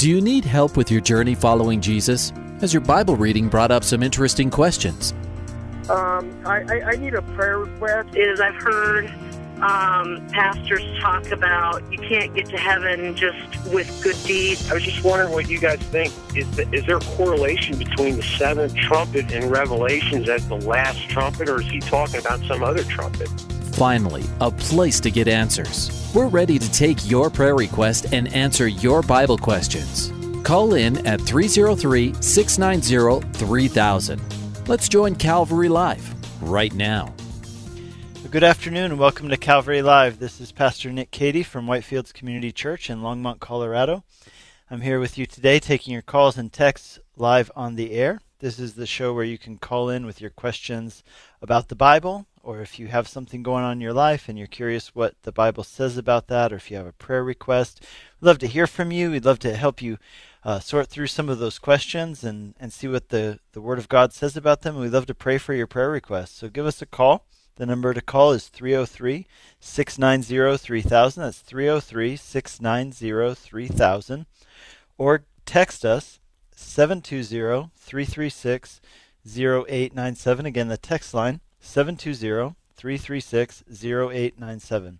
Do 0.00 0.08
you 0.08 0.22
need 0.22 0.46
help 0.46 0.78
with 0.78 0.90
your 0.90 1.02
journey 1.02 1.34
following 1.34 1.78
Jesus? 1.78 2.32
Has 2.62 2.72
your 2.72 2.80
Bible 2.80 3.16
reading 3.16 3.50
brought 3.50 3.70
up 3.70 3.84
some 3.84 4.02
interesting 4.02 4.48
questions? 4.48 5.12
Um, 5.90 6.34
I, 6.46 6.64
I, 6.70 6.82
I 6.92 6.96
need 6.96 7.12
a 7.12 7.20
prayer 7.20 7.58
request. 7.58 8.16
is 8.16 8.40
I've 8.40 8.54
heard 8.54 9.12
um, 9.60 10.26
pastors 10.32 10.82
talk 11.02 11.30
about 11.32 11.82
you 11.92 11.98
can't 11.98 12.34
get 12.34 12.46
to 12.46 12.56
heaven 12.56 13.14
just 13.14 13.36
with 13.66 14.02
good 14.02 14.16
deeds. 14.24 14.70
I 14.70 14.74
was 14.76 14.84
just 14.84 15.04
wondering 15.04 15.34
what 15.34 15.50
you 15.50 15.58
guys 15.58 15.80
think. 15.80 16.14
Is, 16.34 16.50
the, 16.52 16.66
is 16.72 16.86
there 16.86 16.96
a 16.96 17.00
correlation 17.00 17.76
between 17.76 18.16
the 18.16 18.22
seventh 18.22 18.74
trumpet 18.76 19.30
and 19.30 19.50
Revelations 19.50 20.30
as 20.30 20.48
the 20.48 20.56
last 20.56 21.10
trumpet, 21.10 21.46
or 21.46 21.60
is 21.60 21.68
he 21.68 21.78
talking 21.78 22.20
about 22.20 22.40
some 22.44 22.62
other 22.62 22.84
trumpet? 22.84 23.28
Finally, 23.72 24.24
a 24.40 24.50
place 24.50 25.00
to 25.00 25.10
get 25.10 25.28
answers. 25.28 26.10
We're 26.14 26.28
ready 26.28 26.58
to 26.58 26.72
take 26.72 27.08
your 27.08 27.30
prayer 27.30 27.54
request 27.54 28.12
and 28.12 28.32
answer 28.34 28.68
your 28.68 29.02
Bible 29.02 29.38
questions. 29.38 30.12
Call 30.42 30.74
in 30.74 31.06
at 31.06 31.20
303 31.20 32.14
690 32.20 33.26
3000. 33.38 34.20
Let's 34.66 34.88
join 34.88 35.14
Calvary 35.14 35.68
Live 35.68 36.14
right 36.42 36.72
now. 36.74 37.14
Good 38.30 38.44
afternoon 38.44 38.92
and 38.92 38.98
welcome 38.98 39.28
to 39.28 39.36
Calvary 39.36 39.82
Live. 39.82 40.20
This 40.20 40.40
is 40.40 40.52
Pastor 40.52 40.92
Nick 40.92 41.10
Cady 41.10 41.42
from 41.42 41.66
Whitefields 41.66 42.14
Community 42.14 42.52
Church 42.52 42.88
in 42.88 43.00
Longmont, 43.00 43.40
Colorado. 43.40 44.04
I'm 44.70 44.82
here 44.82 45.00
with 45.00 45.18
you 45.18 45.26
today 45.26 45.58
taking 45.58 45.92
your 45.92 46.02
calls 46.02 46.38
and 46.38 46.52
texts 46.52 47.00
live 47.16 47.50
on 47.56 47.74
the 47.74 47.90
air. 47.90 48.20
This 48.38 48.60
is 48.60 48.74
the 48.74 48.86
show 48.86 49.12
where 49.12 49.24
you 49.24 49.36
can 49.36 49.58
call 49.58 49.88
in 49.90 50.06
with 50.06 50.20
your 50.20 50.30
questions 50.30 51.02
about 51.42 51.68
the 51.68 51.74
Bible, 51.74 52.26
or 52.42 52.60
if 52.60 52.78
you 52.78 52.88
have 52.88 53.06
something 53.06 53.42
going 53.42 53.64
on 53.64 53.72
in 53.72 53.80
your 53.80 53.92
life 53.92 54.28
and 54.28 54.38
you're 54.38 54.46
curious 54.46 54.94
what 54.94 55.14
the 55.22 55.32
Bible 55.32 55.64
says 55.64 55.96
about 55.96 56.26
that, 56.28 56.52
or 56.52 56.56
if 56.56 56.70
you 56.70 56.76
have 56.76 56.86
a 56.86 56.92
prayer 56.92 57.22
request. 57.22 57.80
We'd 58.20 58.26
love 58.26 58.38
to 58.38 58.46
hear 58.46 58.66
from 58.66 58.90
you. 58.90 59.10
We'd 59.10 59.24
love 59.24 59.38
to 59.40 59.54
help 59.54 59.82
you 59.82 59.98
uh, 60.44 60.58
sort 60.60 60.88
through 60.88 61.08
some 61.08 61.28
of 61.28 61.38
those 61.38 61.58
questions 61.58 62.24
and, 62.24 62.54
and 62.58 62.72
see 62.72 62.88
what 62.88 63.10
the, 63.10 63.38
the 63.52 63.60
Word 63.60 63.78
of 63.78 63.88
God 63.88 64.12
says 64.12 64.36
about 64.36 64.62
them. 64.62 64.76
We'd 64.76 64.92
love 64.92 65.06
to 65.06 65.14
pray 65.14 65.38
for 65.38 65.54
your 65.54 65.66
prayer 65.66 65.90
requests. 65.90 66.32
So 66.32 66.48
give 66.48 66.66
us 66.66 66.80
a 66.80 66.86
call. 66.86 67.26
The 67.56 67.66
number 67.66 67.92
to 67.92 68.00
call 68.00 68.32
is 68.32 68.48
303 68.48 69.26
690 69.60 70.56
3000. 70.56 71.22
That's 71.22 71.38
303 71.40 72.16
690 72.16 73.34
3000. 73.34 74.26
Or 74.96 75.24
text 75.44 75.84
us 75.84 76.20
720 76.56 77.70
336 77.76 78.80
0897. 79.26 80.46
Again, 80.46 80.68
the 80.68 80.78
text 80.78 81.12
line 81.12 81.40
720 81.70 82.56
336 82.74 83.62
0897. 83.70 84.98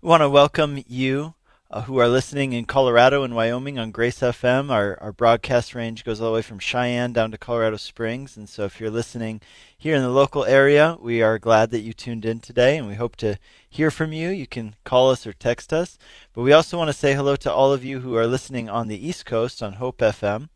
We 0.00 0.08
want 0.08 0.22
to 0.22 0.30
welcome 0.30 0.82
you 0.86 1.34
uh, 1.70 1.82
who 1.82 1.98
are 1.98 2.08
listening 2.08 2.54
in 2.54 2.64
Colorado 2.64 3.22
and 3.22 3.34
Wyoming 3.34 3.78
on 3.78 3.90
Grace 3.90 4.20
FM. 4.20 4.70
Our, 4.70 4.98
our 5.02 5.12
broadcast 5.12 5.74
range 5.74 6.04
goes 6.04 6.22
all 6.22 6.28
the 6.28 6.34
way 6.36 6.40
from 6.40 6.58
Cheyenne 6.58 7.12
down 7.12 7.32
to 7.32 7.38
Colorado 7.38 7.76
Springs. 7.76 8.38
And 8.38 8.48
so 8.48 8.64
if 8.64 8.80
you're 8.80 8.88
listening 8.88 9.42
here 9.76 9.94
in 9.94 10.00
the 10.00 10.08
local 10.08 10.46
area, 10.46 10.96
we 11.02 11.20
are 11.20 11.38
glad 11.38 11.70
that 11.72 11.80
you 11.80 11.92
tuned 11.92 12.24
in 12.24 12.40
today 12.40 12.78
and 12.78 12.88
we 12.88 12.94
hope 12.94 13.16
to 13.16 13.38
hear 13.68 13.90
from 13.90 14.14
you. 14.14 14.30
You 14.30 14.46
can 14.46 14.74
call 14.84 15.10
us 15.10 15.26
or 15.26 15.34
text 15.34 15.70
us. 15.70 15.98
But 16.32 16.40
we 16.40 16.54
also 16.54 16.78
want 16.78 16.88
to 16.88 16.94
say 16.94 17.12
hello 17.12 17.36
to 17.36 17.52
all 17.52 17.74
of 17.74 17.84
you 17.84 18.00
who 18.00 18.16
are 18.16 18.26
listening 18.26 18.70
on 18.70 18.88
the 18.88 19.06
East 19.06 19.26
Coast 19.26 19.62
on 19.62 19.74
Hope 19.74 19.98
FM 19.98 20.48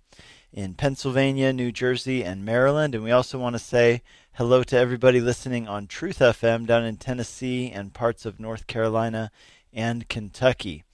in 0.53 0.75
Pennsylvania, 0.75 1.53
New 1.53 1.70
Jersey, 1.73 2.25
and 2.25 2.45
Maryland. 2.45 2.95
And 2.95 3.05
we 3.05 3.11
also 3.11 3.39
want 3.39 3.55
to 3.55 3.61
say 3.61 4.03
hello 4.34 4.62
to 4.65 4.77
everybody 4.77 5.20
listening 5.20 5.69
on 5.69 5.87
Truth 5.87 6.19
FM 6.19 6.67
down 6.67 6.84
in 6.84 6.97
Tennessee 6.97 7.70
and 7.70 7.95
parts 7.95 8.27
of 8.27 8.41
North 8.41 8.67
Carolina 8.67 9.31
and 9.73 10.09
Kentucky. 10.09 10.84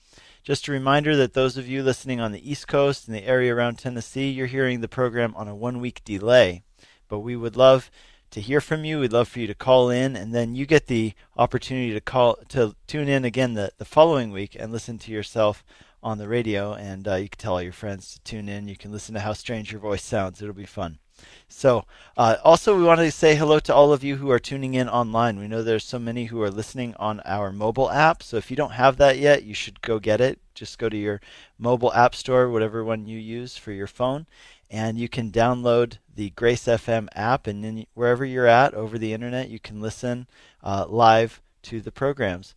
Just 0.43 0.67
a 0.67 0.71
reminder 0.71 1.15
that 1.15 1.33
those 1.33 1.57
of 1.57 1.67
you 1.67 1.83
listening 1.83 2.19
on 2.21 2.31
the 2.31 2.49
East 2.49 2.67
Coast 2.67 3.07
and 3.07 3.15
the 3.15 3.25
area 3.25 3.53
around 3.53 3.79
Tennessee, 3.79 4.29
you're 4.29 4.47
hearing 4.47 4.81
the 4.81 4.87
program 4.87 5.33
on 5.35 5.47
a 5.47 5.55
one 5.55 5.79
week 5.79 6.03
delay. 6.05 6.63
But 7.09 7.19
we 7.19 7.35
would 7.35 7.57
love 7.57 7.89
to 8.31 8.41
hear 8.41 8.61
from 8.61 8.85
you. 8.85 8.99
We'd 8.99 9.13
love 9.13 9.27
for 9.27 9.39
you 9.39 9.47
to 9.47 9.55
call 9.55 9.89
in, 9.89 10.15
and 10.15 10.33
then 10.33 10.55
you 10.55 10.65
get 10.65 10.87
the 10.87 11.13
opportunity 11.37 11.93
to 11.93 12.01
call 12.01 12.37
to 12.49 12.75
tune 12.85 13.07
in 13.07 13.25
again 13.25 13.53
the, 13.55 13.71
the 13.77 13.85
following 13.85 14.31
week 14.31 14.55
and 14.57 14.71
listen 14.71 14.97
to 14.99 15.11
yourself 15.11 15.63
on 16.01 16.17
the 16.17 16.27
radio. 16.27 16.73
And 16.73 17.07
uh, 17.07 17.15
you 17.15 17.29
can 17.29 17.37
tell 17.37 17.53
all 17.53 17.61
your 17.61 17.73
friends 17.73 18.13
to 18.13 18.21
tune 18.21 18.49
in. 18.49 18.67
You 18.67 18.75
can 18.75 18.91
listen 18.91 19.13
to 19.15 19.21
how 19.21 19.33
strange 19.33 19.71
your 19.71 19.81
voice 19.81 20.03
sounds. 20.03 20.41
It'll 20.41 20.53
be 20.53 20.65
fun. 20.65 20.99
So, 21.47 21.85
uh, 22.15 22.35
also, 22.43 22.77
we 22.77 22.83
want 22.83 22.99
to 22.99 23.09
say 23.11 23.35
hello 23.35 23.59
to 23.59 23.73
all 23.73 23.91
of 23.91 24.03
you 24.03 24.17
who 24.17 24.29
are 24.29 24.39
tuning 24.39 24.75
in 24.75 24.87
online. 24.87 25.39
We 25.39 25.47
know 25.47 25.63
there's 25.63 25.83
so 25.83 25.97
many 25.97 26.25
who 26.25 26.41
are 26.43 26.51
listening 26.51 26.93
on 26.97 27.21
our 27.25 27.51
mobile 27.51 27.89
app. 27.89 28.21
So, 28.21 28.37
if 28.37 28.51
you 28.51 28.57
don't 28.57 28.73
have 28.73 28.97
that 28.97 29.17
yet, 29.17 29.43
you 29.43 29.53
should 29.53 29.81
go 29.81 29.97
get 29.99 30.21
it. 30.21 30.39
Just 30.53 30.77
go 30.77 30.89
to 30.89 30.97
your 30.97 31.21
mobile 31.57 31.93
app 31.93 32.13
store, 32.13 32.49
whatever 32.49 32.83
one 32.83 33.07
you 33.07 33.17
use 33.17 33.57
for 33.57 33.71
your 33.71 33.87
phone, 33.87 34.27
and 34.69 34.99
you 34.99 35.09
can 35.09 35.31
download 35.31 35.97
the 36.13 36.29
Grace 36.31 36.65
FM 36.65 37.07
app. 37.13 37.47
And 37.47 37.63
then, 37.63 37.85
wherever 37.95 38.23
you're 38.25 38.45
at 38.45 38.73
over 38.73 38.99
the 38.99 39.13
internet, 39.13 39.49
you 39.49 39.59
can 39.59 39.81
listen 39.81 40.27
uh, 40.63 40.85
live 40.87 41.41
to 41.63 41.81
the 41.81 41.91
programs. 41.91 42.53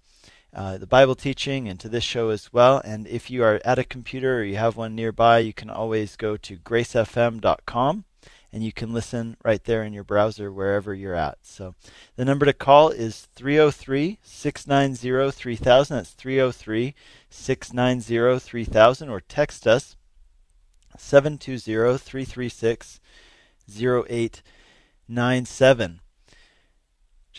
Uh, 0.53 0.79
the 0.79 0.87
Bible 0.87 1.15
teaching 1.15 1.69
and 1.69 1.79
to 1.79 1.89
this 1.89 2.03
show 2.03 2.31
as 2.31 2.53
well. 2.53 2.83
And 2.85 3.07
if 3.07 3.31
you 3.31 3.45
are 3.45 3.61
at 3.65 3.79
a 3.79 3.85
computer 3.85 4.39
or 4.39 4.45
you 4.45 4.57
have 4.57 4.77
one 4.77 4.97
nearby, 4.97 5.39
you 5.39 5.53
can 5.53 5.71
always 5.71 6.17
go 6.17 6.37
to 6.37 6.57
gracefm.com 6.57 8.05
and 8.53 8.65
you 8.65 8.73
can 8.73 8.93
listen 8.93 9.37
right 9.45 9.63
there 9.63 9.85
in 9.85 9.93
your 9.93 10.03
browser 10.03 10.51
wherever 10.51 10.93
you're 10.93 11.15
at. 11.15 11.39
So 11.43 11.77
the 12.17 12.25
number 12.25 12.47
to 12.47 12.53
call 12.53 12.89
is 12.89 13.29
303 13.37 14.19
690 14.23 15.31
3000. 15.31 15.97
That's 15.97 16.11
303 16.11 16.97
690 17.31 18.41
3000. 18.41 19.09
Or 19.09 19.21
text 19.21 19.69
us 19.69 19.95
720 20.99 21.99
336 21.99 22.99
0897. 23.79 26.00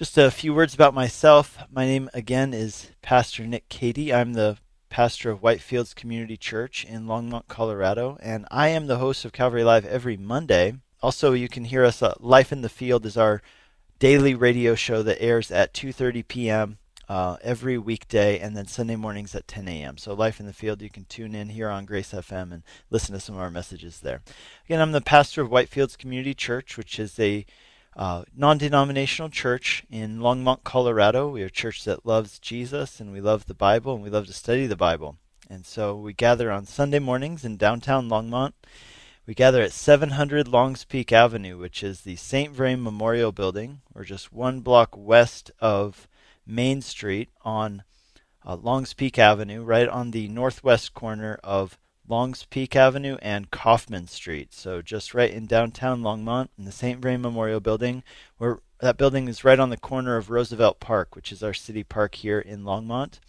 Just 0.01 0.17
a 0.17 0.31
few 0.31 0.51
words 0.51 0.73
about 0.73 0.95
myself. 0.95 1.59
My 1.71 1.85
name 1.85 2.09
again 2.11 2.55
is 2.55 2.89
Pastor 3.03 3.45
Nick 3.45 3.69
Cady. 3.69 4.11
I'm 4.11 4.33
the 4.33 4.57
pastor 4.89 5.29
of 5.29 5.41
Whitefields 5.41 5.93
Community 5.93 6.37
Church 6.37 6.83
in 6.83 7.05
Longmont, 7.05 7.47
Colorado, 7.47 8.17
and 8.19 8.47
I 8.49 8.69
am 8.69 8.87
the 8.87 8.97
host 8.97 9.25
of 9.25 9.31
Calvary 9.31 9.63
Live 9.63 9.85
every 9.85 10.17
Monday 10.17 10.79
also, 11.01 11.33
you 11.33 11.47
can 11.47 11.65
hear 11.65 11.83
us. 11.83 12.01
Uh, 12.01 12.13
Life 12.19 12.51
in 12.51 12.61
the 12.61 12.69
Field 12.69 13.05
is 13.05 13.17
our 13.17 13.41
daily 13.99 14.35
radio 14.35 14.75
show 14.75 15.03
that 15.03 15.21
airs 15.21 15.51
at 15.51 15.73
2:30 15.73 16.27
p.m. 16.27 16.77
Uh, 17.09 17.37
every 17.41 17.77
weekday, 17.77 18.39
and 18.39 18.55
then 18.55 18.65
Sunday 18.65 18.95
mornings 18.95 19.35
at 19.35 19.47
10 19.47 19.67
a.m. 19.67 19.97
So, 19.97 20.13
Life 20.13 20.39
in 20.39 20.45
the 20.45 20.53
Field, 20.53 20.81
you 20.81 20.89
can 20.89 21.05
tune 21.05 21.35
in 21.35 21.49
here 21.49 21.69
on 21.69 21.85
Grace 21.85 22.11
FM 22.11 22.53
and 22.53 22.63
listen 22.89 23.13
to 23.13 23.19
some 23.19 23.35
of 23.35 23.41
our 23.41 23.51
messages 23.51 23.99
there. 23.99 24.21
Again, 24.65 24.79
I'm 24.79 24.93
the 24.93 25.01
pastor 25.01 25.41
of 25.41 25.49
Whitefields 25.49 25.97
Community 25.97 26.33
Church, 26.33 26.77
which 26.77 26.99
is 26.99 27.19
a 27.19 27.45
uh, 27.95 28.23
non 28.35 28.57
denominational 28.57 29.29
church 29.29 29.83
in 29.89 30.19
Longmont, 30.19 30.63
Colorado. 30.63 31.29
We 31.29 31.43
are 31.43 31.47
a 31.47 31.51
church 31.51 31.83
that 31.83 32.05
loves 32.05 32.39
Jesus 32.39 32.99
and 32.99 33.11
we 33.11 33.21
love 33.21 33.45
the 33.45 33.53
Bible 33.53 33.93
and 33.93 34.03
we 34.03 34.09
love 34.09 34.27
to 34.27 34.33
study 34.33 34.67
the 34.67 34.75
Bible. 34.75 35.17
And 35.49 35.65
so 35.65 35.95
we 35.95 36.13
gather 36.13 36.51
on 36.51 36.65
Sunday 36.65 36.99
mornings 36.99 37.43
in 37.43 37.57
downtown 37.57 38.09
Longmont. 38.09 38.53
We 39.27 39.33
gather 39.33 39.61
at 39.61 39.73
700 39.73 40.47
Longs 40.47 40.85
Peak 40.85 41.11
Avenue, 41.11 41.57
which 41.57 41.83
is 41.83 42.01
the 42.01 42.15
St. 42.15 42.51
Vrain 42.53 42.81
Memorial 42.81 43.31
Building. 43.31 43.81
We're 43.93 44.03
just 44.03 44.33
one 44.33 44.61
block 44.61 44.95
west 44.97 45.51
of 45.59 46.07
Main 46.47 46.81
Street 46.81 47.29
on 47.43 47.83
uh, 48.45 48.55
Longs 48.55 48.93
Peak 48.93 49.19
Avenue, 49.19 49.63
right 49.63 49.87
on 49.87 50.11
the 50.11 50.27
northwest 50.27 50.93
corner 50.93 51.39
of 51.43 51.77
Longs 52.11 52.45
Peak 52.49 52.75
Avenue 52.75 53.17
and 53.21 53.51
Coffman 53.51 54.05
Street. 54.05 54.53
So 54.53 54.81
just 54.81 55.13
right 55.13 55.31
in 55.31 55.45
downtown 55.45 56.01
Longmont 56.01 56.49
in 56.57 56.65
the 56.65 56.71
St. 56.73 56.99
Vrain 56.99 57.21
Memorial 57.21 57.61
Building. 57.61 58.03
Where 58.37 58.59
that 58.81 58.97
building 58.97 59.29
is 59.29 59.45
right 59.45 59.57
on 59.57 59.69
the 59.69 59.77
corner 59.77 60.17
of 60.17 60.29
Roosevelt 60.29 60.81
Park, 60.81 61.15
which 61.15 61.31
is 61.31 61.41
our 61.41 61.53
city 61.53 61.85
park 61.85 62.15
here 62.15 62.39
in 62.39 62.63
Longmont. 62.63 63.19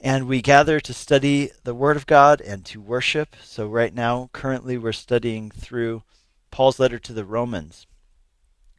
And 0.00 0.26
we 0.26 0.40
gather 0.40 0.80
to 0.80 0.94
study 0.94 1.50
the 1.64 1.74
Word 1.74 1.98
of 1.98 2.06
God 2.06 2.40
and 2.40 2.64
to 2.64 2.80
worship. 2.80 3.36
So, 3.42 3.66
right 3.66 3.92
now, 3.92 4.30
currently, 4.32 4.78
we're 4.78 4.92
studying 4.92 5.50
through 5.50 6.02
Paul's 6.50 6.78
letter 6.78 6.98
to 7.00 7.12
the 7.12 7.26
Romans, 7.26 7.86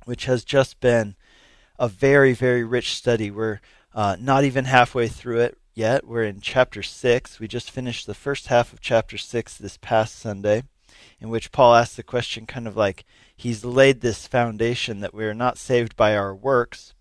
which 0.05 0.25
has 0.25 0.43
just 0.43 0.79
been 0.79 1.15
a 1.77 1.87
very, 1.87 2.33
very 2.33 2.63
rich 2.63 2.95
study. 2.95 3.29
We're 3.29 3.59
uh, 3.93 4.15
not 4.19 4.43
even 4.43 4.65
halfway 4.65 5.07
through 5.07 5.41
it 5.41 5.57
yet. 5.79 6.05
We're 6.05 6.23
in 6.23 6.41
chapter 6.41 6.83
6. 6.83 7.39
We 7.39 7.47
just 7.47 7.71
finished 7.71 8.05
the 8.05 8.13
first 8.13 8.47
half 8.47 8.73
of 8.73 8.81
chapter 8.81 9.17
6 9.17 9.57
this 9.57 9.77
past 9.77 10.19
Sunday, 10.19 10.63
in 11.21 11.29
which 11.29 11.53
Paul 11.53 11.73
asks 11.73 11.95
the 11.95 12.03
question 12.03 12.45
kind 12.45 12.67
of 12.67 12.75
like 12.75 13.05
he's 13.35 13.63
laid 13.63 14.01
this 14.01 14.27
foundation 14.27 14.99
that 14.99 15.13
we 15.13 15.23
are 15.23 15.33
not 15.33 15.57
saved 15.57 15.95
by 15.95 16.17
our 16.17 16.35
works, 16.35 16.93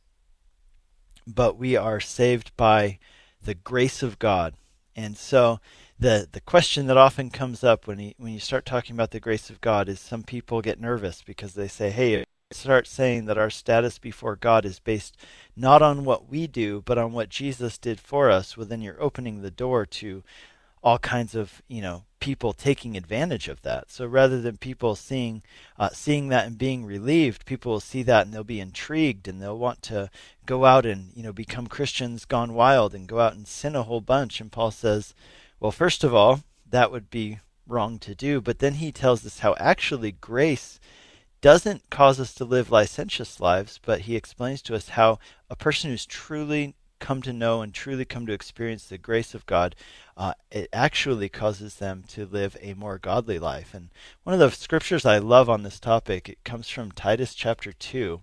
but 1.26 1.58
we 1.58 1.76
are 1.76 1.98
saved 1.98 2.56
by 2.56 3.00
the 3.42 3.54
grace 3.54 4.00
of 4.00 4.20
God. 4.20 4.54
And 4.94 5.16
so 5.16 5.58
the 5.98 6.28
the 6.30 6.40
question 6.40 6.86
that 6.86 6.96
often 6.96 7.30
comes 7.30 7.64
up 7.64 7.88
when 7.88 7.98
he, 7.98 8.14
when 8.16 8.32
you 8.32 8.40
start 8.40 8.64
talking 8.64 8.94
about 8.94 9.10
the 9.10 9.20
grace 9.20 9.50
of 9.50 9.60
God 9.60 9.88
is 9.88 9.98
some 9.98 10.22
people 10.22 10.62
get 10.62 10.80
nervous 10.80 11.22
because 11.22 11.54
they 11.54 11.68
say, 11.68 11.90
"Hey, 11.90 12.24
start 12.50 12.86
saying 12.86 13.26
that 13.26 13.36
our 13.36 13.50
status 13.50 13.98
before 13.98 14.34
God 14.34 14.64
is 14.64 14.78
based 14.78 15.16
not 15.54 15.82
on 15.82 16.04
what 16.04 16.30
we 16.30 16.46
do, 16.46 16.82
but 16.86 16.96
on 16.96 17.12
what 17.12 17.28
Jesus 17.28 17.76
did 17.76 18.00
for 18.00 18.30
us." 18.30 18.56
Well, 18.56 18.66
then 18.66 18.80
you're 18.80 19.02
opening 19.02 19.42
the 19.42 19.50
door 19.50 19.84
to 19.86 20.22
all 20.82 20.98
kinds 20.98 21.34
of 21.34 21.60
you 21.68 21.82
know 21.82 22.04
people 22.20 22.52
taking 22.52 22.96
advantage 22.96 23.48
of 23.48 23.62
that. 23.62 23.90
So 23.90 24.06
rather 24.06 24.40
than 24.40 24.56
people 24.56 24.96
seeing 24.96 25.42
uh, 25.78 25.90
seeing 25.90 26.28
that 26.28 26.46
and 26.46 26.56
being 26.56 26.84
relieved, 26.84 27.44
people 27.44 27.72
will 27.72 27.80
see 27.80 28.02
that 28.04 28.26
and 28.26 28.34
they'll 28.34 28.44
be 28.44 28.60
intrigued 28.60 29.28
and 29.28 29.40
they'll 29.40 29.58
want 29.58 29.82
to 29.82 30.10
go 30.46 30.64
out 30.64 30.86
and 30.86 31.10
you 31.14 31.22
know 31.22 31.32
become 31.32 31.66
Christians 31.66 32.24
gone 32.24 32.54
wild 32.54 32.94
and 32.94 33.06
go 33.06 33.20
out 33.20 33.34
and 33.34 33.46
sin 33.46 33.76
a 33.76 33.82
whole 33.82 34.00
bunch. 34.00 34.40
And 34.40 34.50
Paul 34.50 34.70
says, 34.70 35.14
well, 35.60 35.72
first 35.72 36.02
of 36.02 36.14
all, 36.14 36.40
that 36.68 36.90
would 36.90 37.10
be 37.10 37.40
wrong 37.66 37.98
to 37.98 38.14
do. 38.14 38.40
But 38.40 38.58
then 38.58 38.74
he 38.74 38.90
tells 38.90 39.26
us 39.26 39.40
how 39.40 39.54
actually 39.58 40.12
grace 40.12 40.80
doesn't 41.40 41.90
cause 41.90 42.18
us 42.18 42.34
to 42.34 42.44
live 42.44 42.70
licentious 42.70 43.40
lives, 43.40 43.78
but 43.84 44.02
he 44.02 44.16
explains 44.16 44.62
to 44.62 44.74
us 44.74 44.90
how 44.90 45.18
a 45.48 45.56
person 45.56 45.90
who's 45.90 46.06
truly 46.06 46.74
come 46.98 47.22
to 47.22 47.32
know 47.32 47.62
and 47.62 47.72
truly 47.72 48.04
come 48.04 48.26
to 48.26 48.32
experience 48.32 48.84
the 48.84 48.98
grace 48.98 49.34
of 49.34 49.46
God, 49.46 49.76
uh, 50.16 50.34
it 50.50 50.68
actually 50.72 51.28
causes 51.28 51.76
them 51.76 52.04
to 52.08 52.26
live 52.26 52.56
a 52.60 52.74
more 52.74 52.98
godly 52.98 53.38
life. 53.38 53.72
And 53.72 53.90
one 54.24 54.34
of 54.34 54.40
the 54.40 54.50
scriptures 54.50 55.06
I 55.06 55.18
love 55.18 55.48
on 55.48 55.62
this 55.62 55.78
topic, 55.78 56.28
it 56.28 56.42
comes 56.44 56.68
from 56.68 56.90
Titus 56.90 57.34
chapter 57.34 57.72
two, 57.72 58.22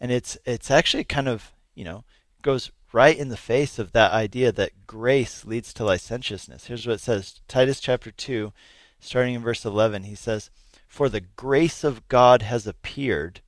and 0.00 0.10
it's 0.10 0.36
it's 0.44 0.70
actually 0.70 1.04
kind 1.04 1.28
of 1.28 1.52
you 1.74 1.84
know 1.84 2.04
goes 2.42 2.70
right 2.92 3.16
in 3.16 3.28
the 3.28 3.36
face 3.36 3.78
of 3.78 3.92
that 3.92 4.12
idea 4.12 4.50
that 4.52 4.86
grace 4.86 5.44
leads 5.44 5.72
to 5.74 5.84
licentiousness. 5.84 6.66
Here's 6.66 6.86
what 6.86 6.94
it 6.94 7.00
says 7.00 7.40
Titus 7.48 7.80
chapter 7.80 8.10
2, 8.10 8.52
starting 8.98 9.34
in 9.34 9.42
verse 9.42 9.64
11. 9.64 10.04
He 10.04 10.14
says, 10.14 10.50
For 10.90 11.08
the 11.08 11.20
grace 11.20 11.84
of 11.84 12.08
God 12.08 12.42
has 12.42 12.66
appeared, 12.66 13.42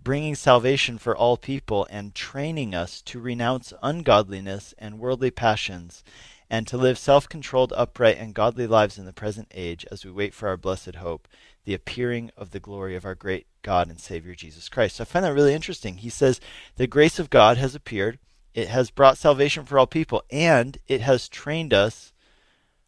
bringing 0.00 0.36
salvation 0.36 0.96
for 0.96 1.14
all 1.14 1.36
people 1.36 1.88
and 1.90 2.14
training 2.14 2.72
us 2.72 3.02
to 3.02 3.18
renounce 3.18 3.72
ungodliness 3.82 4.74
and 4.78 5.00
worldly 5.00 5.32
passions 5.32 6.04
and 6.48 6.68
to 6.68 6.78
live 6.78 6.96
self 6.96 7.28
controlled, 7.28 7.72
upright, 7.76 8.16
and 8.16 8.32
godly 8.32 8.68
lives 8.68 8.96
in 8.96 9.06
the 9.06 9.12
present 9.12 9.48
age 9.52 9.84
as 9.90 10.04
we 10.04 10.12
wait 10.12 10.32
for 10.32 10.48
our 10.48 10.56
blessed 10.56 10.94
hope, 10.94 11.26
the 11.64 11.74
appearing 11.74 12.30
of 12.36 12.52
the 12.52 12.60
glory 12.60 12.94
of 12.94 13.04
our 13.04 13.16
great 13.16 13.48
God 13.62 13.90
and 13.90 13.98
Savior 13.98 14.36
Jesus 14.36 14.68
Christ. 14.68 14.96
So 14.96 15.02
I 15.02 15.04
find 15.04 15.24
that 15.24 15.34
really 15.34 15.52
interesting. 15.52 15.96
He 15.96 16.10
says, 16.10 16.40
The 16.76 16.86
grace 16.86 17.18
of 17.18 17.28
God 17.28 17.56
has 17.56 17.74
appeared 17.74 18.20
it 18.54 18.68
has 18.68 18.92
brought 18.92 19.18
salvation 19.18 19.64
for 19.64 19.80
all 19.80 19.88
people, 19.88 20.22
and 20.30 20.78
it 20.86 21.00
has 21.00 21.28
trained 21.28 21.74
us 21.74 22.12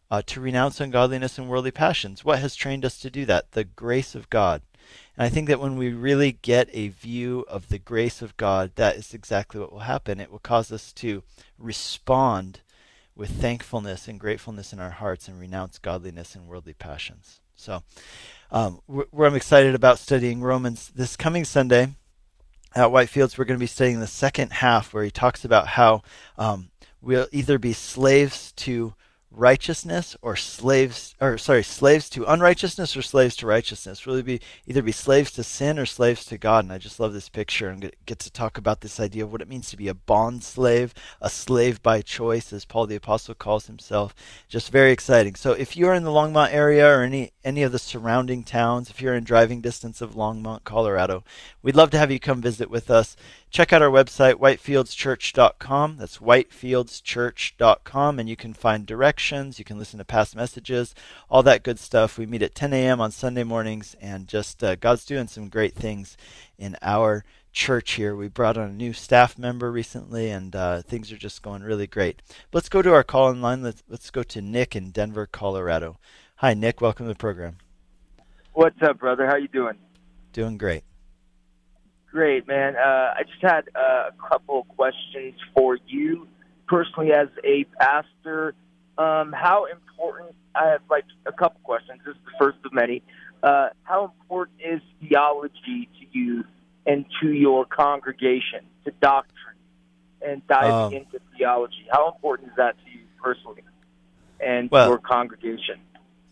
uh, 0.09 0.21
to 0.25 0.41
renounce 0.41 0.79
ungodliness 0.79 1.37
and 1.37 1.49
worldly 1.49 1.71
passions. 1.71 2.23
What 2.23 2.39
has 2.39 2.55
trained 2.55 2.85
us 2.85 2.99
to 2.99 3.09
do 3.09 3.25
that? 3.25 3.51
The 3.51 3.63
grace 3.63 4.15
of 4.15 4.29
God. 4.29 4.61
And 5.17 5.25
I 5.25 5.29
think 5.29 5.47
that 5.47 5.59
when 5.59 5.77
we 5.77 5.91
really 5.91 6.33
get 6.41 6.69
a 6.71 6.89
view 6.89 7.43
of 7.47 7.69
the 7.69 7.79
grace 7.79 8.21
of 8.21 8.37
God, 8.37 8.71
that 8.75 8.95
is 8.95 9.13
exactly 9.13 9.59
what 9.59 9.71
will 9.71 9.79
happen. 9.79 10.19
It 10.19 10.31
will 10.31 10.39
cause 10.39 10.71
us 10.71 10.93
to 10.93 11.23
respond 11.57 12.61
with 13.15 13.31
thankfulness 13.31 14.07
and 14.07 14.19
gratefulness 14.19 14.71
in 14.71 14.79
our 14.79 14.91
hearts 14.91 15.27
and 15.27 15.39
renounce 15.39 15.79
godliness 15.79 16.35
and 16.35 16.47
worldly 16.47 16.73
passions. 16.73 17.41
So, 17.55 17.81
um, 18.51 18.79
where 18.85 19.27
I'm 19.27 19.35
excited 19.35 19.73
about 19.73 19.97
studying 19.97 20.41
Romans 20.41 20.91
this 20.95 21.15
coming 21.15 21.43
Sunday, 21.43 21.89
at 22.75 22.89
Whitefields, 22.89 23.37
we're 23.37 23.45
going 23.45 23.57
to 23.57 23.63
be 23.63 23.65
studying 23.65 23.99
the 23.99 24.07
second 24.07 24.51
half 24.53 24.93
where 24.93 25.03
he 25.03 25.09
talks 25.09 25.43
about 25.43 25.69
how 25.69 26.03
um, 26.37 26.69
we'll 27.01 27.27
either 27.31 27.57
be 27.57 27.73
slaves 27.73 28.51
to 28.53 28.93
righteousness 29.31 30.15
or 30.21 30.35
slaves 30.35 31.15
or 31.19 31.37
sorry 31.37 31.63
slaves 31.63 32.09
to 32.09 32.25
unrighteousness 32.25 32.95
or 32.95 33.01
slaves 33.01 33.35
to 33.37 33.47
righteousness? 33.47 34.07
Really 34.07 34.21
be 34.21 34.41
either 34.65 34.81
be 34.81 34.91
slaves 34.91 35.31
to 35.31 35.43
sin 35.43 35.77
or 35.77 35.85
slaves 35.85 36.25
to 36.25 36.37
god. 36.37 36.65
And 36.65 36.73
i 36.73 36.77
just 36.77 36.99
love 36.99 37.13
this 37.13 37.29
picture 37.29 37.69
and 37.69 37.91
get 38.05 38.19
to 38.19 38.31
talk 38.31 38.57
about 38.57 38.81
this 38.81 38.99
idea 38.99 39.23
of 39.23 39.31
what 39.31 39.41
it 39.41 39.49
means 39.49 39.69
to 39.69 39.77
be 39.77 39.87
a 39.87 39.93
bond 39.93 40.43
slave 40.43 40.93
a 41.21 41.29
slave 41.29 41.81
by 41.83 42.01
choice 42.01 42.53
as 42.53 42.65
paul 42.65 42.87
the 42.87 42.95
apostle 42.95 43.35
calls 43.35 43.67
himself. 43.67 44.15
Just 44.47 44.71
very 44.71 44.91
exciting. 44.91 45.35
So 45.35 45.51
if 45.51 45.75
you're 45.75 45.93
in 45.93 46.03
the 46.03 46.11
longmont 46.11 46.53
area 46.53 46.87
or 46.87 47.03
any 47.03 47.31
any 47.43 47.63
of 47.63 47.71
the 47.71 47.79
surrounding 47.79 48.43
towns 48.43 48.89
if 48.89 49.01
you're 49.01 49.15
in 49.15 49.23
driving 49.23 49.61
distance 49.61 50.01
of 50.01 50.15
longmont 50.15 50.63
colorado 50.63 51.23
we'd 51.61 51.75
love 51.75 51.89
to 51.91 51.97
have 51.97 52.11
you 52.11 52.19
come 52.19 52.41
visit 52.41 52.69
with 52.69 52.89
us 52.89 53.15
check 53.49 53.73
out 53.73 53.81
our 53.81 53.89
website, 53.89 54.35
whitefieldschurch.com. 54.35 55.97
That's 55.97 56.19
whitefieldschurch.com, 56.19 58.19
and 58.19 58.29
you 58.29 58.35
can 58.35 58.53
find 58.53 58.85
directions. 58.85 59.59
You 59.59 59.65
can 59.65 59.77
listen 59.77 59.99
to 59.99 60.05
past 60.05 60.35
messages, 60.35 60.95
all 61.29 61.43
that 61.43 61.63
good 61.63 61.79
stuff. 61.79 62.17
We 62.17 62.25
meet 62.25 62.41
at 62.41 62.55
10 62.55 62.73
a.m. 62.73 62.99
on 62.99 63.11
Sunday 63.11 63.43
mornings, 63.43 63.95
and 64.01 64.27
just 64.27 64.63
uh, 64.63 64.75
God's 64.75 65.05
doing 65.05 65.27
some 65.27 65.49
great 65.49 65.75
things 65.75 66.17
in 66.57 66.75
our 66.81 67.23
church 67.51 67.93
here. 67.93 68.15
We 68.15 68.27
brought 68.27 68.57
on 68.57 68.69
a 68.69 68.73
new 68.73 68.93
staff 68.93 69.37
member 69.37 69.71
recently, 69.71 70.29
and 70.29 70.55
uh, 70.55 70.81
things 70.81 71.11
are 71.11 71.17
just 71.17 71.41
going 71.41 71.63
really 71.63 71.87
great. 71.87 72.21
Let's 72.53 72.69
go 72.69 72.81
to 72.81 72.93
our 72.93 73.03
call 73.03 73.29
in 73.31 73.41
line. 73.41 73.63
Let's, 73.63 73.83
let's 73.89 74.11
go 74.11 74.23
to 74.23 74.41
Nick 74.41 74.75
in 74.75 74.91
Denver, 74.91 75.25
Colorado. 75.25 75.97
Hi, 76.37 76.53
Nick. 76.53 76.81
Welcome 76.81 77.07
to 77.07 77.13
the 77.13 77.17
program. 77.17 77.57
What's 78.53 78.81
up, 78.81 78.99
brother? 78.99 79.25
How 79.25 79.37
you 79.37 79.47
doing? 79.47 79.75
Doing 80.33 80.57
great. 80.57 80.83
Great, 82.11 82.47
man. 82.47 82.75
Uh, 82.75 83.13
I 83.15 83.23
just 83.23 83.41
had 83.41 83.69
uh, 83.75 84.09
a 84.09 84.29
couple 84.29 84.61
of 84.61 84.67
questions 84.69 85.35
for 85.53 85.77
you 85.87 86.27
personally 86.67 87.11
as 87.11 87.27
a 87.43 87.65
pastor. 87.79 88.53
Um, 88.97 89.33
how 89.33 89.65
important? 89.65 90.35
I 90.55 90.69
have 90.69 90.81
like 90.89 91.05
a 91.25 91.31
couple 91.31 91.59
questions. 91.63 91.99
This 92.05 92.15
is 92.15 92.21
the 92.25 92.31
first 92.39 92.57
of 92.65 92.73
many. 92.73 93.03
Uh, 93.43 93.69
how 93.83 94.13
important 94.21 94.59
is 94.65 94.81
theology 95.01 95.89
to 95.99 96.17
you 96.17 96.43
and 96.85 97.05
to 97.21 97.31
your 97.31 97.65
congregation, 97.65 98.61
to 98.85 98.91
doctrine, 99.01 99.57
and 100.21 100.45
diving 100.47 100.71
um, 100.71 100.93
into 100.93 101.19
theology? 101.37 101.85
How 101.91 102.11
important 102.11 102.49
is 102.49 102.55
that 102.57 102.75
to 102.83 102.91
you 102.91 103.05
personally 103.21 103.63
and 104.39 104.69
well, 104.71 104.89
your 104.89 104.97
congregation? 104.97 105.79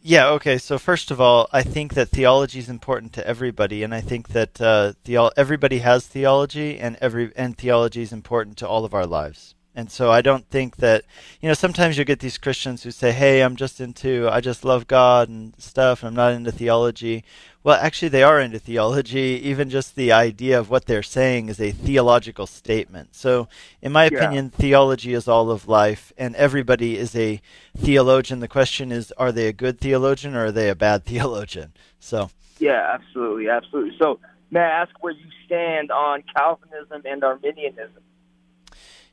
Yeah. 0.08 0.28
Okay. 0.34 0.60
So 0.60 0.78
first 0.78 1.10
of 1.10 1.20
all, 1.20 1.50
I 1.52 1.64
think 1.64 1.96
that 1.96 2.10
theology 2.10 2.60
is 2.60 2.70
important 2.70 3.12
to 3.14 3.26
everybody, 3.26 3.82
and 3.82 3.92
I 3.92 4.02
think 4.02 4.28
that 4.30 4.62
uh, 4.62 4.94
the, 5.04 5.34
everybody 5.36 5.80
has 5.80 6.06
theology, 6.06 6.78
and 6.78 6.96
every 7.02 7.32
and 7.36 7.58
theology 7.58 8.04
is 8.04 8.14
important 8.14 8.56
to 8.58 8.68
all 8.68 8.86
of 8.86 8.94
our 8.94 9.08
lives. 9.08 9.55
And 9.76 9.92
so 9.92 10.10
I 10.10 10.22
don't 10.22 10.50
think 10.50 10.78
that, 10.78 11.04
you 11.42 11.50
know, 11.50 11.54
sometimes 11.54 11.98
you 11.98 12.06
get 12.06 12.20
these 12.20 12.38
Christians 12.38 12.84
who 12.84 12.92
say, 12.92 13.12
hey, 13.12 13.42
I'm 13.42 13.58
just 13.58 13.82
into, 13.82 14.30
I 14.32 14.40
just 14.40 14.64
love 14.64 14.88
God 14.88 15.28
and 15.28 15.54
stuff, 15.58 16.02
and 16.02 16.08
I'm 16.08 16.16
not 16.16 16.32
into 16.32 16.52
theology. 16.54 17.26
Well, 17.62 17.78
actually, 17.82 18.08
they 18.08 18.24
are 18.24 18.40
into 18.40 18.58
theology. 18.58 19.20
Even 19.44 19.70
just 19.70 19.96
the 19.96 20.14
idea 20.14 20.58
of 20.58 20.70
what 20.70 20.86
they're 20.86 21.04
saying 21.04 21.50
is 21.50 21.60
a 21.60 21.72
theological 21.72 22.48
statement. 22.48 23.16
So, 23.16 23.50
in 23.82 23.92
my 23.92 24.04
yeah. 24.06 24.18
opinion, 24.18 24.50
theology 24.52 25.14
is 25.14 25.28
all 25.28 25.52
of 25.52 25.68
life, 25.68 26.14
and 26.18 26.36
everybody 26.36 26.98
is 26.98 27.14
a 27.14 27.42
theologian. 27.78 28.40
The 28.40 28.48
question 28.48 28.94
is, 28.94 29.12
are 29.18 29.34
they 29.34 29.48
a 29.48 29.54
good 29.54 29.82
theologian 29.82 30.36
or 30.36 30.46
are 30.46 30.52
they 30.54 30.70
a 30.70 30.76
bad 30.76 31.04
theologian? 31.06 31.74
So, 32.00 32.30
yeah, 32.60 32.94
absolutely, 32.94 33.50
absolutely. 33.50 33.98
So, 34.00 34.20
may 34.52 34.62
I 34.62 34.84
ask 34.84 34.92
where 35.02 35.14
you 35.14 35.26
stand 35.46 35.92
on 35.92 36.24
Calvinism 36.34 37.02
and 37.04 37.24
Arminianism? 37.26 38.04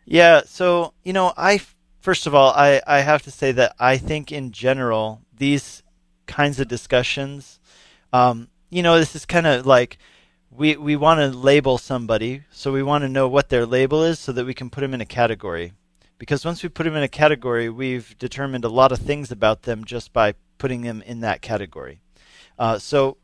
Yeah, 0.04 0.42
so 0.46 0.94
you 1.04 1.12
know, 1.12 1.32
I 1.36 1.60
first 2.00 2.26
of 2.26 2.34
all, 2.34 2.52
I 2.52 2.80
I 2.86 3.00
have 3.00 3.22
to 3.22 3.30
say 3.30 3.52
that 3.52 3.74
I 3.78 3.96
think 3.96 4.32
in 4.32 4.52
general 4.52 5.22
these 5.36 5.82
kinds 6.26 6.60
of 6.60 6.68
discussions, 6.68 7.60
um, 8.12 8.48
you 8.70 8.82
know, 8.82 8.98
this 8.98 9.14
is 9.14 9.24
kind 9.24 9.46
of 9.46 9.66
like 9.66 9.98
we 10.50 10.76
we 10.76 10.96
want 10.96 11.20
to 11.20 11.36
label 11.36 11.78
somebody, 11.78 12.42
so 12.50 12.72
we 12.72 12.82
want 12.82 13.02
to 13.02 13.08
know 13.08 13.28
what 13.28 13.48
their 13.48 13.66
label 13.66 14.02
is, 14.02 14.18
so 14.18 14.32
that 14.32 14.46
we 14.46 14.54
can 14.54 14.70
put 14.70 14.80
them 14.80 14.94
in 14.94 15.00
a 15.00 15.06
category. 15.06 15.72
Because 16.18 16.44
once 16.44 16.62
we 16.62 16.68
put 16.68 16.84
them 16.84 16.94
in 16.94 17.02
a 17.02 17.08
category, 17.08 17.68
we've 17.68 18.16
determined 18.18 18.64
a 18.64 18.68
lot 18.68 18.92
of 18.92 18.98
things 18.98 19.32
about 19.32 19.62
them 19.62 19.84
just 19.84 20.12
by 20.12 20.34
putting 20.58 20.82
them 20.82 21.02
in 21.02 21.20
that 21.20 21.42
category. 21.42 22.00
Uh, 22.58 22.78
so, 22.78 23.16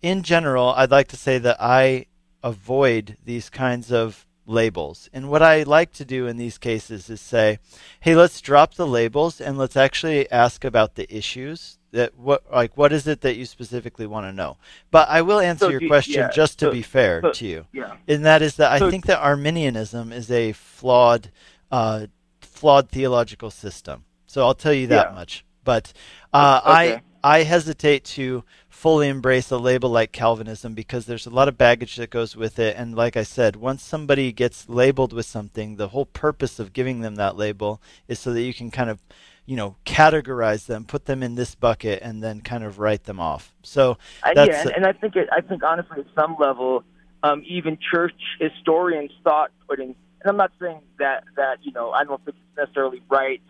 in 0.00 0.22
general, 0.22 0.68
I'd 0.70 0.90
like 0.90 1.08
to 1.08 1.16
say 1.16 1.36
that 1.38 1.58
I 1.60 2.06
avoid 2.42 3.18
these 3.24 3.50
kinds 3.50 3.92
of 3.92 4.25
labels. 4.46 5.10
And 5.12 5.28
what 5.28 5.42
I 5.42 5.64
like 5.64 5.92
to 5.94 6.04
do 6.04 6.26
in 6.26 6.36
these 6.36 6.58
cases 6.58 7.10
is 7.10 7.20
say, 7.20 7.58
hey, 8.00 8.14
let's 8.14 8.40
drop 8.40 8.74
the 8.74 8.86
labels 8.86 9.40
and 9.40 9.58
let's 9.58 9.76
actually 9.76 10.30
ask 10.30 10.64
about 10.64 10.94
the 10.94 11.12
issues 11.14 11.78
that 11.92 12.16
what 12.16 12.44
like 12.52 12.76
what 12.76 12.92
is 12.92 13.06
it 13.06 13.22
that 13.22 13.36
you 13.36 13.46
specifically 13.46 14.06
want 14.06 14.26
to 14.26 14.32
know. 14.32 14.58
But 14.90 15.08
I 15.08 15.22
will 15.22 15.40
answer 15.40 15.66
so 15.66 15.70
your 15.70 15.86
question 15.86 16.20
yeah, 16.20 16.30
just 16.30 16.58
to 16.60 16.66
so, 16.66 16.72
be 16.72 16.82
fair 16.82 17.20
so, 17.22 17.32
to 17.32 17.46
you. 17.46 17.66
Yeah. 17.72 17.96
And 18.06 18.24
that 18.24 18.42
is 18.42 18.56
that 18.56 18.70
I 18.70 18.90
think 18.90 19.06
that 19.06 19.18
Arminianism 19.20 20.12
is 20.12 20.30
a 20.30 20.52
flawed 20.52 21.30
uh, 21.70 22.06
flawed 22.40 22.90
theological 22.90 23.50
system. 23.50 24.04
So 24.26 24.42
I'll 24.42 24.54
tell 24.54 24.74
you 24.74 24.86
that 24.88 25.08
yeah. 25.08 25.14
much. 25.14 25.44
But 25.64 25.92
uh, 26.32 26.60
okay. 26.62 27.02
I 27.24 27.38
I 27.38 27.42
hesitate 27.42 28.04
to 28.04 28.44
fully 28.76 29.08
embrace 29.08 29.50
a 29.50 29.56
label 29.56 29.88
like 29.88 30.12
Calvinism 30.12 30.74
because 30.74 31.06
there's 31.06 31.24
a 31.24 31.30
lot 31.30 31.48
of 31.48 31.56
baggage 31.56 31.96
that 31.96 32.10
goes 32.10 32.36
with 32.36 32.58
it. 32.58 32.76
And 32.76 32.94
like 32.94 33.16
I 33.16 33.22
said, 33.22 33.56
once 33.56 33.82
somebody 33.82 34.32
gets 34.32 34.68
labeled 34.68 35.14
with 35.14 35.24
something, 35.24 35.76
the 35.76 35.88
whole 35.88 36.04
purpose 36.04 36.58
of 36.58 36.74
giving 36.74 37.00
them 37.00 37.14
that 37.14 37.38
label 37.38 37.80
is 38.06 38.20
so 38.20 38.34
that 38.34 38.42
you 38.42 38.52
can 38.52 38.70
kind 38.70 38.90
of, 38.90 39.00
you 39.46 39.56
know, 39.56 39.76
categorize 39.86 40.66
them, 40.66 40.84
put 40.84 41.06
them 41.06 41.22
in 41.22 41.36
this 41.36 41.54
bucket, 41.54 42.02
and 42.02 42.22
then 42.22 42.42
kind 42.42 42.64
of 42.64 42.78
write 42.78 43.04
them 43.04 43.18
off. 43.18 43.54
So 43.62 43.96
that's 44.22 44.48
yeah, 44.48 44.60
and, 44.60 44.70
and 44.76 44.86
I 44.86 44.92
think 44.92 45.16
it, 45.16 45.30
I 45.32 45.40
think 45.40 45.62
honestly, 45.64 46.00
at 46.00 46.06
some 46.14 46.36
level, 46.38 46.84
um, 47.22 47.42
even 47.46 47.78
church 47.78 48.20
historians 48.38 49.10
thought 49.24 49.52
putting. 49.66 49.94
And 50.20 50.28
I'm 50.28 50.36
not 50.36 50.52
saying 50.60 50.82
that 50.98 51.24
that 51.36 51.60
you 51.62 51.72
know 51.72 51.92
I 51.92 52.04
don't 52.04 52.22
think 52.26 52.36
it's 52.36 52.58
necessarily 52.58 53.02
right 53.08 53.40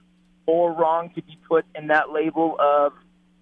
or 0.47 0.73
wrong 0.73 1.11
to 1.17 1.23
be 1.23 1.37
put 1.49 1.65
in 1.75 1.89
that 1.89 2.13
label 2.13 2.57
of, 2.61 2.93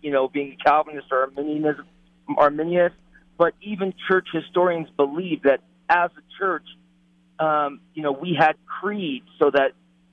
you 0.04 0.12
know, 0.12 0.28
being 0.28 0.56
a 0.60 0.64
Calvinist 0.64 1.08
or 1.10 1.22
Arminianism, 1.22 1.86
Arminianist. 2.28 2.92
But 3.36 3.54
even 3.62 3.92
church 4.08 4.28
historians 4.32 4.88
believe 4.96 5.42
that 5.42 5.60
as 5.88 6.10
a 6.16 6.38
church, 6.38 6.66
um, 7.40 7.80
you 7.94 8.02
know, 8.02 8.12
we 8.12 8.36
had 8.38 8.54
creed 8.66 9.24
so 9.42 9.50
that 9.50 9.72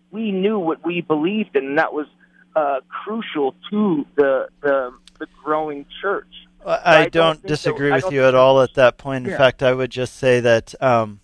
we 0.09 0.31
knew 0.31 0.57
what 0.57 0.83
we 0.83 1.01
believed 1.01 1.55
in, 1.55 1.65
and 1.67 1.77
that 1.77 1.93
was 1.93 2.07
uh, 2.55 2.79
crucial 2.89 3.53
to 3.69 4.05
the, 4.15 4.47
the 4.61 4.93
the 5.19 5.27
growing 5.43 5.85
church. 6.01 6.27
I, 6.65 6.79
I 6.83 7.01
don't, 7.03 7.11
don't 7.11 7.47
disagree 7.47 7.89
so. 7.89 7.95
with 7.95 8.01
don't 8.03 8.13
you 8.13 8.23
at 8.23 8.35
all 8.35 8.61
at 8.61 8.73
that 8.73 8.97
point. 8.97 9.25
In 9.25 9.31
Yeah. 9.31 9.37
fact, 9.37 9.61
I 9.63 9.73
would 9.73 9.91
just 9.91 10.15
say 10.15 10.39
that 10.39 10.73
um, 10.81 11.19
that 11.19 11.20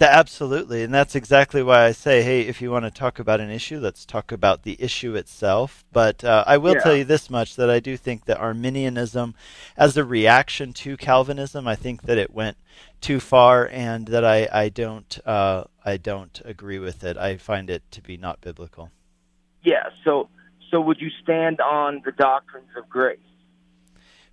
absolutely, 0.00 0.82
and 0.82 0.92
that's 0.92 1.14
exactly 1.14 1.62
why 1.62 1.84
I 1.84 1.92
say, 1.92 2.22
hey, 2.22 2.42
if 2.42 2.60
you 2.60 2.70
want 2.70 2.84
to 2.84 2.90
talk 2.90 3.18
about 3.18 3.40
an 3.40 3.50
issue, 3.50 3.78
let's 3.78 4.04
talk 4.04 4.32
about 4.32 4.62
the 4.62 4.76
issue 4.80 5.14
itself. 5.14 5.84
But 5.92 6.24
uh, 6.24 6.42
I 6.46 6.56
will 6.56 6.74
Yeah. 6.74 6.80
tell 6.80 6.96
you 6.96 7.04
this 7.04 7.30
much: 7.30 7.56
that 7.56 7.70
I 7.70 7.80
do 7.80 7.96
think 7.96 8.24
that 8.24 8.38
Arminianism, 8.38 9.34
as 9.76 9.96
a 9.96 10.04
reaction 10.04 10.72
to 10.74 10.96
Calvinism, 10.96 11.68
I 11.68 11.76
think 11.76 12.02
that 12.02 12.18
it 12.18 12.34
went 12.34 12.56
too 13.00 13.20
far, 13.20 13.68
and 13.68 14.08
that 14.08 14.24
I 14.24 14.48
I 14.52 14.68
don't 14.68 15.18
uh, 15.24 15.64
I 15.84 15.96
don't 15.96 16.40
agree 16.44 16.78
with 16.78 17.04
it. 17.04 17.16
I 17.16 17.36
find 17.36 17.70
it 17.70 17.82
to 17.92 18.02
be 18.02 18.16
not 18.16 18.40
biblical. 18.40 18.90
Yeah. 19.62 19.90
So 20.04 20.28
so 20.70 20.80
would 20.80 21.00
you 21.00 21.10
stand 21.22 21.60
on 21.60 22.02
the 22.04 22.12
doctrines 22.12 22.70
of 22.76 22.88
grace? 22.88 23.18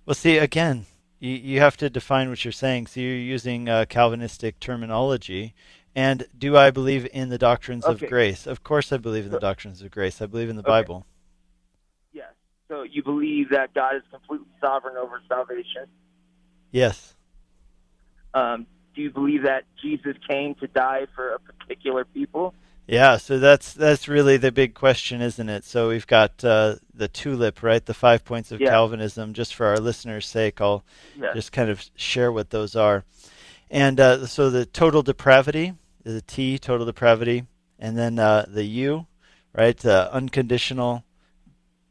Well, 0.04 0.14
see, 0.14 0.38
again, 0.38 0.86
you, 1.22 1.36
you 1.36 1.60
have 1.60 1.76
to 1.76 1.88
define 1.88 2.28
what 2.30 2.44
you're 2.44 2.50
saying. 2.50 2.88
So 2.88 3.00
you're 3.00 3.14
using 3.14 3.68
uh, 3.68 3.84
Calvinistic 3.88 4.58
terminology. 4.58 5.54
And 5.94 6.26
do 6.36 6.56
I 6.56 6.70
believe 6.72 7.08
in 7.12 7.28
the 7.28 7.38
doctrines 7.38 7.84
Okay. 7.84 8.06
of 8.06 8.10
grace? 8.10 8.46
Of 8.46 8.64
course, 8.64 8.92
I 8.92 8.96
believe 8.96 9.26
in 9.26 9.30
the 9.30 9.38
doctrines 9.38 9.80
of 9.82 9.90
grace. 9.92 10.20
I 10.20 10.26
believe 10.26 10.48
in 10.48 10.56
the 10.56 10.62
Okay. 10.62 10.68
Bible. 10.70 11.06
Yes. 12.12 12.32
So 12.68 12.82
you 12.82 13.04
believe 13.04 13.50
that 13.50 13.72
God 13.72 13.96
is 13.96 14.02
completely 14.10 14.48
sovereign 14.60 14.96
over 14.96 15.22
salvation? 15.28 15.86
Yes. 16.72 17.14
Um, 18.34 18.66
do 18.96 19.02
you 19.02 19.10
believe 19.10 19.44
that 19.44 19.64
Jesus 19.80 20.16
came 20.28 20.56
to 20.56 20.66
die 20.66 21.06
for 21.14 21.34
a 21.34 21.38
particular 21.38 22.04
people? 22.04 22.54
Yeah. 22.86 23.16
So 23.16 23.38
that's 23.38 23.72
that's 23.72 24.08
really 24.08 24.36
the 24.36 24.52
big 24.52 24.74
question, 24.74 25.20
isn't 25.22 25.48
it? 25.48 25.64
So 25.64 25.88
we've 25.88 26.06
got 26.06 26.44
uh, 26.44 26.76
the 26.94 27.08
tulip, 27.08 27.62
right? 27.62 27.84
The 27.84 27.94
five 27.94 28.24
points 28.24 28.52
of 28.52 28.60
Yeah. 28.60 28.70
Calvinism. 28.70 29.32
Just 29.34 29.54
for 29.54 29.66
our 29.66 29.78
listeners' 29.78 30.26
sake, 30.26 30.60
I'll 30.60 30.84
Yes. 31.18 31.34
just 31.34 31.52
kind 31.52 31.70
of 31.70 31.84
share 31.94 32.32
what 32.32 32.50
those 32.50 32.74
are. 32.76 33.04
And 33.70 33.98
uh, 34.00 34.26
so 34.26 34.50
the 34.50 34.66
total 34.66 35.02
depravity, 35.02 35.74
the 36.04 36.20
T, 36.20 36.58
total 36.58 36.84
depravity, 36.84 37.44
and 37.78 37.96
then 37.96 38.18
uh, 38.18 38.44
the 38.48 38.64
U, 38.64 39.06
right? 39.54 39.82
Unconditional 39.86 41.04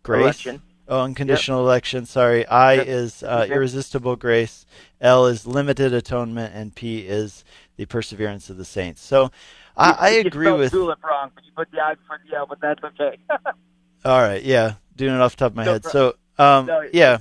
grace. 0.03 0.21
Election. 0.23 0.61
Oh, 0.87 1.01
unconditional 1.03 1.61
election. 1.61 2.05
Sorry. 2.05 2.45
I 2.47 2.73
Yep. 2.73 2.87
is 2.87 3.23
uh, 3.23 3.43
Mhm. 3.45 3.51
irresistible 3.55 4.15
grace. 4.17 4.65
L 4.99 5.25
is 5.25 5.47
limited 5.47 5.93
atonement, 5.93 6.53
and 6.53 6.75
P 6.75 6.99
is 7.07 7.45
the 7.77 7.85
perseverance 7.85 8.49
of 8.49 8.57
the 8.57 8.65
saints. 8.65 9.01
So 9.01 9.31
I, 9.77 9.91
I 9.99 10.09
agree 10.11 10.51
with. 10.51 10.71
tulip 10.71 11.03
wrong, 11.03 11.31
but 11.33 11.43
you 11.45 11.51
put 11.55 11.71
the 11.71 11.79
I 11.81 11.95
before 11.95 12.19
the 12.29 12.35
L, 12.37 12.45
but 12.47 12.59
that's 12.61 12.83
okay. 12.83 13.17
All 14.05 14.19
right. 14.21 14.43
Yeah. 14.43 14.73
Doing 14.95 15.15
it 15.15 15.21
off 15.21 15.35
the 15.35 15.45
top 15.45 15.51
of 15.53 15.55
my 15.55 15.65
No 15.65 15.73
head. 15.73 15.83
pro- 15.83 15.91
So 15.91 16.15
um, 16.37 16.65
no, 16.65 16.87
yeah. 16.93 17.17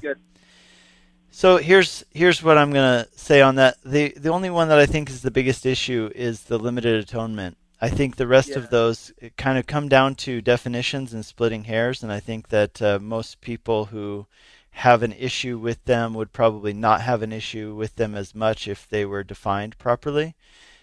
So 1.30 1.58
here's 1.58 2.04
here's 2.10 2.42
what 2.42 2.58
I'm 2.58 2.72
gonna 2.72 3.06
say 3.14 3.40
on 3.40 3.54
that. 3.56 3.76
The 3.84 4.12
the 4.16 4.30
only 4.30 4.50
one 4.50 4.68
that 4.68 4.78
I 4.78 4.86
think 4.86 5.08
is 5.08 5.22
the 5.22 5.30
biggest 5.30 5.64
issue 5.64 6.10
is 6.14 6.44
the 6.44 6.58
limited 6.58 6.96
atonement. 7.02 7.56
I 7.80 7.88
think 7.88 8.16
the 8.16 8.26
rest 8.26 8.50
Yeah. 8.50 8.58
of 8.58 8.70
those 8.70 9.12
kind 9.38 9.56
of 9.56 9.66
come 9.66 9.88
down 9.88 10.14
to 10.16 10.42
definitions 10.42 11.14
and 11.14 11.24
splitting 11.24 11.64
hairs, 11.64 12.02
and 12.02 12.12
I 12.12 12.20
think 12.20 12.48
that 12.48 12.82
uh, 12.82 12.98
most 13.00 13.40
people 13.40 13.86
who 13.86 14.26
have 14.72 15.02
an 15.02 15.12
issue 15.12 15.56
with 15.58 15.82
them 15.84 16.14
would 16.14 16.32
probably 16.32 16.72
not 16.72 17.00
have 17.02 17.22
an 17.22 17.32
issue 17.32 17.74
with 17.74 17.96
them 17.96 18.14
as 18.14 18.34
much 18.34 18.68
if 18.68 18.88
they 18.88 19.04
were 19.04 19.24
defined 19.24 19.78
properly. 19.78 20.34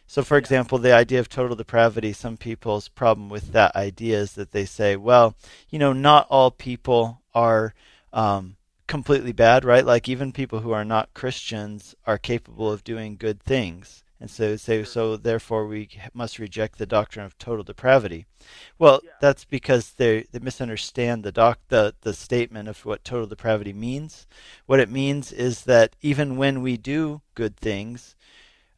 So, 0.08 0.24
for 0.24 0.38
example, 0.38 0.78
the 0.78 0.94
idea 0.94 1.20
of 1.20 1.28
total 1.28 1.56
depravity, 1.56 2.14
some 2.14 2.38
people's 2.38 2.88
problem 2.88 3.28
with 3.30 3.52
that 3.52 3.76
idea 3.76 4.20
is 4.20 4.34
that 4.34 4.52
they 4.52 4.66
say, 4.66 4.96
well, 4.96 5.36
you 5.70 5.78
know, 5.78 5.92
not 5.94 6.28
all 6.30 6.50
people 6.50 7.22
are 7.36 7.74
um, 8.14 8.56
completely 8.88 9.34
bad, 9.34 9.66
right? 9.66 9.86
Like 9.86 10.08
even 10.08 10.32
people 10.32 10.62
who 10.62 10.72
are 10.72 10.86
not 10.86 11.14
Christians 11.14 11.94
are 12.06 12.18
capable 12.18 12.72
of 12.72 12.84
doing 12.86 13.18
good 13.18 13.44
things. 13.44 14.04
And 14.20 14.32
so 14.32 14.56
say 14.56 14.84
so 14.84 15.16
therefore 15.16 15.68
we 15.68 15.90
must 16.12 16.40
reject 16.40 16.80
the 16.80 16.88
doctrine 16.88 17.24
of 17.26 17.38
total 17.38 17.64
depravity. 17.64 18.26
Well, 18.80 19.02
Yeah. 19.04 19.12
that's 19.22 19.46
because 19.46 19.92
they 19.94 20.26
they 20.32 20.40
misunderstand 20.40 21.24
the 21.24 21.32
doc 21.32 21.60
the, 21.68 21.94
the 22.02 22.14
statement 22.14 22.68
of 22.68 22.84
what 22.84 23.04
total 23.04 23.28
depravity 23.28 23.74
means. 23.74 24.26
What 24.66 24.80
it 24.80 24.90
means 24.90 25.32
is 25.32 25.66
that 25.66 25.96
even 26.02 26.36
when 26.36 26.64
we 26.64 26.78
do 26.78 27.22
good 27.36 27.58
things, 27.58 28.16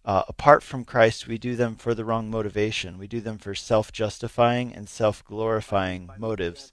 uh, 0.06 0.24
apart 0.28 0.64
from 0.64 0.86
Christ, 0.86 1.28
we 1.28 1.38
do 1.38 1.56
them 1.56 1.76
for 1.76 1.94
the 1.94 2.06
wrong 2.06 2.30
motivation. 2.30 2.98
We 2.98 3.08
do 3.08 3.20
them 3.22 3.38
for 3.38 3.54
self 3.54 3.92
justifying 3.92 4.74
and 4.74 4.88
self 4.88 5.24
glorifying 5.26 6.10
motives. 6.18 6.72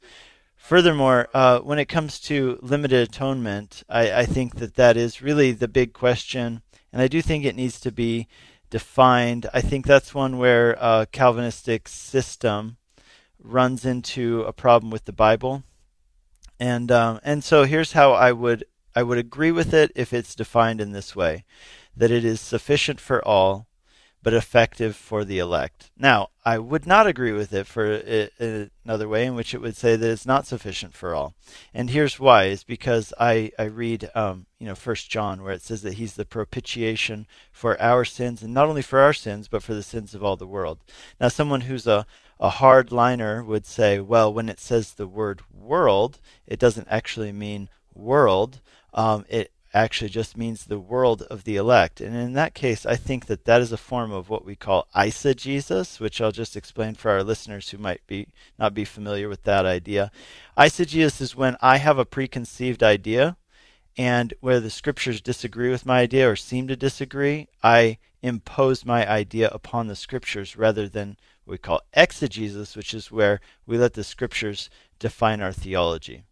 Furthermore, 0.56 1.28
uh, 1.34 1.60
when 1.60 1.78
it 1.78 1.86
comes 1.86 2.18
to 2.20 2.58
limited 2.62 3.08
atonement, 3.08 3.82
I, 3.88 4.12
I 4.12 4.26
think 4.26 4.56
that 4.56 4.74
that 4.76 4.96
is 4.96 5.22
really 5.22 5.52
the 5.52 5.68
big 5.68 5.92
question, 5.92 6.62
and 6.92 7.02
I 7.02 7.08
do 7.08 7.20
think 7.22 7.44
it 7.44 7.56
needs 7.56 7.78
to 7.80 7.92
be 7.92 8.26
defined. 8.70 9.46
I 9.52 9.60
think 9.60 9.86
that's 9.86 10.14
one 10.14 10.38
where 10.38 10.76
uh, 10.82 11.06
Calvinistic 11.12 11.88
system 11.88 12.78
runs 13.38 13.84
into 13.84 14.42
a 14.42 14.52
problem 14.52 14.90
with 14.90 15.04
the 15.04 15.12
Bible, 15.12 15.62
and 16.58 16.90
um, 16.90 17.20
and 17.22 17.44
so 17.44 17.64
here's 17.64 17.92
how 17.92 18.12
I 18.12 18.32
would 18.32 18.64
I 18.94 19.02
would 19.02 19.18
agree 19.18 19.52
with 19.52 19.74
it 19.74 19.92
if 19.94 20.12
it's 20.12 20.34
defined 20.34 20.80
in 20.80 20.92
this 20.92 21.14
way, 21.14 21.44
that 21.96 22.10
it 22.10 22.24
is 22.24 22.40
sufficient 22.40 23.00
for 23.00 23.26
all, 23.26 23.66
but 24.22 24.34
effective 24.34 24.96
for 24.96 25.24
the 25.24 25.38
elect. 25.38 25.90
Now, 25.96 26.30
I 26.44 26.58
would 26.58 26.84
not 26.86 27.06
agree 27.06 27.32
with 27.32 27.52
it 27.52 27.66
for 27.66 27.86
i- 27.94 28.30
i- 28.40 28.70
another 28.84 29.08
way 29.08 29.24
in 29.24 29.36
which 29.36 29.54
it 29.54 29.60
would 29.60 29.76
say 29.76 29.94
that 29.94 30.10
it's 30.10 30.26
not 30.26 30.46
sufficient 30.46 30.94
for 30.94 31.14
all. 31.14 31.34
And 31.72 31.90
here's 31.90 32.18
why: 32.18 32.44
is 32.46 32.64
because 32.64 33.12
I 33.20 33.52
I 33.58 33.64
read 33.64 34.10
um, 34.16 34.46
you 34.58 34.66
know 34.66 34.74
First 34.74 35.10
John 35.10 35.42
where 35.42 35.52
it 35.52 35.62
says 35.62 35.82
that 35.82 35.94
he's 35.94 36.14
the 36.14 36.24
propitiation 36.24 37.26
for 37.52 37.80
our 37.80 38.04
sins, 38.04 38.42
and 38.42 38.52
not 38.52 38.66
only 38.68 38.82
for 38.82 38.98
our 38.98 39.12
sins, 39.12 39.46
but 39.46 39.62
for 39.62 39.74
the 39.74 39.82
sins 39.82 40.12
of 40.14 40.24
all 40.24 40.36
the 40.36 40.46
world. 40.46 40.78
Now, 41.20 41.28
someone 41.28 41.62
who's 41.62 41.86
a 41.86 42.04
a 42.38 42.50
hard 42.50 42.92
liner 42.92 43.42
would 43.42 43.64
say, 43.64 43.98
well, 43.98 44.32
when 44.32 44.48
it 44.48 44.60
says 44.60 44.92
the 44.92 45.06
word 45.06 45.40
world, 45.54 46.18
it 46.46 46.58
doesn't 46.58 46.88
actually 46.90 47.32
mean 47.32 47.68
world. 47.94 48.60
Um, 48.92 49.24
it 49.28 49.52
actually 49.76 50.10
just 50.10 50.36
means 50.36 50.64
the 50.64 50.78
world 50.78 51.22
of 51.22 51.44
the 51.44 51.56
elect. 51.56 52.00
And 52.00 52.16
in 52.16 52.32
that 52.32 52.54
case, 52.54 52.86
I 52.86 52.96
think 52.96 53.26
that 53.26 53.44
that 53.44 53.60
is 53.60 53.72
a 53.72 53.76
form 53.76 54.10
of 54.10 54.28
what 54.28 54.44
we 54.44 54.56
call 54.56 54.88
eisegesis, 54.94 56.00
which 56.00 56.20
I'll 56.20 56.32
just 56.32 56.56
explain 56.56 56.94
for 56.94 57.10
our 57.10 57.22
listeners 57.22 57.70
who 57.70 57.78
might 57.78 58.06
be 58.06 58.28
not 58.58 58.74
be 58.74 58.84
familiar 58.84 59.28
with 59.28 59.42
that 59.44 59.66
idea. 59.66 60.10
Eisegesis 60.56 61.20
is 61.20 61.36
when 61.36 61.56
I 61.60 61.76
have 61.76 61.98
a 61.98 62.04
preconceived 62.04 62.82
idea, 62.82 63.36
and 63.98 64.34
where 64.40 64.60
the 64.60 64.70
scriptures 64.70 65.20
disagree 65.20 65.70
with 65.70 65.86
my 65.86 66.00
idea 66.00 66.30
or 66.30 66.36
seem 66.36 66.68
to 66.68 66.76
disagree, 66.76 67.48
I 67.62 67.98
impose 68.22 68.84
my 68.84 69.08
idea 69.08 69.48
upon 69.48 69.86
the 69.86 69.96
scriptures 69.96 70.56
rather 70.56 70.88
than 70.88 71.16
what 71.44 71.52
we 71.52 71.58
call 71.58 71.80
exegesis, 71.94 72.76
which 72.76 72.92
is 72.92 73.10
where 73.10 73.40
we 73.66 73.78
let 73.78 73.94
the 73.94 74.04
scriptures 74.04 74.68
define 74.98 75.40
our 75.40 75.52
theology. 75.52 76.24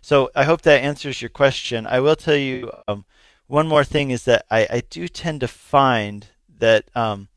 So 0.00 0.30
I 0.34 0.44
hope 0.44 0.62
that 0.62 0.82
answers 0.82 1.22
your 1.22 1.28
question. 1.28 1.86
I 1.86 2.00
will 2.00 2.16
tell 2.16 2.36
you 2.36 2.70
um, 2.88 3.04
one 3.46 3.68
more 3.68 3.84
thing 3.84 4.10
is 4.10 4.24
that 4.24 4.46
I, 4.50 4.66
I 4.70 4.82
do 4.88 5.08
tend 5.08 5.40
to 5.40 5.48
find 5.48 6.26
that 6.58 6.84
um, 6.94 7.28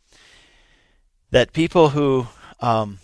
that 1.32 1.52
people 1.54 1.90
who 1.90 2.28
um, 2.62 3.00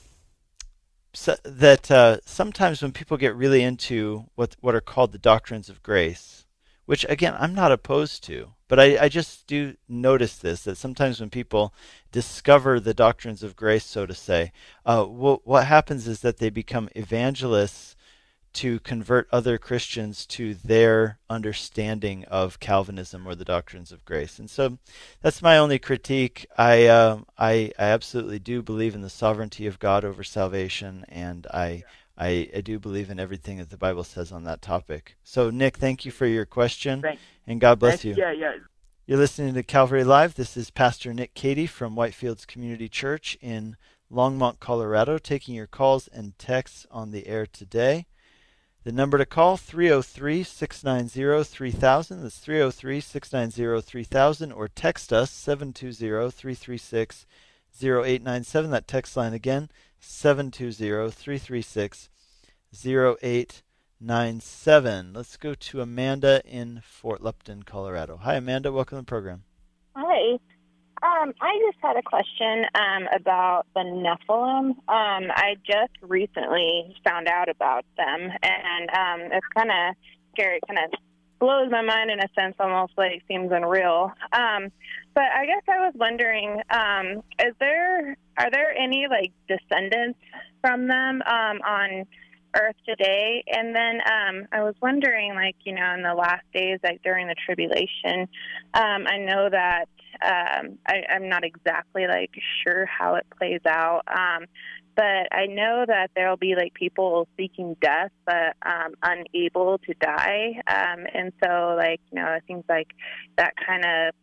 so, 1.14 1.36
that 1.44 1.92
uh, 1.92 2.18
sometimes 2.26 2.82
when 2.82 2.92
people 2.92 3.18
get 3.18 3.36
really 3.36 3.64
into 3.64 4.26
what 4.36 4.56
what 4.62 4.76
are 4.76 4.82
called 4.82 5.12
the 5.12 5.18
doctrines 5.18 5.70
of 5.70 5.84
grace, 5.84 6.46
which 6.86 7.06
again 7.10 7.36
I'm 7.38 7.54
not 7.54 7.72
opposed 7.72 8.24
to, 8.26 8.54
but 8.68 8.80
I, 8.80 8.98
I 8.98 9.10
just 9.10 9.46
do 9.48 9.76
notice 9.90 10.38
this 10.38 10.64
that 10.64 10.78
sometimes 10.78 11.20
when 11.20 11.30
people 11.30 11.74
discover 12.12 12.80
the 12.80 12.94
doctrines 12.94 13.44
of 13.44 13.58
grace, 13.58 13.86
so 13.86 14.06
to 14.06 14.14
say, 14.14 14.54
uh, 14.86 15.04
what 15.04 15.46
what 15.46 15.68
happens 15.68 16.08
is 16.08 16.22
that 16.22 16.38
they 16.38 16.50
become 16.50 16.88
evangelists 16.96 17.96
to 18.54 18.80
convert 18.82 19.28
other 19.32 19.58
Christians 19.58 20.26
to 20.28 20.54
their 20.54 21.20
understanding 21.30 22.26
of 22.26 22.60
Calvinism 22.60 23.28
or 23.28 23.36
the 23.36 23.46
doctrines 23.46 23.92
of 23.92 24.06
grace. 24.06 24.40
And 24.40 24.50
so 24.50 24.78
that's 25.22 25.42
my 25.42 25.58
only 25.58 25.80
critique. 25.80 26.46
I, 26.58 26.88
um 26.88 27.26
I, 27.38 27.72
I 27.80 27.84
absolutely 27.86 28.40
do 28.40 28.62
believe 28.62 28.96
in 28.96 29.02
the 29.02 29.10
sovereignty 29.10 29.68
of 29.68 29.80
God 29.80 30.04
over 30.06 30.24
salvation, 30.24 31.06
and 31.10 31.48
I, 31.48 31.84
I, 32.18 32.50
I 32.56 32.62
do 32.62 32.80
believe 32.80 33.10
in 33.10 33.20
everything 33.20 33.58
that 33.58 33.70
the 33.70 33.78
Bible 33.78 34.04
says 34.04 34.32
on 34.32 34.44
that 34.44 34.62
topic. 34.62 35.16
So, 35.24 35.50
Nick, 35.50 35.78
thank 35.78 36.06
you 36.06 36.12
for 36.12 36.26
your 36.26 36.46
question, 36.46 37.02
Thank- 37.02 37.20
and 37.48 37.60
God 37.62 37.80
bless 37.80 38.02
Thank- 38.02 38.18
you. 38.18 38.24
Yeah, 38.24 38.32
yeah. 38.32 38.54
You're 39.08 39.18
listening 39.18 39.56
to 39.56 39.64
Calvary 39.64 40.04
Live. 40.04 40.36
This 40.36 40.56
is 40.56 40.70
Pastor 40.70 41.14
Nick 41.14 41.34
Cady 41.34 41.66
from 41.68 41.96
Whitefields 41.96 42.46
Community 42.48 42.88
Church 42.88 43.38
in 43.42 43.76
Longmont, 44.12 44.60
Colorado, 44.60 45.18
taking 45.18 45.56
your 45.56 45.68
calls 45.68 46.08
and 46.08 46.38
texts 46.38 46.86
on 46.92 47.12
the 47.12 47.28
air 47.28 47.46
today. 47.46 48.06
The 48.84 48.92
number 48.92 49.20
to 49.20 49.28
call 49.28 49.58
303 49.58 50.42
690 50.42 51.44
3000. 51.44 52.24
That's 52.24 52.40
303 52.40 53.00
690 53.00 53.82
3000 53.82 54.52
or 54.52 54.68
text 54.68 55.14
us 55.14 55.30
720 55.30 56.32
336 56.32 57.28
0897. 57.84 58.72
That 58.72 58.88
text 58.88 59.16
line 59.16 59.34
again 59.34 59.70
720 60.00 61.12
336 61.12 62.10
0897. 62.74 65.14
Let's 65.14 65.38
go 65.38 65.54
to 65.54 65.82
Amanda 65.82 66.42
in 66.44 66.82
Fort 66.84 67.22
Lupton, 67.22 67.62
Colorado. 67.62 68.18
Hi, 68.18 68.34
Amanda. 68.36 68.72
Welcome 68.72 68.98
to 68.98 69.02
the 69.02 69.06
program. 69.06 69.44
Hi. 69.96 70.40
Um, 71.04 71.34
I 71.42 71.60
just 71.66 71.80
had 71.82 71.98
a 71.98 72.04
question 72.04 72.66
um, 72.76 73.08
about 73.16 73.66
the 73.74 73.82
Nephilim. 73.82 74.70
Um, 74.70 75.32
I 75.36 75.56
just 75.66 75.94
recently 76.02 76.96
found 77.04 77.28
out 77.28 77.50
about 77.50 77.86
them, 77.98 78.30
and 78.44 78.90
um, 78.92 79.32
it's 79.32 79.48
kind 79.56 79.72
of 79.72 79.96
scary. 80.34 80.60
Kind 80.68 80.80
of 80.86 81.00
blows 81.40 81.72
my 81.72 81.82
mind 81.82 82.12
in 82.12 82.20
a 82.20 82.30
sense, 82.40 82.56
almost 82.60 82.94
like 82.98 83.24
seems 83.28 83.52
unreal. 83.52 84.14
Um, 84.32 84.72
but 85.16 85.24
I 85.24 85.48
guess 85.48 85.64
I 85.68 85.80
was 85.80 85.94
wondering, 85.96 86.62
um, 86.70 87.24
is 87.40 87.56
there 87.60 88.16
are 88.38 88.52
there 88.52 88.72
any 88.78 89.08
like 89.10 89.32
descendants 89.48 90.20
from 90.62 90.88
them 90.88 91.24
um, 91.26 91.62
on 91.66 92.06
Earth 92.56 92.76
today? 92.88 93.44
And 93.48 93.76
then 93.76 94.02
um, 94.02 94.48
I 94.52 94.62
was 94.62 94.76
wondering, 94.84 95.34
like 95.34 95.56
you 95.64 95.74
know, 95.74 95.96
in 95.96 96.04
the 96.04 96.14
last 96.14 96.46
days, 96.54 96.78
like 96.84 97.02
during 97.02 97.26
the 97.26 97.36
tribulation, 97.44 98.30
um, 98.76 99.08
I 99.08 99.18
know 99.18 99.50
that 99.50 99.90
um, 100.22 100.78
I, 100.86 101.04
I'm 101.10 101.30
not 101.30 101.44
exactly 101.44 102.08
like 102.08 102.32
sure 102.64 102.86
how 102.86 103.16
it 103.16 103.26
plays 103.38 103.62
out. 103.68 104.02
Um, 104.08 104.46
but 104.96 105.32
I 105.32 105.46
know 105.48 105.86
that 105.88 106.12
there'll 106.16 106.38
be 106.38 106.56
like 106.56 106.74
people 106.74 107.28
seeking 107.38 107.76
death 107.82 108.12
but 108.26 108.56
um, 108.66 108.94
unable 109.02 109.78
to 109.80 109.94
die, 109.96 110.62
um, 110.68 111.06
and 111.14 111.32
so 111.44 111.76
like 111.78 112.02
you 112.12 112.22
know 112.22 112.34
it 112.34 112.44
seems 112.48 112.66
like 112.68 112.90
that 113.38 113.54
kind 113.66 113.86
of 113.86 114.14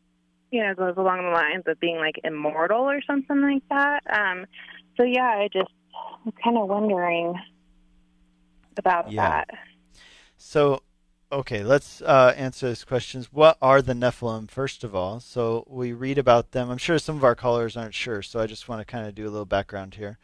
you 0.50 0.62
know 0.62 0.74
goes 0.74 0.94
along 0.96 1.24
the 1.24 1.30
lines 1.30 1.64
of 1.66 1.80
being 1.80 1.96
like 1.96 2.16
immortal 2.22 2.82
or 2.82 3.00
something 3.06 3.40
like 3.40 3.62
that. 3.70 4.00
Um, 4.10 4.46
so 4.96 5.04
yeah, 5.04 5.26
I 5.26 5.48
just 5.52 5.70
I'm 6.26 6.32
kind 6.44 6.58
of 6.58 6.68
wondering 6.68 7.34
about 8.76 9.10
Yeah. 9.10 9.44
that. 9.44 9.48
So, 10.36 10.82
okay, 11.30 11.62
let's 11.62 12.00
uh, 12.02 12.34
answer 12.36 12.68
these 12.68 12.84
questions. 12.84 13.32
What 13.32 13.58
are 13.60 13.82
the 13.82 13.92
Nephilim, 13.92 14.50
first 14.50 14.84
of 14.84 14.94
all? 14.94 15.20
So, 15.20 15.64
we 15.68 15.92
read 15.92 16.18
about 16.18 16.52
them. 16.52 16.70
I'm 16.70 16.78
sure 16.78 16.98
some 16.98 17.16
of 17.16 17.24
our 17.24 17.34
callers 17.34 17.76
aren't 17.76 17.94
sure, 17.94 18.22
so 18.22 18.40
I 18.40 18.46
just 18.46 18.68
want 18.68 18.80
to 18.80 18.90
kind 18.90 19.06
of 19.06 19.14
do 19.14 19.24
a 19.24 19.30
little 19.30 19.44
background 19.44 19.94
here. 19.94 20.18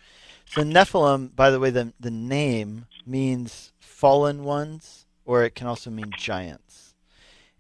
So, 0.46 0.62
Nephilim, 0.62 1.34
by 1.34 1.50
the 1.50 1.60
way, 1.60 1.70
the, 1.70 1.92
the 1.98 2.10
name 2.10 2.86
means 3.06 3.72
fallen 3.78 4.44
ones, 4.44 5.06
or 5.24 5.44
it 5.44 5.54
can 5.54 5.66
also 5.66 5.90
mean 5.90 6.12
giants. 6.18 6.94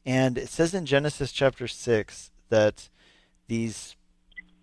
And 0.06 0.36
it 0.36 0.48
says 0.48 0.74
in 0.74 0.86
Genesis 0.86 1.32
chapter 1.32 1.66
6 1.66 2.30
that 2.50 2.88
these 3.48 3.96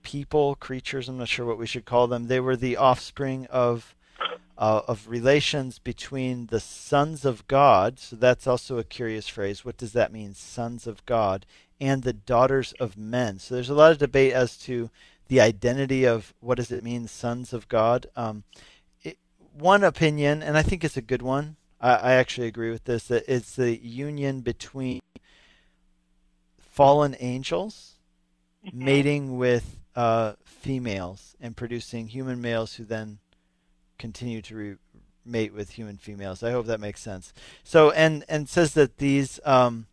people, 0.03 0.55
creatures, 0.55 1.09
I'm 1.09 1.17
not 1.17 1.27
sure 1.27 1.45
what 1.45 1.57
we 1.57 1.67
should 1.67 1.85
call 1.85 2.07
them, 2.07 2.27
they 2.27 2.39
were 2.39 2.55
the 2.55 2.77
offspring 2.77 3.47
of 3.47 3.95
uh, 4.61 4.83
of 4.87 5.09
relations 5.09 5.79
between 5.79 6.45
the 6.45 6.59
sons 6.59 7.25
of 7.25 7.47
God. 7.47 7.97
So 7.97 8.15
that's 8.15 8.45
also 8.45 8.77
a 8.77 8.83
curious 8.83 9.27
phrase. 9.27 9.65
What 9.65 9.75
does 9.75 9.93
that 9.93 10.13
mean, 10.13 10.35
sons 10.35 10.85
of 10.85 11.03
God, 11.07 11.47
and 11.81 12.03
the 12.03 12.13
daughters 12.13 12.71
of 12.73 12.95
men? 12.95 13.39
So 13.39 13.55
there's 13.55 13.71
a 13.71 13.73
lot 13.73 13.91
of 13.91 13.97
debate 13.97 14.33
as 14.33 14.55
to 14.59 14.91
the 15.29 15.41
identity 15.41 16.05
of 16.05 16.35
what 16.41 16.57
does 16.57 16.71
it 16.71 16.83
mean, 16.83 17.07
sons 17.07 17.53
of 17.53 17.67
God. 17.69 18.05
Um, 18.15 18.43
it, 19.01 19.17
one 19.57 19.83
opinion, 19.83 20.43
and 20.43 20.55
I 20.55 20.61
think 20.61 20.83
it's 20.83 20.97
a 20.97 21.01
good 21.01 21.23
one. 21.23 21.55
I, 21.79 21.95
I 21.95 22.11
actually 22.13 22.45
agree 22.45 22.69
with 22.69 22.83
this. 22.83 23.07
That 23.07 23.23
it's 23.27 23.55
the 23.55 23.83
union 23.83 24.41
between 24.41 25.01
fallen 26.59 27.15
angels 27.19 27.95
mating 28.71 29.37
with 29.39 29.79
uh, 29.95 30.33
females 30.45 31.35
and 31.41 31.57
producing 31.57 32.09
human 32.09 32.39
males 32.39 32.75
who 32.75 32.83
then 32.83 33.17
continue 34.01 34.41
to 34.41 34.55
re- 34.55 34.75
mate 35.23 35.53
with 35.53 35.71
human 35.71 35.97
females. 35.97 36.41
I 36.41 36.51
hope 36.51 36.65
that 36.65 36.79
makes 36.79 37.01
sense. 37.01 37.33
So 37.63 37.91
and 37.91 38.25
and 38.27 38.49
says 38.49 38.73
that 38.73 38.97
these 38.97 39.39
um, 39.45 39.85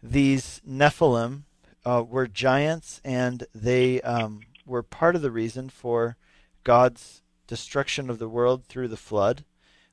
these 0.00 0.62
Nephilim 0.66 1.42
uh, 1.84 2.04
were 2.08 2.28
giants 2.28 3.00
and 3.04 3.44
they 3.52 4.00
um, 4.02 4.42
were 4.64 4.84
part 4.84 5.16
of 5.16 5.22
the 5.22 5.32
reason 5.32 5.68
for 5.68 6.16
God's 6.62 7.22
destruction 7.48 8.08
of 8.08 8.20
the 8.20 8.28
world 8.28 8.64
through 8.64 8.88
the 8.88 8.96
flood. 8.96 9.44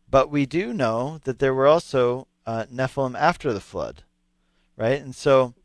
But 0.10 0.30
we 0.30 0.46
do 0.46 0.72
know 0.72 1.20
that 1.24 1.40
there 1.40 1.56
were 1.56 1.68
also 1.68 2.28
uh, 2.46 2.66
Nephilim 2.72 3.18
after 3.18 3.52
the 3.52 3.60
flood, 3.60 4.04
right? 4.78 5.02
And 5.02 5.16
so. 5.16 5.56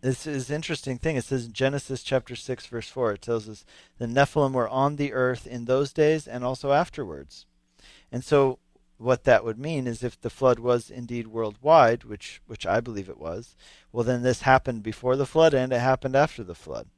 This 0.00 0.26
is 0.26 0.50
an 0.50 0.56
interesting 0.56 0.98
thing. 0.98 1.16
It 1.16 1.24
says 1.24 1.46
in 1.46 1.52
Genesis 1.52 2.02
chapter 2.02 2.36
6, 2.36 2.66
verse 2.66 2.88
4, 2.88 3.12
it 3.12 3.22
tells 3.22 3.48
us 3.48 3.64
the 3.98 4.06
Nephilim 4.06 4.52
were 4.52 4.68
on 4.68 4.96
the 4.96 5.12
earth 5.12 5.46
in 5.46 5.64
those 5.64 5.92
days 5.92 6.26
and 6.26 6.44
also 6.44 6.72
afterwards. 6.72 7.46
And 8.12 8.24
so 8.24 8.58
what 8.98 9.24
that 9.24 9.44
would 9.44 9.58
mean 9.58 9.86
is 9.86 10.02
if 10.02 10.20
the 10.20 10.30
flood 10.30 10.58
was 10.58 10.90
indeed 10.90 11.26
worldwide, 11.26 12.04
which 12.04 12.40
which 12.46 12.66
I 12.66 12.80
believe 12.80 13.08
it 13.08 13.18
was, 13.18 13.56
well 13.92 14.04
then 14.04 14.22
this 14.22 14.42
happened 14.42 14.82
before 14.82 15.16
the 15.16 15.26
flood 15.26 15.54
and 15.54 15.72
it 15.72 15.80
happened 15.80 16.16
after 16.16 16.42
the 16.42 16.54
flood. 16.54 16.88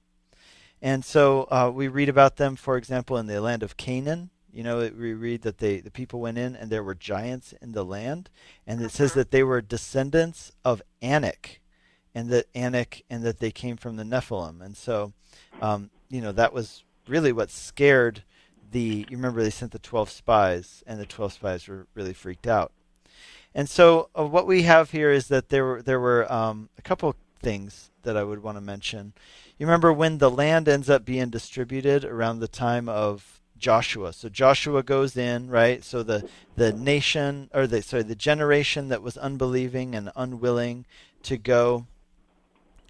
And 0.81 1.05
so 1.05 1.49
uh, 1.51 1.73
we 1.75 1.89
read 1.89 2.09
about 2.09 2.37
them, 2.37 2.55
for 2.55 2.77
example, 2.77 3.17
in 3.17 3.27
the 3.27 3.41
land 3.41 3.63
of 3.63 3.77
Canaan. 3.77 4.31
You 4.53 4.63
know, 4.63 4.79
we 4.79 5.13
read 5.13 5.43
that 5.43 5.59
they 5.59 5.81
the 5.81 5.91
people 5.91 6.21
went 6.21 6.39
in 6.39 6.55
and 6.55 6.71
there 6.71 6.85
were 6.85 6.95
giants 6.95 7.53
in 7.61 7.73
the 7.73 7.85
land, 7.85 8.31
and 8.67 8.81
it 8.81 8.93
says 8.93 9.15
that 9.15 9.31
they 9.31 9.43
were 9.43 9.61
descendants 9.61 10.53
of 10.65 10.83
Anak, 11.03 11.61
and 12.19 12.31
that 12.31 12.47
Anak 12.53 13.05
and 13.09 13.23
that 13.23 13.39
they 13.39 13.53
came 13.53 13.77
from 13.77 13.95
the 13.95 14.03
Nephilim. 14.03 14.61
And 14.61 14.77
so, 14.77 15.13
um, 15.63 15.91
you 16.11 16.21
know, 16.21 16.33
that 16.33 16.53
was 16.53 16.83
really 17.07 17.31
what 17.31 17.49
scared 17.49 18.25
the. 18.73 19.07
You 19.09 19.17
remember 19.17 19.41
they 19.41 19.51
sent 19.51 19.71
the 19.71 19.79
twelve 19.79 20.11
spies, 20.11 20.83
and 20.85 20.99
the 20.99 21.07
twelve 21.07 21.33
spies 21.33 21.69
were 21.69 21.87
really 21.95 22.13
freaked 22.13 22.49
out. 22.49 22.73
And 23.55 23.69
so, 23.69 24.09
uh, 24.19 24.27
what 24.27 24.49
we 24.49 24.63
have 24.63 24.91
here 24.91 25.13
is 25.13 25.29
that 25.29 25.49
there 25.49 25.65
were 25.65 25.81
there 25.81 26.01
were 26.01 26.31
um, 26.31 26.71
a 26.77 26.83
couple 26.83 27.15
things 27.41 27.93
that 28.03 28.17
I 28.17 28.25
would 28.25 28.43
want 28.43 28.57
to 28.57 28.61
mention. 28.61 29.13
You 29.57 29.67
remember 29.67 29.93
when 29.93 30.19
the 30.19 30.31
land 30.31 30.69
ends 30.69 30.91
up 30.91 31.05
being 31.05 31.31
distributed 31.31 32.05
around 32.05 32.41
the 32.41 32.49
time 32.49 32.89
of 32.89 33.41
Joshua. 33.59 34.13
So 34.13 34.29
Joshua 34.29 34.83
goes 34.83 35.17
in, 35.17 35.51
right? 35.51 35.85
So 35.85 36.03
the 36.03 36.29
the 36.57 36.73
nation 36.73 37.49
or 37.55 37.69
the 37.69 37.81
sorry, 37.81 38.03
the 38.03 38.17
generation 38.17 38.89
that 38.89 39.03
was 39.03 39.17
unbelieving 39.17 39.95
and 39.95 40.11
unwilling 40.17 40.85
to 41.23 41.37
go 41.37 41.87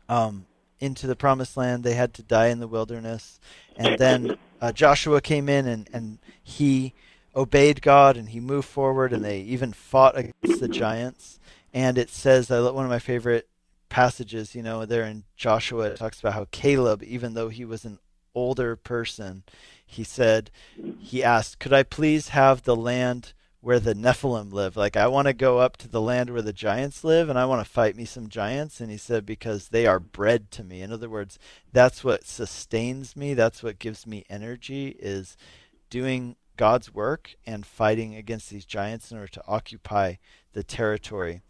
um, 0.09 0.47
into 0.81 1.07
the 1.07 1.17
promised 1.17 1.57
land, 1.57 1.85
they 1.85 1.95
had 1.95 2.15
to 2.15 2.23
die 2.23 2.49
in 2.49 2.61
the 2.61 2.69
wilderness. 2.69 3.41
And 3.77 3.99
then 3.99 4.39
uh, 4.61 4.73
Joshua 4.73 5.21
came 5.21 5.49
in 5.49 5.67
and, 5.67 5.89
and 5.93 6.19
he 6.43 6.95
obeyed 7.35 7.83
God 7.83 8.17
and 8.17 8.31
he 8.31 8.41
moved 8.41 8.69
forward 8.69 9.13
and 9.13 9.25
they 9.25 9.41
even 9.41 9.73
fought 9.73 10.17
against 10.17 10.61
the 10.61 10.69
giants. 10.69 11.39
And 11.73 11.99
it 11.99 12.11
says, 12.11 12.51
I 12.51 12.61
one 12.71 12.85
of 12.85 12.91
my 12.91 12.99
favorite 12.99 13.49
passages, 13.89 14.55
you 14.55 14.63
know, 14.63 14.85
there 14.85 15.05
in 15.05 15.25
Joshua, 15.37 15.87
it 15.87 15.97
talks 15.97 16.21
about 16.21 16.35
how 16.35 16.47
Caleb, 16.51 17.03
even 17.03 17.35
though 17.35 17.49
he 17.49 17.65
was 17.65 17.85
an 17.85 17.99
older 18.35 18.77
person, 18.77 19.43
he 19.85 20.05
said, 20.05 20.51
he 20.99 21.25
asked, 21.25 21.59
Could 21.59 21.73
I 21.73 21.83
please 21.83 22.29
have 22.29 22.63
the 22.63 22.77
land 22.77 23.33
where 23.61 23.81
the 23.81 23.95
Nephilim 23.95 24.53
live? 24.53 24.77
Like, 24.77 24.97
I 24.97 25.07
want 25.07 25.27
to 25.27 25.33
go 25.33 25.59
up 25.59 25.77
to 25.79 25.89
the 25.89 26.01
land 26.01 26.31
where 26.31 26.43
the 26.43 26.53
giants 26.53 27.03
live 27.05 27.29
and 27.29 27.39
I 27.39 27.45
want 27.45 27.65
to 27.65 27.71
fight 27.71 27.97
me 27.97 28.05
some 28.05 28.29
giants. 28.29 28.81
And 28.81 28.91
he 28.91 28.97
said, 28.97 29.27
Because 29.27 29.69
they 29.69 29.87
are 29.87 30.01
bread 30.01 30.51
to 30.53 30.65
me. 30.65 30.83
In 30.83 30.93
other 30.93 31.09
words, 31.09 31.39
that's 31.73 32.05
what 32.05 32.27
sustains 32.27 33.17
me, 33.17 33.35
that's 33.35 33.63
what 33.63 33.79
gives 33.79 34.07
me 34.07 34.25
energy, 34.31 34.97
is 34.99 35.37
doing 35.91 36.37
God's 36.57 36.93
work 36.93 37.35
and 37.47 37.65
fighting 37.65 38.15
against 38.15 38.51
these 38.51 38.65
giants 38.65 39.11
in 39.11 39.19
order 39.19 39.33
to 39.33 39.45
occupy 39.47 40.15
the 40.53 40.63
territory. 40.63 41.43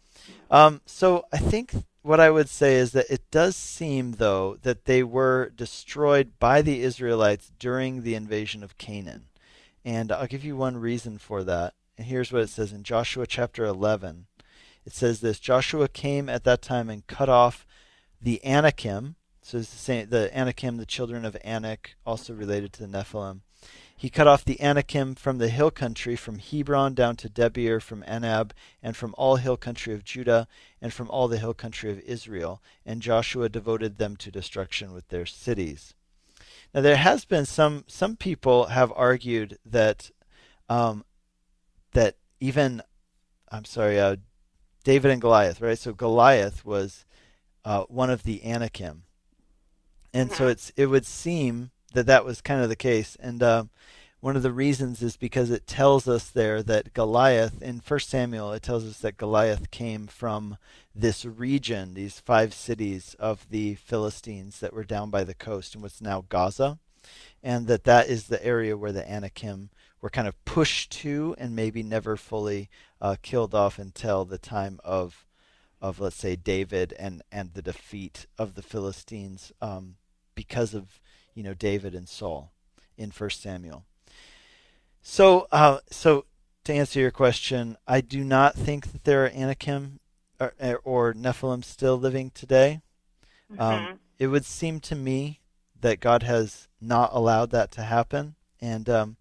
Um, 0.51 0.81
so 0.85 1.25
I 1.31 1.37
think 1.37 1.73
what 2.01 2.19
I 2.19 2.29
would 2.29 2.49
say 2.49 2.75
is 2.75 2.91
that 2.93 3.09
it 3.09 3.29
does 3.31 3.55
seem, 3.55 4.13
though, 4.13 4.57
that 4.61 4.85
they 4.85 5.03
were 5.03 5.51
destroyed 5.55 6.33
by 6.39 6.61
the 6.61 6.81
Israelites 6.81 7.51
during 7.59 8.03
the 8.03 8.15
invasion 8.15 8.63
of 8.63 8.77
Canaan. 8.77 9.25
And 9.83 10.11
I'll 10.11 10.27
give 10.27 10.43
you 10.43 10.55
one 10.55 10.77
reason 10.77 11.17
for 11.17 11.43
that. 11.43 11.73
And 11.99 12.07
here's 12.07 12.31
what 12.31 12.43
it 12.43 12.49
says 12.49 12.71
in 12.71 12.83
Joshua 12.83 13.27
chapter 13.27 13.65
11. 13.65 14.27
It 14.85 14.93
says 14.93 15.19
this 15.19 15.37
Joshua 15.37 15.89
came 15.89 16.29
at 16.29 16.45
that 16.45 16.61
time 16.61 16.89
and 16.89 17.05
cut 17.05 17.27
off 17.27 17.67
the 18.21 18.39
Anakim. 18.45 19.15
So 19.41 19.57
it's 19.57 19.69
the 19.69 19.77
same, 19.77 20.09
the 20.09 20.33
Anakim, 20.33 20.77
the 20.77 20.85
children 20.85 21.25
of 21.25 21.35
Anak, 21.43 21.97
also 22.05 22.33
related 22.33 22.71
to 22.71 22.87
the 22.87 22.97
Nephilim. 22.97 23.41
He 23.97 24.09
cut 24.09 24.27
off 24.27 24.45
the 24.45 24.61
Anakim 24.61 25.15
from 25.15 25.39
the 25.39 25.49
hill 25.49 25.71
country, 25.71 26.15
from 26.15 26.39
Hebron 26.39 26.93
down 26.93 27.17
to 27.17 27.27
Debir, 27.27 27.81
from 27.81 28.03
Anab, 28.03 28.51
and 28.81 28.95
from 28.95 29.13
all 29.17 29.35
hill 29.35 29.57
country 29.57 29.93
of 29.93 30.05
Judah, 30.05 30.47
and 30.81 30.93
from 30.93 31.09
all 31.09 31.27
the 31.27 31.37
hill 31.37 31.53
country 31.53 31.91
of 31.91 31.99
Israel. 31.99 32.61
And 32.85 33.01
Joshua 33.01 33.49
devoted 33.49 33.97
them 33.97 34.15
to 34.15 34.31
destruction 34.31 34.93
with 34.93 35.09
their 35.09 35.25
cities. 35.25 35.95
Now 36.73 36.79
there 36.79 36.95
has 36.95 37.25
been 37.25 37.45
some 37.45 37.83
some 37.87 38.15
people 38.15 38.67
have 38.67 38.93
argued 38.95 39.57
that 39.65 40.11
um, 40.69 41.03
that 41.93 42.15
even 42.39 42.81
I'm 43.51 43.65
sorry, 43.65 43.99
uh, 43.99 44.17
David 44.83 45.11
and 45.11 45.21
Goliath, 45.21 45.61
right? 45.61 45.77
So 45.77 45.93
Goliath 45.93 46.63
was 46.63 47.05
uh, 47.65 47.83
one 47.83 48.09
of 48.09 48.23
the 48.23 48.43
Anakim, 48.45 49.03
and 50.13 50.31
so 50.31 50.47
it's 50.47 50.71
it 50.75 50.87
would 50.87 51.05
seem 51.05 51.71
that 51.93 52.05
that 52.05 52.25
was 52.25 52.41
kind 52.41 52.61
of 52.61 52.69
the 52.69 52.75
case. 52.75 53.17
And 53.19 53.41
uh, 53.41 53.65
one 54.19 54.35
of 54.35 54.43
the 54.43 54.51
reasons 54.51 55.01
is 55.01 55.17
because 55.17 55.49
it 55.49 55.65
tells 55.65 56.07
us 56.07 56.29
there 56.29 56.61
that 56.63 56.93
Goliath 56.93 57.61
in 57.61 57.79
First 57.79 58.09
Samuel 58.09 58.53
it 58.53 58.63
tells 58.63 58.85
us 58.85 58.99
that 58.99 59.17
Goliath 59.17 59.71
came 59.71 60.07
from 60.07 60.57
this 60.93 61.25
region, 61.25 61.93
these 61.93 62.19
five 62.19 62.53
cities 62.53 63.15
of 63.19 63.49
the 63.49 63.75
Philistines 63.75 64.59
that 64.59 64.73
were 64.73 64.83
down 64.83 65.09
by 65.09 65.23
the 65.23 65.33
coast 65.33 65.73
and 65.73 65.81
what's 65.81 66.01
now 66.01 66.25
Gaza, 66.29 66.77
and 67.41 67.67
that 67.67 67.85
that 67.85 68.07
is 68.07 68.27
the 68.27 68.43
area 68.45 68.77
where 68.77 68.91
the 68.91 69.09
Anakim 69.09 69.69
were 70.01 70.09
kind 70.09 70.27
of 70.27 70.45
pushed 70.45 70.91
to 70.91 71.35
and 71.37 71.55
maybe 71.55 71.83
never 71.83 72.15
fully 72.15 72.69
uh, 73.01 73.15
killed 73.21 73.53
off 73.53 73.79
until 73.79 74.25
the 74.25 74.37
time 74.37 74.79
of 74.83 75.25
of 75.81 75.99
let's 75.99 76.17
say 76.17 76.35
David 76.35 76.93
and 76.99 77.21
and 77.31 77.53
the 77.53 77.61
defeat 77.61 78.25
of 78.37 78.55
the 78.55 78.61
Philistines 78.61 79.51
um, 79.61 79.95
because 80.35 80.73
of 80.73 80.99
you 81.33 81.43
know 81.43 81.53
David 81.53 81.95
and 81.95 82.07
Saul 82.07 82.51
in 82.97 83.11
First 83.11 83.41
Samuel. 83.41 83.85
So 85.01 85.47
uh, 85.51 85.79
so 85.89 86.25
to 86.65 86.73
answer 86.73 86.99
your 86.99 87.11
question, 87.11 87.77
I 87.87 88.01
do 88.01 88.23
not 88.23 88.55
think 88.55 88.91
that 88.91 89.03
there 89.03 89.25
are 89.25 89.29
Anakim 89.29 89.99
or, 90.39 90.53
or 90.83 91.13
Nephilim 91.13 91.63
still 91.63 91.97
living 91.97 92.31
today. 92.31 92.81
Mm-hmm. 93.51 93.61
Um, 93.61 93.99
it 94.17 94.27
would 94.27 94.45
seem 94.45 94.79
to 94.81 94.95
me 94.95 95.39
that 95.79 95.99
God 95.99 96.23
has 96.23 96.67
not 96.81 97.11
allowed 97.13 97.51
that 97.51 97.71
to 97.71 97.83
happen. 97.83 98.35
And 98.61 98.89
um, 98.89 99.17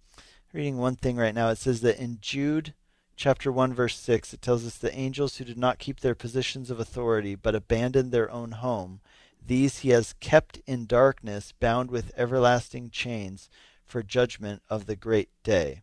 reading 0.53 0.79
one 0.79 0.97
thing 0.97 1.17
right 1.17 1.35
now, 1.35 1.49
it 1.49 1.59
says 1.59 1.81
that 1.83 1.99
in 1.99 2.19
Jude 2.21 2.75
chapter 3.17 3.51
1 3.51 3.75
verse 3.75 3.97
6 3.97 4.33
it 4.33 4.41
tells 4.41 4.65
us 4.65 4.79
the 4.79 4.97
angels 4.97 5.37
who 5.37 5.45
did 5.45 5.59
not 5.59 5.81
keep 5.81 5.99
their 5.99 6.15
positions 6.15 6.71
of 6.71 6.79
authority 6.79 7.35
but 7.35 7.53
abandoned 7.53 8.13
their 8.13 8.31
own 8.31 8.53
home 8.53 9.01
these 9.45 9.79
he 9.79 9.89
has 9.89 10.15
kept 10.21 10.61
in 10.67 10.87
darkness 10.87 11.53
bound 11.59 11.91
with 11.91 12.13
everlasting 12.17 12.91
chains 12.91 13.49
for 13.85 14.03
judgment 14.03 14.63
of 14.69 14.87
the 14.87 14.95
great 14.95 15.31
day. 15.43 15.83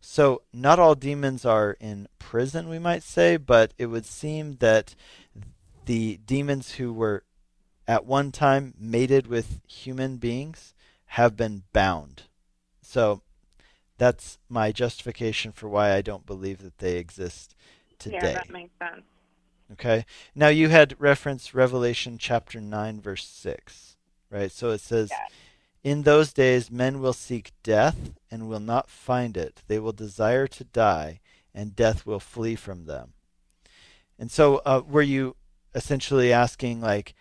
So 0.00 0.42
not 0.52 0.78
all 0.78 0.94
demons 0.94 1.44
are 1.44 1.76
in 1.80 2.08
prison 2.18 2.68
we 2.68 2.78
might 2.78 3.02
say 3.02 3.36
but 3.36 3.72
it 3.78 3.86
would 3.86 4.06
seem 4.06 4.56
that 4.56 4.94
the 5.86 6.18
demons 6.18 6.72
who 6.72 6.92
were 6.92 7.24
at 7.88 8.06
one 8.06 8.30
time 8.30 8.74
mated 8.78 9.26
with 9.26 9.60
human 9.66 10.18
beings 10.18 10.74
have 11.06 11.36
been 11.36 11.64
bound. 11.72 12.24
So 12.82 13.22
that's 14.00 14.38
my 14.48 14.72
justification 14.72 15.52
for 15.52 15.68
why 15.68 15.92
I 15.92 16.00
don't 16.00 16.24
believe 16.24 16.62
that 16.62 16.78
they 16.78 16.96
exist 16.96 17.54
today. 17.98 18.16
Yeah, 18.22 18.32
that 18.32 18.50
makes 18.50 18.72
sense. 18.78 19.02
Okay. 19.72 20.06
Now 20.34 20.48
you 20.48 20.70
had 20.70 20.96
referenced 20.98 21.52
Revelation 21.52 22.16
chapter 22.16 22.62
9 22.62 23.02
verse 23.02 23.26
6, 23.26 23.96
right? 24.30 24.50
So 24.50 24.70
it 24.70 24.80
says 24.80 25.10
Yeah. 25.10 25.26
in 25.84 26.02
those 26.04 26.32
days 26.32 26.70
men 26.70 27.00
will 27.00 27.12
seek 27.12 27.52
death 27.62 28.14
and 28.30 28.48
will 28.48 28.58
not 28.58 28.88
find 28.88 29.36
it. 29.36 29.60
They 29.68 29.78
will 29.78 29.92
desire 29.92 30.46
to 30.46 30.64
die 30.64 31.20
and 31.54 31.76
death 31.76 32.06
will 32.06 32.20
flee 32.20 32.56
from 32.56 32.86
them. 32.86 33.12
And 34.18 34.30
so 34.30 34.62
uh, 34.64 34.80
were 34.88 35.02
you 35.02 35.36
essentially 35.74 36.32
asking 36.32 36.80
like 36.80 37.12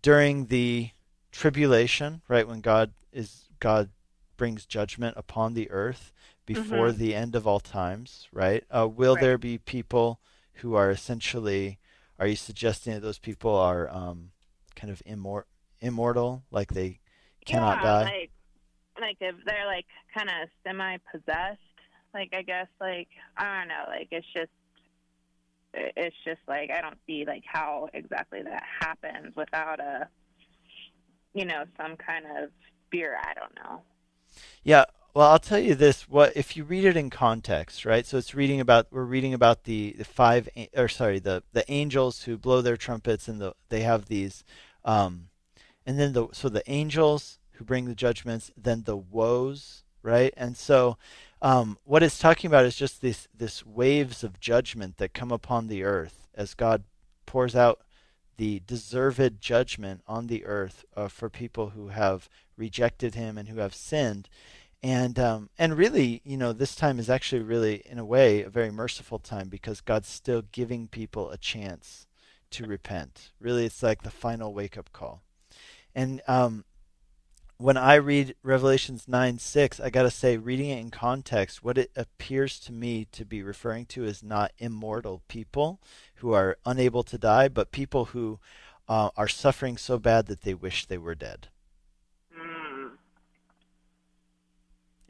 during 0.00 0.46
the 0.46 0.88
tribulation, 1.32 2.22
right, 2.28 2.48
when 2.48 2.62
God 2.62 2.92
is 3.12 3.44
God 3.60 3.90
brings 4.36 4.66
judgment 4.66 5.16
upon 5.16 5.54
the 5.54 5.70
earth 5.70 6.12
before 6.46 6.90
Mhm. 6.90 6.98
the 6.98 7.14
end 7.14 7.34
of 7.34 7.46
all 7.46 7.60
times, 7.60 8.28
right? 8.32 8.64
Uh, 8.70 8.88
will 8.88 9.14
Right. 9.14 9.22
there 9.22 9.38
be 9.38 9.58
people 9.58 10.20
who 10.54 10.74
are 10.74 10.90
essentially? 10.90 11.78
Are 12.18 12.26
you 12.26 12.36
suggesting 12.36 12.92
that 12.94 13.00
those 13.00 13.18
people 13.18 13.54
are 13.54 13.88
um, 13.90 14.30
kind 14.76 14.92
of 14.92 15.02
immor- 15.06 15.44
immortal, 15.80 16.44
like 16.50 16.68
they 16.72 17.00
cannot 17.44 17.78
yeah, 17.78 17.82
die? 17.82 18.04
Like, 18.04 18.30
like 19.00 19.16
if 19.20 19.34
they're 19.44 19.66
like 19.66 19.86
kind 20.16 20.28
of 20.30 20.48
semi-possessed, 20.64 21.58
like 22.12 22.32
I 22.32 22.42
guess, 22.42 22.68
like 22.80 23.08
I 23.36 23.58
don't 23.58 23.68
know, 23.68 23.84
like 23.88 24.08
it's 24.12 24.26
just, 24.32 24.50
it's 25.74 26.16
just 26.24 26.40
like 26.46 26.70
I 26.70 26.80
don't 26.80 26.98
see 27.06 27.24
like 27.26 27.42
how 27.44 27.88
exactly 27.92 28.42
that 28.42 28.62
happens 28.80 29.34
without 29.34 29.80
a, 29.80 30.08
you 31.34 31.44
know, 31.44 31.64
some 31.76 31.96
kind 31.96 32.26
of 32.38 32.50
spirit. 32.86 33.18
I 33.24 33.34
don't 33.34 33.54
know. 33.56 33.82
Yeah, 34.62 34.84
well, 35.14 35.30
I'll 35.30 35.38
tell 35.38 35.58
you 35.60 35.74
this: 35.74 36.08
what 36.08 36.32
if 36.36 36.56
you 36.56 36.64
read 36.64 36.84
it 36.84 36.96
in 36.96 37.08
context, 37.08 37.84
right? 37.84 38.04
So 38.04 38.18
it's 38.18 38.34
reading 38.34 38.60
about 38.60 38.88
we're 38.90 39.04
reading 39.04 39.32
about 39.32 39.64
the, 39.64 39.94
the 39.96 40.04
five 40.04 40.48
or 40.76 40.88
sorry 40.88 41.20
the 41.20 41.42
the 41.52 41.70
angels 41.70 42.24
who 42.24 42.36
blow 42.36 42.60
their 42.60 42.76
trumpets 42.76 43.28
and 43.28 43.40
the 43.40 43.54
they 43.68 43.82
have 43.82 44.06
these, 44.06 44.42
um, 44.84 45.28
and 45.86 45.98
then 45.98 46.14
the 46.14 46.28
so 46.32 46.48
the 46.48 46.68
angels 46.70 47.38
who 47.52 47.64
bring 47.64 47.84
the 47.84 47.94
judgments, 47.94 48.50
then 48.56 48.82
the 48.82 48.96
woes, 48.96 49.84
right? 50.02 50.34
And 50.36 50.56
so, 50.56 50.98
um, 51.40 51.78
what 51.84 52.02
it's 52.02 52.18
talking 52.18 52.48
about 52.48 52.66
is 52.66 52.74
just 52.74 53.00
this 53.00 53.28
this 53.36 53.64
waves 53.64 54.24
of 54.24 54.40
judgment 54.40 54.96
that 54.96 55.14
come 55.14 55.30
upon 55.30 55.68
the 55.68 55.84
earth 55.84 56.28
as 56.34 56.54
God 56.54 56.82
pours 57.24 57.54
out 57.54 57.83
the 58.36 58.60
deserved 58.66 59.40
judgment 59.40 60.02
on 60.06 60.26
the 60.26 60.44
earth 60.44 60.84
uh, 60.96 61.08
for 61.08 61.30
people 61.30 61.70
who 61.70 61.88
have 61.88 62.28
rejected 62.56 63.14
Him 63.14 63.38
and 63.38 63.48
who 63.48 63.58
have 63.58 63.74
sinned 63.74 64.28
and 64.84 65.18
um, 65.18 65.48
and 65.58 65.78
really, 65.78 66.20
you 66.26 66.36
know, 66.36 66.52
this 66.52 66.76
time 66.76 66.98
is 66.98 67.08
actually 67.08 67.40
really, 67.40 67.82
in 67.86 67.98
a 67.98 68.04
way, 68.04 68.42
a 68.42 68.50
very 68.50 68.70
merciful 68.70 69.18
time 69.18 69.48
because 69.48 69.80
God's 69.80 70.08
still 70.08 70.42
giving 70.52 70.88
people 70.88 71.30
a 71.30 71.38
chance 71.38 72.06
to 72.50 72.66
repent. 72.66 73.30
Really, 73.40 73.64
it's 73.64 73.82
like 73.82 74.02
the 74.02 74.10
final 74.10 74.52
wake 74.52 74.76
up 74.76 74.92
call. 74.92 75.22
And 75.94 76.20
um, 76.28 76.66
when 77.58 77.76
I 77.76 77.94
read 77.94 78.34
Revelations 78.42 79.06
nine 79.06 79.38
six, 79.38 79.80
I 79.80 79.90
gotta 79.90 80.10
say, 80.10 80.36
reading 80.36 80.70
it 80.70 80.80
in 80.80 80.90
context, 80.90 81.62
what 81.62 81.78
it 81.78 81.90
appears 81.96 82.58
to 82.60 82.72
me 82.72 83.06
to 83.12 83.24
be 83.24 83.42
referring 83.42 83.86
to 83.86 84.04
is 84.04 84.22
not 84.22 84.52
immortal 84.58 85.22
people 85.28 85.80
who 86.16 86.32
are 86.32 86.58
unable 86.66 87.02
to 87.04 87.18
die, 87.18 87.48
but 87.48 87.70
people 87.72 88.06
who 88.06 88.38
uh, 88.88 89.10
are 89.16 89.28
suffering 89.28 89.76
so 89.76 89.98
bad 89.98 90.26
that 90.26 90.42
they 90.42 90.54
wish 90.54 90.86
they 90.86 90.98
were 90.98 91.14
dead. 91.14 91.48
Mm. 92.36 92.90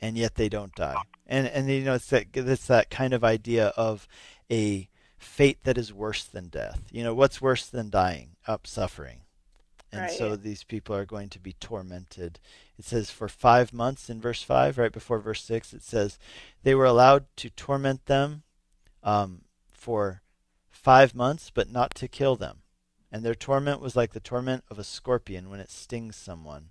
and 0.00 0.18
yet 0.18 0.35
they 0.35 0.50
don't 0.50 0.74
die. 0.74 0.96
And 1.26 1.46
and 1.46 1.68
you 1.70 1.80
know 1.80 1.94
it's 1.94 2.09
that 2.09 2.26
it's 2.35 2.66
that 2.66 2.90
kind 2.90 3.14
of 3.14 3.24
idea 3.24 3.68
of 3.68 4.07
a 4.50 4.88
fate 5.16 5.64
that 5.64 5.78
is 5.78 5.92
worse 5.92 6.24
than 6.24 6.48
death. 6.48 6.83
You 6.92 7.02
know 7.02 7.14
what's 7.14 7.40
worse 7.40 7.66
than 7.66 7.88
dying? 7.88 8.37
Up 8.46 8.66
suffering. 8.66 9.23
And 10.02 10.11
so 10.11 10.37
these 10.37 10.64
people 10.64 10.94
are 10.96 11.04
going 11.04 11.28
to 11.30 11.38
be 11.38 11.54
tormented. 11.54 12.40
It 12.78 12.85
says 12.85 13.11
for 13.11 13.28
five 13.28 13.72
months 13.72 14.11
in 14.11 14.20
verse 14.20 14.42
five, 14.42 14.78
right 14.78 14.92
before 14.92 15.18
verse 15.18 15.42
six, 15.42 15.72
it 15.72 15.83
says 15.83 16.18
they 16.62 16.74
were 16.74 16.85
allowed 16.85 17.26
to 17.37 17.50
torment 17.50 18.07
them 18.07 18.42
um, 19.02 19.42
for 19.72 20.22
five 20.70 21.14
months, 21.14 21.50
but 21.52 21.70
not 21.70 21.94
to 21.96 22.09
kill 22.09 22.37
them. 22.37 22.59
And 23.12 23.24
their 23.24 23.35
torment 23.35 23.80
was 23.80 23.94
like 23.94 24.12
the 24.12 24.20
torment 24.20 24.64
of 24.70 24.78
a 24.78 24.85
scorpion 24.85 25.48
when 25.48 25.61
it 25.61 25.70
stings 25.70 26.16
someone. 26.16 26.70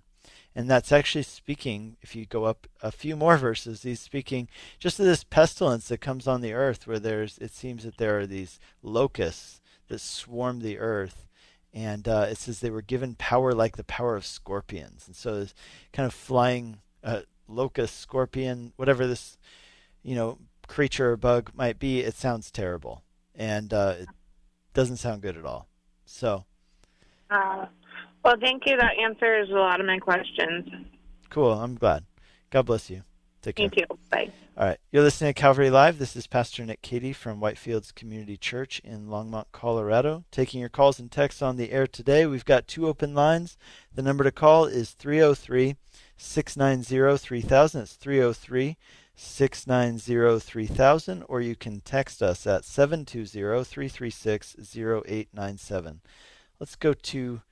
And 0.54 0.70
that's 0.70 0.92
actually 0.92 1.24
speaking, 1.24 1.96
if 2.00 2.14
you 2.14 2.26
go 2.26 2.44
up 2.44 2.66
a 2.82 2.92
few 2.92 3.16
more 3.16 3.36
verses, 3.48 3.82
he's 3.82 4.00
speaking 4.00 4.48
just 4.78 5.00
of 5.00 5.06
this 5.06 5.24
pestilence 5.24 5.88
that 5.88 6.00
comes 6.00 6.28
on 6.28 6.40
the 6.40 6.52
earth 6.52 6.86
where 6.86 6.98
there's 6.98 7.38
it 7.38 7.52
seems 7.52 7.84
that 7.84 7.96
there 7.96 8.18
are 8.18 8.26
these 8.26 8.60
locusts 8.82 9.60
that 9.88 10.00
swarm 10.00 10.60
the 10.60 10.78
earth. 10.78 11.26
And 11.74 12.06
uh, 12.06 12.26
it 12.30 12.38
says 12.38 12.60
they 12.60 12.70
were 12.70 12.82
given 12.82 13.16
power 13.16 13.52
like 13.52 13.76
the 13.76 13.82
power 13.84 14.14
of 14.14 14.24
scorpions. 14.24 15.08
And 15.08 15.16
so 15.16 15.40
this 15.40 15.54
kind 15.92 16.06
of 16.06 16.14
flying 16.14 16.78
uh, 17.02 17.22
locust, 17.48 17.98
scorpion, 17.98 18.72
whatever 18.76 19.06
this, 19.08 19.36
you 20.04 20.14
know, 20.14 20.38
creature 20.68 21.10
or 21.12 21.16
bug 21.16 21.50
might 21.52 21.80
be, 21.80 21.98
it 22.00 22.14
sounds 22.14 22.52
terrible. 22.52 23.02
And 23.34 23.74
uh, 23.74 23.94
it 24.02 24.08
doesn't 24.72 24.98
sound 24.98 25.20
good 25.22 25.36
at 25.36 25.44
all. 25.44 25.66
So, 26.06 26.44
Uh, 27.28 27.66
well, 28.24 28.36
thank 28.40 28.62
you. 28.66 28.76
That 28.76 28.92
answers 29.02 29.50
a 29.50 29.54
lot 29.54 29.80
of 29.80 29.86
my 29.86 29.98
questions. 29.98 30.68
cool. 31.28 31.52
I'm 31.52 31.74
glad. 31.74 32.04
God 32.50 32.66
bless 32.66 32.88
you. 32.88 33.02
Take 33.44 33.56
care. 33.56 33.68
Thank 33.68 33.76
you. 33.76 33.98
Bye. 34.10 34.32
All 34.56 34.66
right. 34.66 34.78
You're 34.90 35.02
listening 35.02 35.34
to 35.34 35.38
Calvary 35.38 35.68
Live. 35.68 35.98
This 35.98 36.16
is 36.16 36.26
Pastor 36.26 36.64
Nick 36.64 36.80
Cady 36.80 37.12
from 37.12 37.40
Whitefields 37.40 37.94
Community 37.94 38.38
Church 38.38 38.80
in 38.82 39.08
Longmont, 39.08 39.46
Colorado. 39.52 40.24
Taking 40.30 40.60
your 40.60 40.70
calls 40.70 40.98
and 40.98 41.12
texts 41.12 41.42
on 41.42 41.56
the 41.56 41.70
air 41.70 41.86
today. 41.86 42.24
We've 42.24 42.44
got 42.44 42.66
two 42.66 42.88
open 42.88 43.14
lines. 43.14 43.58
The 43.94 44.00
number 44.00 44.24
to 44.24 44.32
call 44.32 44.64
is 44.64 44.92
303 44.92 45.76
690 46.16 47.18
3000. 47.18 47.82
It's 47.82 47.92
303 47.96 48.78
690 49.14 50.40
3000. 50.40 51.24
Or 51.28 51.42
you 51.42 51.54
can 51.54 51.80
text 51.80 52.22
us 52.22 52.46
at 52.46 52.64
720 52.64 53.62
336 53.62 54.56
0897. 54.74 56.00
Let's 56.58 56.76
go 56.76 56.94
to 56.94 57.42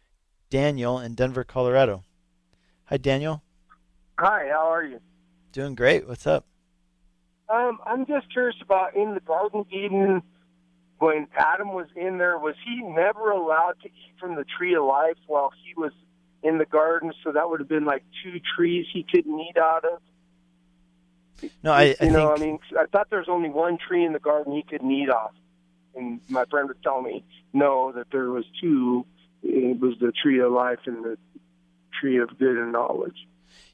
Daniel 0.48 0.98
in 0.98 1.14
Denver, 1.14 1.44
Colorado. 1.44 2.02
Hi, 2.86 2.96
Daniel. 2.96 3.42
Hi, 4.18 4.48
how 4.50 4.72
are 4.72 4.84
you? 4.84 4.98
Doing 5.52 5.74
great. 5.74 6.08
What's 6.08 6.26
up? 6.26 6.46
Um, 7.48 7.78
I'm 7.84 8.06
just 8.06 8.32
curious 8.32 8.56
about 8.62 8.96
in 8.96 9.14
the 9.14 9.20
Garden 9.20 9.60
of 9.60 9.66
Eden, 9.70 10.22
when 10.98 11.26
Adam 11.36 11.74
was 11.74 11.88
in 11.94 12.18
there, 12.18 12.38
was 12.38 12.54
he 12.64 12.80
never 12.80 13.30
allowed 13.30 13.74
to 13.82 13.88
eat 13.88 14.14
from 14.18 14.36
the 14.36 14.44
tree 14.56 14.74
of 14.74 14.84
life 14.84 15.18
while 15.26 15.50
he 15.64 15.74
was 15.76 15.92
in 16.42 16.58
the 16.58 16.64
garden? 16.64 17.12
So 17.22 17.32
that 17.32 17.50
would 17.50 17.60
have 17.60 17.68
been 17.68 17.84
like 17.84 18.04
two 18.22 18.40
trees 18.56 18.86
he 18.92 19.04
couldn't 19.10 19.38
eat 19.38 19.58
out 19.58 19.84
of. 19.84 21.50
No, 21.62 21.72
I, 21.72 21.96
I 22.00 22.04
you 22.04 22.10
know, 22.12 22.36
think 22.36 22.40
I 22.40 22.44
mean, 22.44 22.58
I 22.78 22.86
thought 22.86 23.10
there 23.10 23.18
was 23.18 23.28
only 23.28 23.50
one 23.50 23.76
tree 23.76 24.04
in 24.04 24.12
the 24.12 24.20
garden 24.20 24.54
he 24.54 24.62
couldn't 24.62 24.90
eat 24.90 25.10
off, 25.10 25.32
and 25.96 26.20
my 26.28 26.44
friend 26.46 26.68
would 26.68 26.82
tell 26.82 27.02
me 27.02 27.24
no, 27.52 27.92
that 27.92 28.06
there 28.10 28.30
was 28.30 28.44
two. 28.60 29.04
It 29.42 29.80
was 29.80 29.94
the 30.00 30.12
tree 30.12 30.40
of 30.40 30.52
life 30.52 30.78
and 30.86 31.04
the 31.04 31.18
tree 32.00 32.18
of 32.18 32.38
good 32.38 32.56
and 32.56 32.72
knowledge. 32.72 33.26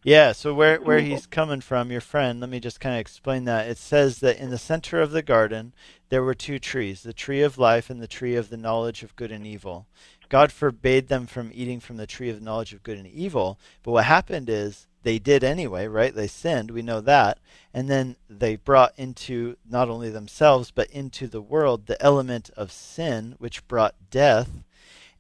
Yeah, 0.05 0.33
so 0.33 0.55
where 0.55 0.81
where 0.81 1.01
he's 1.01 1.27
coming 1.27 1.61
from, 1.61 1.91
your 1.91 2.01
friend, 2.01 2.41
let 2.41 2.51
me 2.51 2.61
just 2.61 2.81
kind 2.81 2.95
of 2.95 3.01
explain 3.01 3.45
that. 3.45 3.69
It 3.69 3.79
says 3.79 4.21
that 4.21 4.39
in 4.39 4.51
the 4.51 4.59
center 4.59 5.01
of 5.01 5.11
the 5.11 5.23
garden 5.23 5.75
there 6.09 6.23
were 6.23 6.35
two 6.35 6.59
trees, 6.59 7.03
the 7.03 7.13
tree 7.13 7.43
of 7.43 7.59
life 7.59 7.91
and 7.91 8.01
the 8.01 8.07
tree 8.07 8.37
of 8.37 8.49
the 8.49 8.57
knowledge 8.57 9.03
of 9.03 9.17
good 9.17 9.33
and 9.33 9.47
evil. 9.47 9.87
God 10.29 10.53
forbade 10.53 11.09
them 11.09 11.27
from 11.27 11.51
eating 11.53 11.81
from 11.81 11.97
the 11.97 12.07
tree 12.07 12.29
of 12.29 12.39
the 12.39 12.45
knowledge 12.45 12.73
of 12.73 12.83
good 12.83 12.99
and 12.99 13.07
evil, 13.07 13.59
but 13.83 13.93
what 13.93 14.05
happened 14.05 14.49
is 14.49 14.87
they 15.03 15.19
did 15.19 15.43
anyway, 15.43 15.87
right? 15.87 16.15
They 16.15 16.27
sinned, 16.27 16.71
we 16.71 16.83
know 16.83 17.01
that. 17.01 17.39
And 17.75 17.89
then 17.89 18.17
they 18.29 18.57
brought 18.57 18.93
into 18.97 19.57
not 19.69 19.89
only 19.89 20.11
themselves 20.11 20.71
but 20.71 20.91
into 20.91 21.27
the 21.27 21.43
world 21.43 21.87
the 21.87 22.01
element 22.03 22.51
of 22.57 22.71
sin 22.71 23.35
which 23.39 23.67
brought 23.67 23.95
death. 24.11 24.51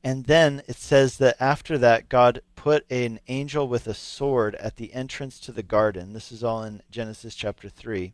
And 0.04 0.26
then 0.26 0.62
it 0.68 0.76
says 0.76 1.18
that 1.18 1.36
after 1.40 1.76
that, 1.78 2.08
God 2.08 2.40
put 2.54 2.90
an 2.90 3.20
angel 3.28 3.66
with 3.66 3.86
a 3.86 3.94
sword 3.94 4.54
at 4.56 4.76
the 4.76 4.92
entrance 4.94 5.40
to 5.40 5.52
the 5.52 5.62
garden. 5.62 6.12
This 6.12 6.30
is 6.30 6.44
all 6.44 6.62
in 6.62 6.82
Genesis 6.90 7.34
chapter 7.34 7.68
3. 7.68 8.12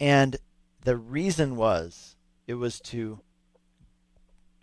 And 0.00 0.36
the 0.82 0.96
reason 0.96 1.56
was 1.56 2.16
it 2.46 2.54
was 2.54 2.80
to 2.80 3.20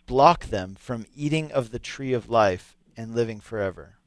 block 0.07 0.45
them 0.45 0.75
from 0.79 1.05
eating 1.15 1.51
of 1.51 1.71
the 1.71 1.79
tree 1.79 2.13
of 2.13 2.29
life 2.29 2.75
and 2.97 3.15
living 3.15 3.39
forever. 3.39 3.97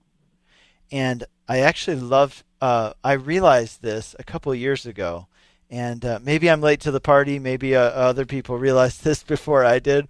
And 0.90 1.24
I 1.48 1.61
actually 1.61 1.98
loved, 1.98 2.42
uh, 2.61 2.94
I 3.04 3.12
realized 3.12 3.83
this 3.83 4.16
a 4.18 4.24
couple 4.24 4.54
years 4.54 4.87
ago. 4.87 5.26
And 5.70 6.04
uh, 6.04 6.18
maybe 6.22 6.48
I'm 6.50 6.62
late 6.62 6.81
to 6.81 6.90
the 6.90 7.00
party. 7.00 7.38
Maybe 7.38 7.76
uh, 7.76 7.83
other 7.83 8.24
people 8.24 8.59
realized 8.59 9.04
this 9.04 9.22
before 9.22 9.64
I 9.64 9.78
did. 9.78 10.09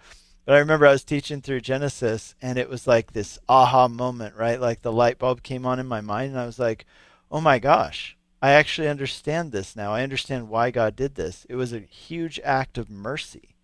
But 0.49 0.55
I 0.55 0.61
remember 0.61 0.87
I 0.87 0.93
was 0.93 1.05
teaching 1.05 1.43
through 1.43 1.61
Genesis, 1.61 2.35
and 2.41 2.57
it 2.57 2.71
was 2.71 2.87
like 2.87 3.13
this 3.13 3.39
aha 3.51 3.87
moment, 3.87 4.35
right? 4.35 4.59
Like 4.59 4.81
the 4.81 4.91
light 4.91 5.19
bulb 5.19 5.43
came 5.43 5.67
on 5.67 5.79
in 5.79 5.87
my 5.87 6.01
mind, 6.01 6.31
and 6.31 6.41
I 6.41 6.47
was 6.47 6.59
like, 6.59 6.87
oh 7.31 7.43
my 7.43 7.59
gosh, 7.59 8.17
I 8.41 8.53
actually 8.53 8.89
understand 8.89 9.53
this 9.53 9.77
now. 9.77 9.93
I 9.93 10.03
understand 10.03 10.49
why 10.49 10.71
God 10.71 10.97
did 10.97 11.17
this. 11.17 11.45
It 11.51 11.57
was 11.57 11.75
a 11.75 11.81
huge 11.81 12.41
act 12.43 12.79
of 12.79 12.89
mercy. 12.89 13.57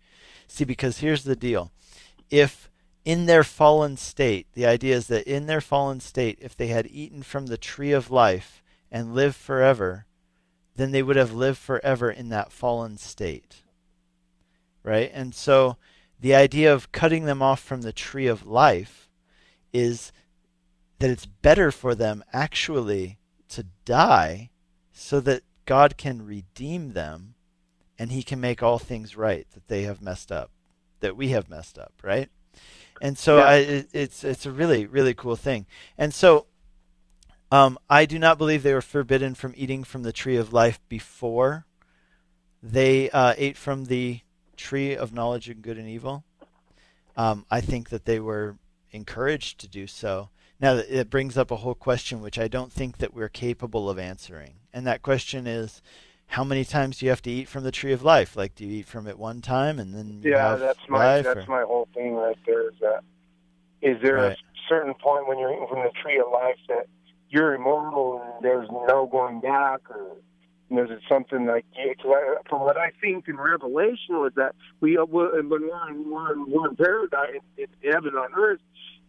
See, 0.47 0.63
because 0.63 0.99
here's 0.99 1.23
the 1.23 1.35
deal 1.35 1.71
if 2.29 2.69
in 3.03 3.25
their 3.25 3.43
fallen 3.43 3.97
state, 3.97 4.45
the 4.53 4.67
idea 4.67 4.95
is 4.95 5.07
that 5.07 5.25
in 5.25 5.47
their 5.47 5.61
fallen 5.61 6.01
state, 6.01 6.37
if 6.39 6.55
they 6.55 6.67
had 6.67 6.85
eaten 6.91 7.23
from 7.23 7.47
the 7.47 7.57
tree 7.57 7.93
of 7.93 8.11
life 8.11 8.61
and 8.91 9.15
lived 9.15 9.37
forever, 9.37 10.05
then 10.75 10.91
they 10.91 11.01
would 11.01 11.15
have 11.15 11.33
lived 11.33 11.57
forever 11.57 12.11
in 12.11 12.29
that 12.29 12.51
fallen 12.51 12.95
state. 12.97 13.63
Right? 14.83 15.09
And 15.11 15.33
so 15.33 15.77
the 16.25 16.33
idea 16.33 16.73
of 16.73 16.91
cutting 16.91 17.25
them 17.25 17.43
off 17.43 17.59
from 17.59 17.83
the 17.83 17.93
tree 17.93 18.25
of 18.25 18.47
life 18.47 19.11
is 19.71 20.11
that 20.97 21.11
it's 21.11 21.27
better 21.27 21.69
for 21.69 21.93
them 21.93 22.23
actually 22.33 23.19
to 23.47 23.63
die 23.85 24.49
so 24.91 25.19
that 25.19 25.43
God 25.67 25.97
can 25.97 26.25
redeem 26.25 26.93
them 26.93 27.35
and 27.99 28.11
he 28.11 28.23
can 28.23 28.41
make 28.41 28.63
all 28.63 28.79
things 28.79 29.15
right 29.15 29.45
that 29.53 29.67
they 29.67 29.83
have 29.83 30.01
messed 30.01 30.31
up, 30.31 30.49
that 30.99 31.15
we 31.15 31.27
have 31.27 31.47
messed 31.47 31.77
up, 31.77 31.93
right? 32.01 32.29
And 32.99 33.19
so 33.19 33.37
Yeah. 33.37 33.43
I, 33.43 33.55
it, 33.57 33.89
it's 33.93 34.23
it's 34.23 34.47
a 34.47 34.51
really 34.51 34.87
really 34.87 35.13
cool 35.13 35.35
thing. 35.35 35.67
And 35.95 36.11
so 36.11 36.47
um, 37.51 37.77
I 37.87 38.07
do 38.07 38.17
not 38.17 38.39
believe 38.39 38.63
they 38.63 38.73
were 38.73 38.81
forbidden 38.81 39.35
from 39.35 39.53
eating 39.55 39.83
from 39.83 40.01
the 40.01 40.11
tree 40.11 40.37
of 40.37 40.51
life 40.51 40.79
before 40.89 41.67
they 42.63 43.11
uh, 43.11 43.35
ate 43.37 43.57
from 43.57 43.85
the 43.85 44.21
tree 44.55 44.95
of 44.95 45.13
knowledge 45.13 45.49
of 45.49 45.61
good 45.61 45.77
and 45.77 45.87
evil. 45.87 46.23
Um, 47.17 47.45
I 47.49 47.61
think 47.61 47.89
that 47.89 48.05
they 48.05 48.19
were 48.19 48.57
encouraged 48.91 49.59
to 49.59 49.67
do 49.67 49.87
so. 49.87 50.29
Now 50.59 50.75
it 50.75 51.09
brings 51.09 51.37
up 51.37 51.51
a 51.51 51.57
whole 51.57 51.75
question 51.75 52.21
which 52.21 52.39
I 52.39 52.47
don't 52.47 52.71
think 52.71 52.97
that 52.97 53.13
we're 53.13 53.29
capable 53.29 53.89
of 53.89 53.99
answering, 53.99 54.55
and 54.73 54.85
that 54.87 55.01
question 55.01 55.47
is, 55.47 55.81
how 56.27 56.43
many 56.43 56.65
times 56.65 56.97
do 56.97 57.05
you 57.05 57.11
have 57.11 57.21
to 57.23 57.29
eat 57.31 57.47
from 57.47 57.63
the 57.63 57.71
tree 57.71 57.91
of 57.93 58.01
life? 58.03 58.35
Like, 58.35 58.55
do 58.55 58.65
you 58.65 58.79
eat 58.79 58.87
from 58.87 59.05
it 59.07 59.19
one 59.19 59.41
time 59.41 59.77
and 59.79 59.93
then 59.93 60.09
you 60.23 60.31
Yeah, 60.31 60.55
that's 60.55 60.79
my 60.89 61.21
that's 61.21 61.47
or- 61.47 61.51
my 61.51 61.61
whole 61.63 61.87
thing 61.93 62.15
right 62.15 62.37
there. 62.45 62.69
Is 62.69 62.75
that 62.81 63.01
is 63.81 64.01
there 64.01 64.15
Right. 64.15 64.31
a 64.37 64.67
certain 64.67 64.93
point 64.95 65.27
when 65.27 65.37
you're 65.37 65.51
eating 65.53 65.67
from 65.69 65.83
the 65.83 65.91
tree 66.01 66.17
of 66.17 66.25
life 66.31 66.57
that 66.69 66.87
you're 67.29 67.53
immortal 67.53 68.21
and 68.21 68.43
there's 68.43 68.67
no 68.71 69.05
going 69.05 69.39
back, 69.41 69.81
or 69.89 70.17
know, 70.69 70.83
is 70.83 70.91
it 70.91 70.99
something 71.09 71.45
like? 71.45 71.65
from 72.49 72.61
what 72.61 72.77
I 72.77 72.91
think 73.01 73.27
in 73.27 73.37
Revelation 73.37 74.15
was 74.15 74.33
that 74.35 74.55
we 74.81 74.97
uh, 74.97 75.05
we're 75.05 75.39
in, 75.39 75.49
we're 75.49 75.89
in, 75.89 76.51
we're 76.51 76.69
in 76.69 76.75
paradise 76.75 77.41
in 77.57 77.67
heaven 77.83 78.15
on 78.15 78.29
earth. 78.37 78.61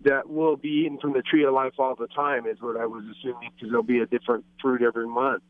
That 0.03 0.29
we'll 0.29 0.57
be 0.57 0.69
eating 0.69 0.99
from 1.01 1.15
the 1.15 1.23
tree 1.23 1.45
of 1.45 1.55
life 1.55 1.73
all 1.79 1.95
the 1.95 2.07
time 2.09 2.47
is 2.47 2.61
what 2.61 2.77
I 2.77 2.85
was 2.85 3.03
assuming 3.05 3.51
because 3.55 3.71
there'll 3.71 3.83
be 3.83 4.01
a 4.01 4.07
different 4.07 4.45
fruit 4.61 4.83
every 4.83 5.09
month. 5.09 5.43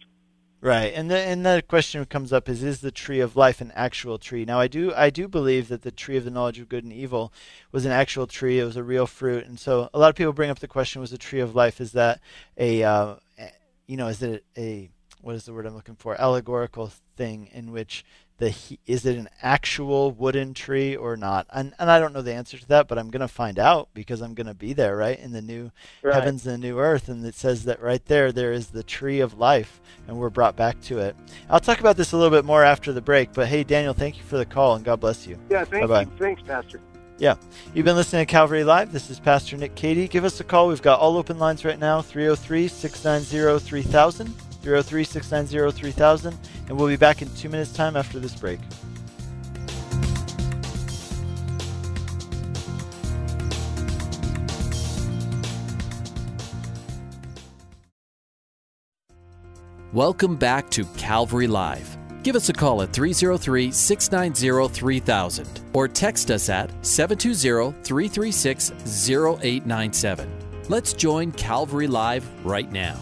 Right, 0.61 0.93
and 0.95 1.11
the 1.11 1.19
and 1.19 1.45
the 1.45 1.63
question 1.69 2.05
comes 2.07 2.33
up 2.33 2.49
is 2.49 2.63
is 2.63 2.81
the 2.81 2.91
tree 2.91 3.21
of 3.21 3.37
life 3.37 3.61
an 3.61 3.73
actual 3.75 4.19
tree? 4.19 4.45
Now 4.45 4.59
I 4.59 4.69
do 4.69 4.93
I 4.95 5.11
do 5.11 5.29
believe 5.29 5.69
that 5.69 5.83
the 5.83 5.91
tree 5.91 6.17
of 6.17 6.25
the 6.25 6.31
knowledge 6.31 6.59
of 6.59 6.69
good 6.69 6.83
and 6.83 6.93
evil 6.93 7.33
was 7.73 7.85
an 7.85 7.93
actual 7.93 8.27
tree. 8.27 8.59
It 8.59 8.65
was 8.65 8.77
a 8.77 8.83
real 8.83 9.07
fruit, 9.07 9.47
and 9.47 9.61
so 9.61 9.91
a 9.93 9.99
lot 9.99 10.09
of 10.09 10.17
people 10.17 10.33
bring 10.33 10.51
up 10.51 10.61
the 10.61 10.69
question: 10.69 11.01
Was 11.01 11.11
the 11.11 11.19
tree 11.19 11.41
of 11.41 11.55
life 11.55 11.81
is 11.81 11.93
that 11.93 12.21
a 12.57 12.83
uh, 12.83 13.17
a- 13.39 13.53
you 13.87 13.99
know 13.99 14.09
is 14.09 14.23
it 14.23 14.45
a 14.57 14.91
what 15.21 15.35
is 15.35 15.45
the 15.45 15.53
word 15.53 15.67
I'm 15.67 15.75
looking 15.75 15.97
for 15.97 16.21
allegorical 16.21 16.93
thing 17.17 17.49
in 17.53 17.73
which 17.73 18.05
the 18.39 18.55
is 18.87 19.07
it 19.07 19.17
an 19.17 19.31
actual 19.43 20.11
wooden 20.13 20.53
tree 20.53 20.95
or 20.95 21.17
not? 21.17 21.47
And 21.51 21.73
and 21.79 21.91
I 21.91 21.99
don't 21.99 22.13
know 22.13 22.21
the 22.21 22.35
answer 22.35 22.59
to 22.59 22.69
that, 22.69 22.87
but 22.87 22.99
I'm 22.99 23.09
gonna 23.11 23.29
find 23.29 23.59
out 23.59 23.89
because 23.95 24.21
I'm 24.21 24.35
gonna 24.35 24.53
be 24.55 24.75
there, 24.75 24.95
right, 24.97 25.19
in 25.19 25.33
the 25.33 25.41
new 25.41 25.71
Right. 26.03 26.15
heavens 26.15 26.47
and 26.47 26.63
the 26.63 26.67
new 26.69 26.79
earth 26.79 27.09
and 27.09 27.25
it 27.25 27.35
says 27.35 27.65
that 27.65 27.81
right 27.81 28.05
there 28.05 28.31
there 28.33 28.53
is 28.53 28.69
the 28.69 28.83
tree 28.83 29.21
of 29.21 29.39
life 29.39 29.81
and 30.07 30.19
we're 30.19 30.29
brought 30.31 30.55
back 30.55 30.81
to 30.83 30.99
it 30.99 31.17
i'll 31.51 31.59
talk 31.59 31.81
about 31.81 31.97
this 31.97 32.13
a 32.13 32.17
little 32.17 32.31
bit 32.31 32.45
more 32.45 32.63
after 32.63 32.93
the 32.93 33.01
break 33.01 33.33
but 33.33 33.49
hey 33.49 33.65
daniel 33.65 33.93
thank 33.95 34.17
you 34.17 34.23
for 34.23 34.37
the 34.37 34.45
call 34.47 34.75
and 34.77 34.85
god 34.85 35.01
bless 35.01 35.27
you 35.27 35.37
Yeah, 35.51 35.65
thank 35.65 35.89
Bye-bye. 35.89 36.03
you. 36.03 36.19
Thanks, 36.19 36.43
Pastor. 36.43 36.81
Yeah. 37.19 37.37
You've 37.75 37.85
been 37.87 37.97
listening 37.97 38.25
to 38.27 38.31
calvary 38.31 38.63
live 38.63 38.93
this 38.93 39.11
is 39.11 39.19
pastor 39.19 39.57
nick 39.57 39.75
cady 39.75 40.07
give 40.07 40.25
us 40.25 40.39
a 40.41 40.45
call 40.45 40.69
we've 40.69 40.83
got 40.83 41.01
all 41.01 41.17
open 41.17 41.39
lines 41.39 41.65
right 41.65 41.79
now 41.79 41.99
oh 41.99 42.03
303-690-3000 44.67 45.47
303-690-3000 46.27 46.35
and 46.69 46.77
we'll 46.77 46.89
be 46.89 46.97
back 46.97 47.23
in 47.23 47.35
two 47.35 47.49
minutes 47.49 47.73
time 47.73 47.97
after 47.97 48.19
this 48.19 48.35
break 48.35 48.61
Welcome 59.97 60.37
back 60.37 60.69
to 60.73 60.85
Calvary 60.99 61.47
Live. 61.47 61.97
Give 62.23 62.37
us 62.37 62.51
a 62.51 62.53
call 62.53 62.83
at 62.83 62.93
303 62.93 63.73
690 63.73 64.75
3000 64.75 65.61
or 65.73 65.89
text 65.89 66.31
us 66.31 66.51
at 66.51 66.71
720 66.85 67.73
336 67.83 68.73
0897. 69.11 70.31
Let's 70.69 70.93
join 70.93 71.33
Calvary 71.33 71.87
Live 71.87 72.29
right 72.45 72.71
now. 72.71 72.99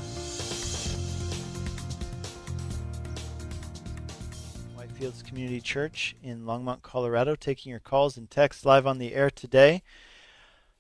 Church 5.60 6.16
in 6.22 6.44
Longmont, 6.44 6.82
Colorado, 6.82 7.34
taking 7.34 7.70
your 7.70 7.80
calls 7.80 8.16
and 8.16 8.30
texts 8.30 8.64
live 8.64 8.86
on 8.86 8.98
the 8.98 9.14
air 9.14 9.30
today. 9.30 9.82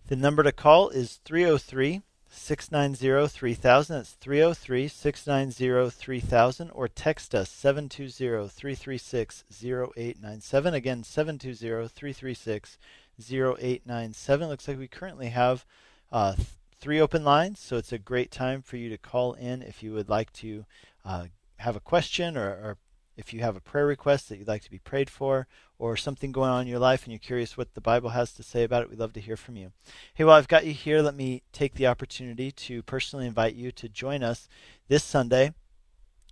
The 0.06 0.16
number 0.16 0.42
to 0.42 0.52
call 0.52 0.90
is 0.90 1.20
303 1.24 2.02
690 2.28 3.28
3000. 3.28 3.96
That's 3.96 4.12
303 4.12 4.88
690 4.88 5.90
3000. 5.90 6.70
Or 6.70 6.88
text 6.88 7.34
us 7.34 7.50
720 7.50 8.48
336 8.48 9.44
0897. 9.62 10.74
Again, 10.74 11.02
720 11.04 11.88
336 11.88 12.78
0897. 13.18 14.48
Looks 14.48 14.68
like 14.68 14.78
we 14.78 14.88
currently 14.88 15.28
have 15.28 15.64
uh, 16.12 16.34
three 16.80 17.00
open 17.00 17.24
lines, 17.24 17.60
so 17.60 17.76
it's 17.76 17.92
a 17.92 17.98
great 17.98 18.30
time 18.30 18.62
for 18.62 18.76
you 18.76 18.88
to 18.90 18.98
call 18.98 19.32
in 19.34 19.62
if 19.62 19.82
you 19.82 19.92
would 19.92 20.08
like 20.08 20.32
to 20.34 20.66
uh, 21.04 21.26
have 21.58 21.76
a 21.76 21.80
question 21.80 22.36
or, 22.36 22.48
or 22.48 22.76
If 23.16 23.32
you 23.32 23.40
have 23.40 23.56
a 23.56 23.60
prayer 23.60 23.86
request 23.86 24.28
that 24.28 24.38
you'd 24.38 24.48
like 24.48 24.62
to 24.62 24.70
be 24.70 24.78
prayed 24.78 25.08
for, 25.08 25.46
or 25.78 25.96
something 25.96 26.32
going 26.32 26.50
on 26.50 26.62
in 26.62 26.68
your 26.68 26.78
life 26.78 27.04
and 27.04 27.12
you're 27.12 27.18
curious 27.18 27.56
what 27.56 27.74
the 27.74 27.80
Bible 27.80 28.10
has 28.10 28.32
to 28.32 28.42
say 28.42 28.62
about 28.62 28.82
it, 28.82 28.90
we'd 28.90 28.98
love 28.98 29.12
to 29.12 29.20
hear 29.20 29.36
from 29.36 29.56
you. 29.56 29.72
Hey, 30.14 30.24
while 30.24 30.36
I've 30.36 30.48
got 30.48 30.66
you 30.66 30.72
here, 30.72 31.02
let 31.02 31.14
me 31.14 31.42
take 31.52 31.74
the 31.74 31.86
opportunity 31.86 32.50
to 32.52 32.82
personally 32.82 33.26
invite 33.26 33.54
you 33.54 33.72
to 33.72 33.88
join 33.88 34.22
us 34.22 34.48
this 34.88 35.04
Sunday, 35.04 35.52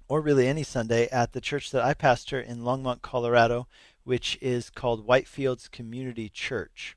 or 0.09 0.21
really 0.21 0.47
any 0.47 0.63
Sunday, 0.63 1.09
at 1.11 1.33
the 1.33 1.41
church 1.41 1.71
that 1.71 1.85
I 1.85 1.95
pastor 1.95 2.41
in 2.41 2.61
Longmont, 2.61 3.03
Colorado, 3.03 3.67
which 4.05 4.39
is 4.41 4.71
called 4.71 5.07
Whitefields 5.07 5.71
Community 5.71 6.29
Church. 6.29 6.97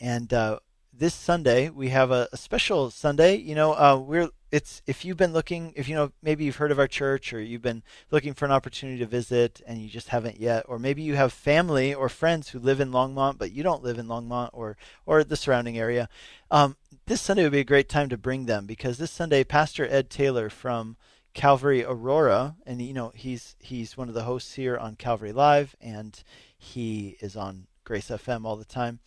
And 0.00 0.32
uh, 0.32 0.58
this 0.92 1.14
Sunday 1.14 1.68
we 1.68 1.88
have 1.90 2.10
a, 2.10 2.28
a 2.32 2.36
special 2.36 2.90
Sunday. 2.90 3.36
You 3.36 3.54
know, 3.54 3.72
uh, 3.72 3.96
we're 3.98 4.30
it's 4.52 4.82
if 4.86 5.02
you've 5.02 5.16
been 5.16 5.32
looking, 5.32 5.72
if 5.76 5.88
you 5.88 5.94
know 5.94 6.12
maybe 6.22 6.44
you've 6.44 6.56
heard 6.56 6.70
of 6.70 6.78
our 6.78 6.86
church 6.86 7.32
or 7.32 7.40
you've 7.40 7.62
been 7.62 7.82
looking 8.10 8.34
for 8.34 8.44
an 8.44 8.52
opportunity 8.52 8.98
to 8.98 9.06
visit 9.06 9.62
and 9.66 9.80
you 9.80 9.88
just 9.88 10.08
haven't 10.08 10.38
yet, 10.38 10.66
or 10.68 10.78
maybe 10.78 11.02
you 11.02 11.16
have 11.16 11.32
family 11.32 11.94
or 11.94 12.10
friends 12.10 12.50
who 12.50 12.58
live 12.58 12.78
in 12.78 12.90
Longmont 12.90 13.38
but 13.38 13.50
you 13.50 13.62
don't 13.62 13.82
live 13.82 13.98
in 13.98 14.06
Longmont 14.06 14.50
or 14.52 14.76
or 15.06 15.24
the 15.24 15.36
surrounding 15.36 15.78
area. 15.78 16.08
Um, 16.50 16.76
this 17.06 17.22
Sunday 17.22 17.42
would 17.44 17.52
be 17.52 17.60
a 17.60 17.64
great 17.64 17.88
time 17.88 18.10
to 18.10 18.18
bring 18.18 18.44
them 18.44 18.66
because 18.66 18.98
this 18.98 19.10
Sunday 19.10 19.42
Pastor 19.42 19.88
Ed 19.88 20.10
Taylor 20.10 20.50
from 20.50 20.96
Calvary 21.32 21.82
Aurora, 21.82 22.56
and 22.66 22.82
you 22.82 22.92
know 22.92 23.10
he's 23.14 23.56
he's 23.58 23.96
one 23.96 24.08
of 24.08 24.14
the 24.14 24.24
hosts 24.24 24.54
here 24.54 24.76
on 24.76 24.96
Calvary 24.96 25.32
Live, 25.32 25.74
and 25.80 26.22
he 26.58 27.16
is 27.20 27.36
on 27.36 27.68
Grace 27.84 28.08
FM 28.08 28.44
all 28.44 28.56
the 28.56 28.66
time 28.66 29.00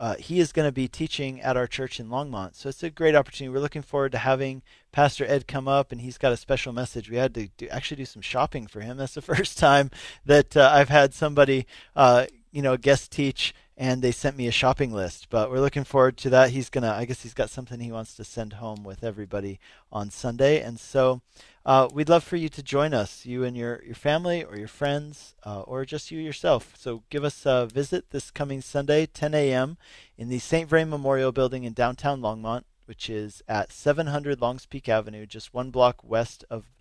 uh, 0.00 0.16
he 0.16 0.40
is 0.40 0.50
going 0.50 0.66
to 0.66 0.72
be 0.72 0.88
teaching 0.88 1.42
at 1.42 1.58
our 1.58 1.66
church 1.66 2.00
in 2.00 2.08
Longmont. 2.08 2.56
So 2.56 2.70
it's 2.70 2.82
a 2.82 2.88
great 2.88 3.14
opportunity. 3.14 3.52
We're 3.52 3.60
looking 3.60 3.82
forward 3.82 4.12
to 4.12 4.18
having 4.18 4.62
Pastor 4.92 5.24
Ed 5.26 5.46
come 5.46 5.68
up, 5.68 5.92
and 5.92 6.00
he's 6.00 6.18
got 6.18 6.32
a 6.32 6.36
special 6.36 6.72
message. 6.72 7.10
We 7.10 7.16
had 7.16 7.34
to 7.34 7.48
do, 7.56 7.68
actually 7.68 7.98
do 7.98 8.04
some 8.04 8.22
shopping 8.22 8.66
for 8.66 8.80
him. 8.80 8.96
That's 8.96 9.14
the 9.14 9.22
first 9.34 9.58
time 9.58 9.90
that 10.24 10.56
uh, 10.56 10.70
I've 10.72 10.88
had 10.88 11.14
somebody, 11.14 11.66
uh, 11.94 12.26
you 12.52 12.62
know, 12.62 12.76
guest 12.76 13.10
teach 13.10 13.54
and 13.80 14.02
they 14.02 14.12
sent 14.12 14.36
me 14.36 14.46
a 14.46 14.52
shopping 14.52 14.92
list. 14.92 15.30
But 15.30 15.50
we're 15.50 15.60
looking 15.60 15.84
forward 15.84 16.18
to 16.18 16.30
that. 16.30 16.50
He's 16.50 16.68
gonna, 16.68 16.92
I 16.92 17.06
guess 17.06 17.22
he's 17.22 17.32
got 17.32 17.48
something 17.48 17.80
he 17.80 17.90
wants 17.90 18.14
to 18.16 18.24
send 18.24 18.52
home 18.52 18.84
with 18.84 19.02
everybody 19.02 19.58
on 19.90 20.10
Sunday, 20.10 20.60
and 20.60 20.78
so 20.78 21.22
uh, 21.64 21.88
we'd 21.90 22.10
love 22.10 22.22
for 22.22 22.36
you 22.36 22.50
to 22.50 22.62
join 22.62 22.92
us, 22.92 23.24
you 23.24 23.42
and 23.42 23.56
your 23.56 23.82
your 23.82 23.94
family 23.94 24.44
or 24.44 24.58
your 24.58 24.68
friends, 24.68 25.34
uh, 25.46 25.62
or 25.62 25.86
just 25.86 26.10
you 26.10 26.20
yourself. 26.20 26.74
So 26.76 27.04
give 27.08 27.24
us 27.24 27.46
a 27.46 27.66
visit 27.72 28.10
this 28.10 28.30
coming 28.30 28.60
Sunday, 28.60 29.06
10 29.06 29.32
a.m. 29.32 29.78
in 30.18 30.28
the 30.28 30.38
St. 30.40 30.68
Vrain 30.68 30.90
Memorial 30.90 31.32
Building 31.32 31.64
in 31.64 31.72
downtown 31.72 32.20
Longmont, 32.20 32.64
which 32.90 33.08
is 33.08 33.40
at 33.46 33.70
700 33.70 34.40
Longs 34.40 34.66
Peak 34.66 34.88
Avenue, 34.88 35.24
just 35.24 35.54
one 35.54 35.70
block 35.70 36.02
west 36.02 36.44
of 36.50 36.72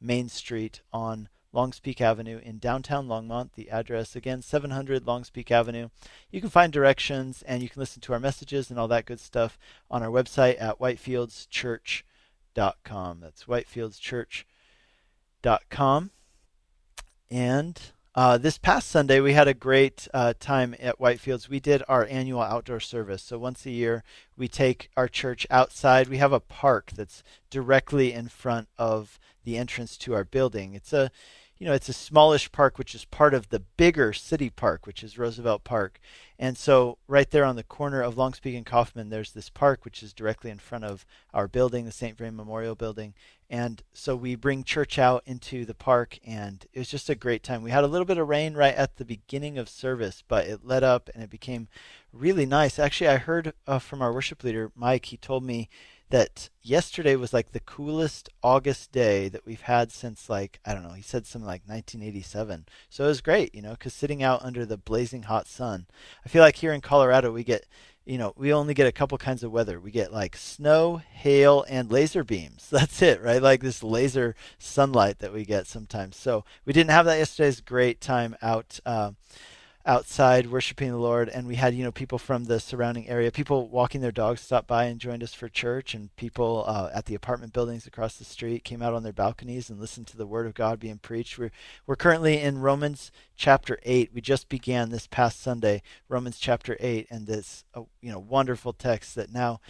Main 0.00 0.30
Street 0.30 0.80
on 0.94 1.28
Longs 1.52 1.78
Peak 1.78 2.00
Avenue 2.00 2.40
in 2.42 2.58
downtown 2.58 3.06
Longmont. 3.06 3.50
The 3.52 3.68
address 3.68 4.16
again 4.16 4.40
700 4.40 5.06
Longs 5.06 5.28
Peak 5.28 5.50
Avenue. 5.50 5.90
You 6.30 6.40
can 6.40 6.48
find 6.48 6.72
directions 6.72 7.42
and 7.42 7.62
you 7.62 7.68
can 7.68 7.80
listen 7.80 8.00
to 8.00 8.14
our 8.14 8.18
messages 8.18 8.70
and 8.70 8.80
all 8.80 8.88
that 8.88 9.04
good 9.04 9.20
stuff 9.20 9.58
on 9.90 10.02
our 10.02 10.08
website 10.08 10.58
at 10.58 10.78
whitefieldschurch.com. 10.78 13.20
That's 13.20 13.44
whitefieldschurch.com. 13.44 16.10
And 17.30 17.82
uh, 18.18 18.36
this 18.36 18.58
past 18.58 18.88
Sunday, 18.88 19.20
we 19.20 19.34
had 19.34 19.46
a 19.46 19.54
great 19.54 20.08
uh, 20.12 20.34
time 20.40 20.74
at 20.80 20.98
Whitefields. 20.98 21.48
We 21.48 21.60
did 21.60 21.84
our 21.86 22.04
annual 22.04 22.42
outdoor 22.42 22.80
service. 22.80 23.22
So 23.22 23.38
once 23.38 23.64
a 23.64 23.70
year, 23.70 24.02
we 24.36 24.48
take 24.48 24.90
our 24.96 25.06
church 25.06 25.46
outside. 25.50 26.08
We 26.08 26.16
have 26.16 26.32
a 26.32 26.40
park 26.40 26.90
that's 26.96 27.22
directly 27.48 28.12
in 28.12 28.26
front 28.26 28.66
of 28.76 29.20
the 29.44 29.56
entrance 29.56 29.96
to 29.98 30.14
our 30.14 30.24
building. 30.24 30.74
It's 30.74 30.92
a 30.92 31.12
you 31.58 31.66
know, 31.66 31.72
it's 31.72 31.88
a 31.88 31.92
smallish 31.92 32.52
park, 32.52 32.78
which 32.78 32.94
is 32.94 33.04
part 33.04 33.34
of 33.34 33.48
the 33.48 33.58
bigger 33.58 34.12
city 34.12 34.48
park, 34.48 34.86
which 34.86 35.02
is 35.02 35.18
Roosevelt 35.18 35.64
Park. 35.64 35.98
And 36.38 36.56
so, 36.56 36.98
right 37.08 37.28
there 37.28 37.44
on 37.44 37.56
the 37.56 37.64
corner 37.64 38.00
of 38.00 38.16
Longs 38.16 38.38
Peak 38.38 38.54
and 38.54 38.64
Coffman, 38.64 39.10
there's 39.10 39.32
this 39.32 39.50
park, 39.50 39.84
which 39.84 40.02
is 40.02 40.12
directly 40.12 40.52
in 40.52 40.58
front 40.58 40.84
of 40.84 41.04
our 41.34 41.48
building, 41.48 41.84
the 41.84 41.90
St. 41.90 42.16
Vrain 42.16 42.36
Memorial 42.36 42.76
Building. 42.76 43.12
And 43.50 43.82
so, 43.94 44.14
we 44.14 44.34
bring 44.34 44.62
church 44.62 44.98
out 44.98 45.22
into 45.24 45.64
the 45.64 45.74
park, 45.74 46.18
and 46.26 46.66
it 46.72 46.78
was 46.78 46.90
just 46.90 47.08
a 47.08 47.14
great 47.14 47.42
time. 47.42 47.62
We 47.62 47.70
had 47.70 47.84
a 47.84 47.88
little 47.88 48.04
bit 48.04 48.18
of 48.18 48.28
rain 48.28 48.54
right 48.54 48.74
at 48.74 48.96
the 48.96 49.06
beginning 49.06 49.56
of 49.56 49.70
service, 49.70 50.22
but 50.28 50.46
it 50.46 50.60
let 50.64 50.82
up 50.82 51.08
and 51.14 51.22
it 51.22 51.30
became 51.30 51.68
really 52.12 52.44
nice. 52.44 52.78
Actually, 52.78 53.08
I 53.08 53.16
heard 53.16 53.54
uh, 53.66 53.78
from 53.78 54.02
our 54.02 54.12
worship 54.12 54.44
leader, 54.44 54.70
Mike, 54.74 55.06
he 55.06 55.16
told 55.16 55.44
me 55.44 55.70
that 56.10 56.48
yesterday 56.62 57.16
was 57.16 57.32
like 57.32 57.52
the 57.52 57.60
coolest 57.60 58.28
August 58.42 58.92
day 58.92 59.28
that 59.28 59.44
we've 59.44 59.62
had 59.62 59.92
since 59.92 60.30
like 60.30 60.58
I 60.64 60.72
don't 60.72 60.82
know. 60.82 60.94
He 60.94 61.02
said 61.02 61.26
something 61.26 61.46
like 61.46 61.62
1987. 61.66 62.66
So 62.88 63.04
it 63.04 63.08
was 63.08 63.20
great, 63.20 63.54
you 63.54 63.62
know, 63.62 63.72
because 63.72 63.92
sitting 63.92 64.22
out 64.22 64.44
under 64.44 64.64
the 64.64 64.78
blazing 64.78 65.24
hot 65.24 65.46
sun. 65.46 65.86
I 66.24 66.28
feel 66.28 66.42
like 66.42 66.56
here 66.56 66.72
in 66.72 66.80
Colorado 66.80 67.30
we 67.30 67.44
get, 67.44 67.66
you 68.08 68.16
know, 68.16 68.32
we 68.36 68.54
only 68.54 68.72
get 68.72 68.86
a 68.86 68.92
couple 68.92 69.18
kinds 69.18 69.42
of 69.42 69.52
weather. 69.52 69.78
We 69.78 69.90
get 69.90 70.12
like 70.12 70.34
snow, 70.34 70.96
hail, 70.96 71.66
and 71.68 71.92
laser 71.92 72.24
beams. 72.24 72.66
That's 72.70 73.02
it, 73.02 73.22
right? 73.22 73.42
Like 73.42 73.60
this 73.60 73.82
laser 73.82 74.34
sunlight 74.58 75.18
that 75.18 75.32
we 75.32 75.44
get 75.44 75.66
sometimes. 75.66 76.16
So 76.16 76.44
we 76.64 76.72
didn't 76.72 76.90
have 76.90 77.04
that 77.04 77.18
yesterday. 77.18 77.50
It's 77.50 77.58
a 77.58 77.62
great 77.62 78.00
time 78.00 78.34
out. 78.40 78.80
Uh, 78.86 79.12
outside 79.88 80.46
worshiping 80.46 80.90
the 80.90 80.98
Lord, 80.98 81.30
and 81.30 81.46
we 81.46 81.54
had 81.56 81.74
you 81.74 81.82
know 81.82 81.90
people 81.90 82.18
from 82.18 82.44
the 82.44 82.60
surrounding 82.60 83.08
area, 83.08 83.32
people 83.32 83.68
walking 83.68 84.02
their 84.02 84.12
dogs 84.12 84.42
stopped 84.42 84.68
by 84.68 84.84
and 84.84 85.00
joined 85.00 85.22
us 85.22 85.32
for 85.32 85.48
church, 85.48 85.94
and 85.94 86.14
people 86.16 86.64
uh, 86.66 86.90
at 86.94 87.06
the 87.06 87.14
apartment 87.14 87.54
buildings 87.54 87.86
across 87.86 88.16
the 88.16 88.24
street 88.24 88.62
came 88.62 88.82
out 88.82 88.94
on 88.94 89.02
their 89.02 89.12
balconies 89.12 89.70
and 89.70 89.80
listened 89.80 90.06
to 90.06 90.18
the 90.18 90.26
Word 90.26 90.46
of 90.46 90.54
God 90.54 90.78
being 90.78 90.98
preached. 90.98 91.38
We're 91.38 91.50
we're 91.86 91.96
currently 91.96 92.38
in 92.40 92.58
Romans 92.58 93.10
chapter 93.34 93.78
eight. 93.82 94.10
We 94.12 94.20
just 94.20 94.48
began 94.48 94.90
this 94.90 95.06
past 95.06 95.40
Sunday 95.40 95.82
Romans 96.08 96.38
chapter 96.38 96.76
eight, 96.78 97.06
and 97.10 97.26
this 97.26 97.64
uh, 97.74 97.82
you 98.02 98.12
know 98.12 98.18
wonderful 98.18 98.74
text 98.74 99.14
that 99.14 99.32
now 99.32 99.60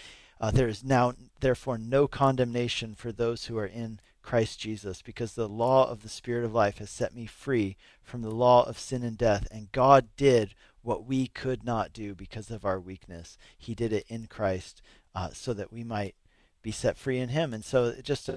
uh, 0.41 0.51
there 0.51 0.69
is 0.69 0.83
now 0.83 1.15
therefore 1.41 1.79
no 1.79 2.09
condemnation 2.09 2.95
for 2.95 3.13
those 3.13 3.47
who 3.47 3.57
are 3.57 3.67
in 3.67 4.01
Christ 4.29 4.61
Jesus, 4.61 5.01
because 5.01 5.33
the 5.33 5.49
law 5.49 5.89
of 5.89 6.03
the 6.03 6.09
Spirit 6.11 6.45
of 6.45 6.53
life 6.53 6.77
has 6.81 6.91
set 6.91 7.15
me 7.15 7.25
free 7.25 7.79
from 8.03 8.21
the 8.21 8.31
law 8.31 8.63
of 8.69 8.79
sin 8.79 9.03
and 9.03 9.17
death. 9.17 9.49
And 9.51 9.73
God 9.73 10.09
did 10.19 10.55
what 10.83 11.07
we 11.07 11.29
could 11.29 11.65
not 11.65 11.95
do 11.95 12.15
because 12.15 12.51
of 12.51 12.63
our 12.63 12.79
weakness. 12.79 13.39
He 13.57 13.75
did 13.75 13.91
it 13.91 14.05
in 14.07 14.27
Christ 14.27 14.83
uh, 15.15 15.31
so 15.33 15.55
that 15.55 15.73
we 15.73 15.83
might 15.83 16.15
be 16.61 16.71
set 16.71 16.99
free 16.99 17.19
in 17.19 17.31
Him. 17.31 17.55
And 17.55 17.65
so, 17.65 17.95
just 18.03 18.29
a 18.29 18.37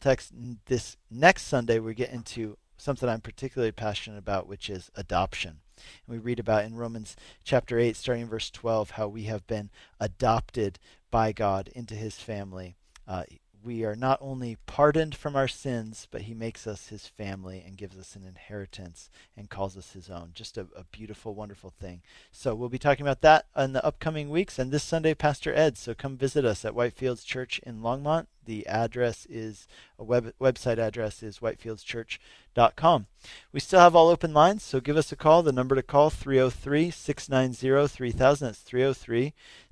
text 0.00 0.32
this 0.64 0.96
next 1.10 1.42
Sunday, 1.42 1.80
we 1.80 1.92
get 1.92 2.14
into 2.14 2.56
something 2.78 3.06
I'm 3.06 3.20
particularly 3.20 3.72
passionate 3.72 4.16
about, 4.16 4.48
which 4.48 4.70
is 4.70 4.90
adoption. 4.94 5.60
And 5.76 6.16
we 6.16 6.18
read 6.18 6.38
about 6.38 6.64
in 6.64 6.76
Romans 6.76 7.14
chapter 7.44 7.78
8, 7.78 7.94
starting 7.94 8.22
in 8.22 8.30
verse 8.30 8.48
12, 8.48 8.92
how 8.92 9.06
we 9.06 9.24
have 9.24 9.46
been 9.46 9.68
adopted 10.00 10.78
by 11.10 11.32
God 11.32 11.68
into 11.74 11.94
His 11.94 12.14
family. 12.14 12.78
Uh, 13.06 13.24
we 13.66 13.84
are 13.84 13.96
not 13.96 14.18
only 14.22 14.56
pardoned 14.66 15.16
from 15.16 15.34
our 15.34 15.48
sins, 15.48 16.06
but 16.12 16.22
he 16.22 16.34
makes 16.34 16.68
us 16.68 16.86
his 16.86 17.08
family 17.08 17.64
and 17.66 17.76
gives 17.76 17.98
us 17.98 18.14
an 18.14 18.24
inheritance 18.24 19.10
and 19.36 19.50
calls 19.50 19.76
us 19.76 19.92
his 19.92 20.08
own. 20.08 20.30
Just 20.34 20.56
a, 20.56 20.68
a, 20.76 20.84
beautiful, 20.84 21.34
wonderful 21.34 21.70
thing. 21.70 22.00
So 22.30 22.54
we'll 22.54 22.68
be 22.68 22.78
talking 22.78 23.04
about 23.04 23.22
that 23.22 23.46
in 23.56 23.72
the 23.72 23.84
upcoming 23.84 24.30
weeks. 24.30 24.60
And 24.60 24.70
this 24.70 24.84
Sunday, 24.84 25.14
Pastor 25.14 25.52
Ed. 25.52 25.76
So 25.76 25.94
come 25.94 26.16
visit 26.16 26.44
us 26.44 26.64
at 26.64 26.74
Whitefields 26.74 27.26
Church 27.26 27.58
in 27.64 27.80
Longmont. 27.80 28.26
The 28.46 28.66
address 28.66 29.26
is 29.28 29.68
a 29.98 30.04
web, 30.04 30.32
website 30.40 30.78
address 30.78 31.22
is 31.22 31.40
whitefieldschurch.com. 31.40 33.06
We 33.52 33.60
still 33.60 33.80
have 33.80 33.94
all 33.94 34.08
open 34.08 34.32
lines, 34.32 34.62
so 34.62 34.80
give 34.80 34.96
us 34.96 35.12
a 35.12 35.16
call. 35.16 35.42
The 35.42 35.52
number 35.52 35.74
to 35.74 35.82
call 35.82 36.10
303-690-3000. 36.10 38.38
That's 38.38 38.64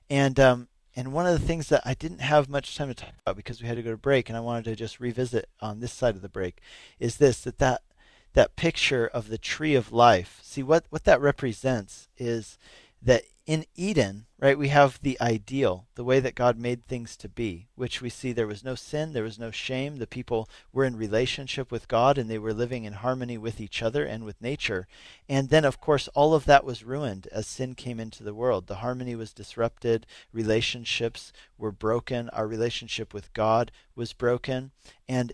and 0.10 0.40
um, 0.40 0.68
and 0.96 1.12
one 1.12 1.26
of 1.26 1.40
the 1.40 1.46
things 1.46 1.70
that 1.70 1.82
I 1.84 1.94
didn't 1.94 2.22
have 2.22 2.48
much 2.48 2.78
time 2.78 2.88
to 2.90 2.94
talk 2.94 3.14
about 3.22 3.36
because 3.36 3.62
we 3.62 3.68
had 3.68 3.78
to 3.78 3.84
go 3.84 3.92
to 3.92 3.98
break, 3.98 4.30
and 4.30 4.38
I 4.38 4.42
wanted 4.42 4.66
to 4.66 4.76
just 4.76 5.00
revisit 5.00 5.50
on 5.60 5.80
this 5.80 5.92
side 5.92 6.16
of 6.16 6.22
the 6.22 6.30
break, 6.30 6.58
is 7.00 7.18
this 7.18 7.42
that 7.42 7.58
that 7.58 7.82
that 8.34 8.56
picture 8.56 9.08
of 9.08 9.30
the 9.30 9.38
tree 9.38 9.76
of 9.76 9.92
life. 9.92 10.40
See 10.44 10.62
what 10.62 10.86
what 10.90 11.06
that 11.06 11.22
represents 11.22 12.08
is 12.18 12.58
that 13.06 13.24
in 13.46 13.64
Eden, 13.76 14.26
right, 14.40 14.58
we 14.58 14.70
have 14.70 15.00
the 15.04 15.20
ideal, 15.22 15.86
the 15.94 16.04
way 16.04 16.20
that 16.20 16.34
God 16.34 16.58
made 16.58 16.84
things 16.84 17.16
to 17.18 17.30
be, 17.30 17.68
which 17.76 18.02
we 18.02 18.10
see 18.10 18.32
there 18.32 18.48
was 18.48 18.64
no 18.64 18.74
sin, 18.74 19.14
there 19.14 19.24
was 19.24 19.38
no 19.38 19.52
shame. 19.52 19.98
The 19.98 20.08
people 20.08 20.50
were 20.74 20.84
in 20.84 20.98
relationship 20.98 21.72
with 21.72 21.88
God 21.88 22.18
and 22.18 22.28
they 22.30 22.40
were 22.40 22.54
living 22.54 22.86
in 22.86 22.94
harmony 22.94 23.38
with 23.38 23.62
each 23.62 23.84
other 23.84 24.04
and 24.04 24.24
with 24.24 24.42
nature. 24.42 24.88
And 25.30 25.50
then, 25.50 25.64
of 25.64 25.80
course, 25.80 26.08
all 26.16 26.34
of 26.34 26.46
that 26.46 26.66
was 26.66 26.84
ruined 26.84 27.28
as 27.32 27.46
sin 27.46 27.76
came 27.76 28.00
into 28.00 28.24
the 28.24 28.34
world. 28.34 28.66
The 28.66 28.76
harmony 28.76 29.16
was 29.16 29.32
disrupted, 29.32 30.08
relationships 30.34 31.32
were 31.56 31.72
broken, 31.72 32.30
our 32.30 32.48
relationship 32.48 33.14
with 33.14 33.32
God 33.34 33.72
was 33.96 34.12
broken. 34.12 34.72
And 35.08 35.34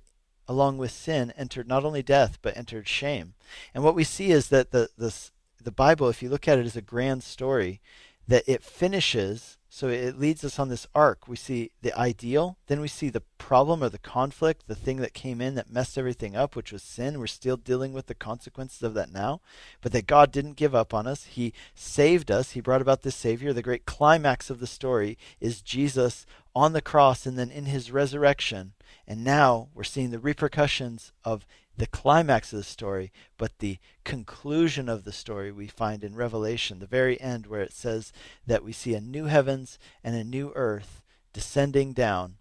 along 0.49 0.78
with 0.78 0.91
sin 0.91 1.32
entered 1.38 1.69
not 1.69 1.86
only 1.86 2.03
death, 2.03 2.39
but 2.41 2.57
entered 2.57 2.89
shame. 2.89 3.36
And 3.74 3.86
what 3.86 3.95
we 3.95 4.03
see 4.03 4.32
is 4.32 4.49
that 4.49 4.72
the, 4.72 4.89
the 4.97 5.15
the 5.64 5.72
Bible, 5.72 6.09
if 6.09 6.22
you 6.22 6.30
look 6.30 6.47
at 6.47 6.59
it 6.59 6.66
as 6.66 6.76
a 6.76 6.82
grand 6.82 7.24
story, 7.24 7.82
that 8.28 8.43
it 8.47 8.64
finishes, 8.64 9.57
so 9.68 9.88
it 9.88 10.20
leads 10.20 10.43
us 10.43 10.59
on 10.59 10.70
this 10.70 10.88
arc. 10.93 11.28
We 11.28 11.36
see 11.36 11.72
the 11.82 11.97
ideal, 11.97 12.57
then 12.68 12.80
we 12.80 12.88
see 12.88 13.09
the 13.09 13.24
problem 13.38 13.84
or 13.84 13.89
the 13.89 13.97
conflict, 13.97 14.68
the 14.68 14.76
thing 14.76 14.97
that 14.97 15.14
came 15.14 15.41
in 15.41 15.55
that 15.55 15.72
messed 15.72 15.97
everything 15.97 16.36
up, 16.36 16.55
which 16.55 16.72
was 16.72 16.84
sin. 16.84 17.20
We're 17.20 17.28
still 17.28 17.57
dealing 17.57 17.91
with 17.91 18.07
the 18.07 18.16
consequences 18.16 18.84
of 18.84 18.93
that 18.93 19.12
now, 19.12 19.41
but 19.82 19.91
that 19.91 20.07
God 20.07 20.32
didn't 20.32 20.55
give 20.55 20.76
up 20.76 20.93
on 20.93 21.07
us. 21.07 21.26
He 21.26 21.53
saved 21.74 22.32
us, 22.32 22.51
He 22.51 22.62
brought 22.62 22.82
about 22.82 23.01
this 23.01 23.16
Savior. 23.16 23.53
The 23.53 23.62
great 23.62 23.86
climax 23.86 24.49
of 24.49 24.59
the 24.59 24.68
story 24.68 25.18
is 25.39 25.62
Jesus 25.62 26.26
on 26.55 26.74
the 26.74 26.82
cross 26.82 27.26
and 27.26 27.38
then 27.38 27.51
in 27.51 27.66
His 27.66 27.91
resurrection. 27.91 28.74
And 29.07 29.24
now 29.24 29.70
we're 29.74 29.84
seeing 29.84 30.12
the 30.12 30.20
repercussions 30.20 31.12
of 31.26 31.45
the 31.82 31.88
climax 31.88 32.53
of 32.53 32.59
the 32.59 32.63
story, 32.63 33.11
but 33.39 33.57
the 33.57 33.79
conclusion 34.03 34.88
of 34.88 35.03
the 35.03 35.11
story 35.11 35.51
we 35.51 35.65
find 35.65 36.03
in 36.03 36.13
Revelation, 36.13 36.77
the 36.77 36.86
very 36.86 37.19
end, 37.19 37.47
where 37.47 37.61
it 37.61 37.73
says 37.73 38.13
that 38.45 38.63
we 38.63 38.71
see 38.71 38.93
a 38.93 39.01
new 39.01 39.25
heavens 39.25 39.79
and 40.03 40.15
a 40.15 40.23
new 40.23 40.51
earth 40.53 41.01
descending 41.34 41.91
down. 41.91 42.36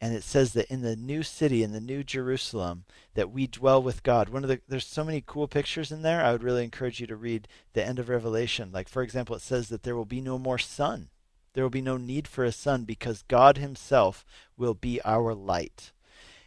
And 0.00 0.12
it 0.12 0.24
says 0.24 0.54
that 0.54 0.68
in 0.68 0.82
the 0.82 0.96
new 0.96 1.22
city, 1.22 1.62
in 1.62 1.70
the 1.70 1.80
new 1.80 2.02
Jerusalem, 2.02 2.82
that 3.14 3.30
we 3.30 3.46
dwell 3.46 3.80
with 3.80 4.02
God. 4.02 4.28
One 4.28 4.42
of 4.42 4.48
the 4.48 4.60
there's 4.66 4.88
so 4.88 5.04
many 5.04 5.22
cool 5.24 5.46
pictures 5.46 5.92
in 5.92 6.02
there. 6.02 6.24
I 6.24 6.32
would 6.32 6.42
really 6.42 6.64
encourage 6.64 6.98
you 6.98 7.06
to 7.06 7.14
read 7.14 7.46
the 7.74 7.86
end 7.86 8.00
of 8.00 8.08
Revelation. 8.08 8.72
Like 8.72 8.88
for 8.88 9.02
example, 9.02 9.36
it 9.36 9.42
says 9.42 9.68
that 9.68 9.84
there 9.84 9.94
will 9.94 10.04
be 10.04 10.20
no 10.20 10.36
more 10.36 10.58
sun. 10.58 11.10
There 11.52 11.62
will 11.62 11.70
be 11.70 11.80
no 11.80 11.96
need 11.96 12.26
for 12.26 12.42
a 12.42 12.50
sun 12.50 12.82
because 12.82 13.22
God 13.22 13.56
Himself 13.56 14.24
will 14.56 14.74
be 14.74 15.00
our 15.04 15.32
light. 15.32 15.92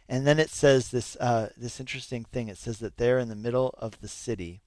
And 0.08 0.26
then 0.26 0.38
it 0.38 0.50
says 0.50 0.90
this 0.90 1.16
uh, 1.16 1.50
this 1.56 1.80
interesting 1.80 2.24
thing. 2.24 2.48
It 2.48 2.58
says 2.58 2.78
that 2.78 2.98
there 2.98 3.18
in 3.18 3.28
the 3.28 3.36
middle 3.36 3.74
of 3.78 4.00
the 4.00 4.08
city 4.08 4.62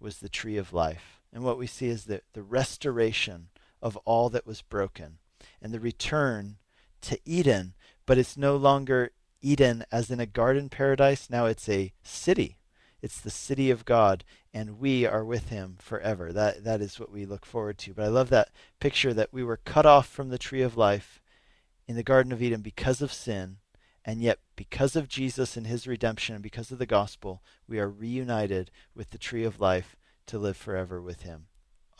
was 0.00 0.18
the 0.18 0.28
tree 0.28 0.56
of 0.56 0.72
life. 0.72 1.20
And 1.32 1.42
what 1.42 1.58
we 1.58 1.66
see 1.66 1.88
is 1.88 2.04
that 2.04 2.24
the 2.32 2.42
restoration 2.42 3.48
of 3.82 3.96
all 3.98 4.28
that 4.30 4.46
was 4.46 4.62
broken 4.62 5.18
and 5.60 5.72
the 5.72 5.80
return 5.80 6.56
to 7.02 7.18
Eden, 7.24 7.74
but 8.06 8.18
it's 8.18 8.36
no 8.36 8.56
longer 8.56 9.12
Eden 9.40 9.84
as 9.92 10.10
in 10.10 10.20
a 10.20 10.26
garden 10.26 10.68
paradise. 10.68 11.28
Now 11.30 11.46
it's 11.46 11.68
a 11.68 11.92
city. 12.02 12.58
It's 13.00 13.20
the 13.20 13.30
city 13.30 13.70
of 13.70 13.84
God, 13.84 14.24
and 14.52 14.80
we 14.80 15.06
are 15.06 15.24
with 15.24 15.50
him 15.50 15.76
forever. 15.78 16.32
That 16.32 16.64
that 16.64 16.80
is 16.80 16.98
what 16.98 17.12
we 17.12 17.24
look 17.24 17.46
forward 17.46 17.78
to. 17.78 17.94
But 17.94 18.06
I 18.06 18.08
love 18.08 18.28
that 18.30 18.50
picture 18.80 19.14
that 19.14 19.32
we 19.32 19.44
were 19.44 19.60
cut 19.64 19.86
off 19.86 20.08
from 20.08 20.30
the 20.30 20.38
tree 20.38 20.62
of 20.62 20.76
life 20.76 21.20
in 21.86 21.94
the 21.94 22.02
Garden 22.02 22.32
of 22.32 22.42
Eden 22.42 22.60
because 22.60 23.00
of 23.00 23.12
sin, 23.12 23.58
and 24.04 24.22
yet, 24.22 24.38
because 24.56 24.96
of 24.96 25.08
Jesus 25.08 25.56
and 25.56 25.66
his 25.66 25.86
redemption 25.86 26.34
and 26.34 26.42
because 26.42 26.70
of 26.70 26.78
the 26.78 26.86
gospel, 26.86 27.42
we 27.68 27.78
are 27.78 27.88
reunited 27.88 28.70
with 28.94 29.10
the 29.10 29.18
tree 29.18 29.44
of 29.44 29.60
life 29.60 29.96
to 30.26 30.38
live 30.38 30.56
forever 30.56 31.02
with 31.02 31.22
him. 31.22 31.46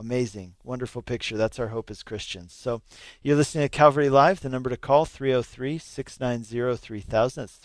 Amazing, 0.01 0.55
wonderful 0.62 1.03
picture. 1.03 1.36
That's 1.36 1.59
our 1.59 1.66
hope 1.68 1.90
as 1.90 2.05
Christians. 2.05 2.53
So, 2.53 2.82
you're 3.20 3.34
listening 3.34 3.64
to 3.64 3.68
Calvary 3.68 4.09
Live. 4.09 4.38
The 4.40 4.49
number 4.49 4.70
to 4.70 4.76
call 4.76 5.05
303-690-3000. 5.07 7.34
That's 7.34 7.59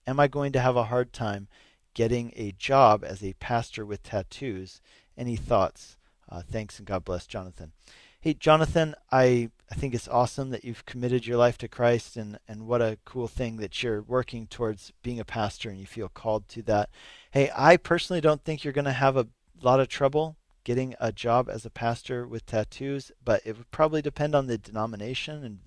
Am 0.07 0.21
I 0.21 0.29
going 0.29 0.53
to 0.53 0.61
have 0.61 0.77
a 0.77 0.85
hard 0.85 1.13
time 1.13 1.49
getting 1.95 2.33
a 2.37 2.53
job 2.53 3.03
as 3.03 3.25
a 3.25 3.33
pastor 3.41 3.85
with 3.85 4.05
tattoos? 4.05 4.81
Any 5.17 5.35
thoughts? 5.35 5.97
Uh, 6.29 6.43
thanks 6.49 6.79
and 6.79 6.87
God 6.87 7.05
bless, 7.05 7.27
Jonathan. 7.27 7.73
Hey, 8.21 8.35
Jonathan, 8.35 8.97
I, 9.13 9.49
I 9.71 9.77
think 9.77 9.95
it's 9.95 10.09
awesome 10.09 10.51
that 10.51 10.65
you've 10.65 10.85
committed 10.85 11.25
your 11.25 11.37
life 11.37 11.57
to 11.59 11.69
Christ, 11.69 12.17
and, 12.17 12.41
and 12.49 12.67
what 12.67 12.83
a 12.83 12.99
cool 13.05 13.29
thing 13.29 13.59
that 13.59 13.81
you're 13.81 14.03
working 14.03 14.49
towards 14.49 14.93
being 15.05 15.21
a 15.21 15.25
pastor 15.25 15.71
and 15.71 15.79
you 15.79 15.87
feel 15.87 16.09
called 16.09 16.49
to 16.49 16.63
that. 16.63 16.91
Hey, 17.31 17.49
I 17.57 17.77
personally 17.77 18.21
don't 18.21 18.43
think 18.43 18.65
you're 18.65 18.73
going 18.73 18.87
to 18.87 18.91
have 18.91 19.17
a 19.17 19.29
lot 19.63 19.79
of 19.79 19.87
trouble 19.87 20.35
getting 20.65 20.97
a 20.99 21.13
job 21.13 21.49
as 21.49 21.65
a 21.65 21.71
pastor 21.71 22.27
with 22.27 22.45
tattoos, 22.45 23.13
but 23.25 23.41
it 23.45 23.57
would 23.57 23.71
probably 23.71 24.03
depend 24.03 24.35
on 24.35 24.49
the 24.49 24.59
denomination 24.59 25.45
and 25.45 25.61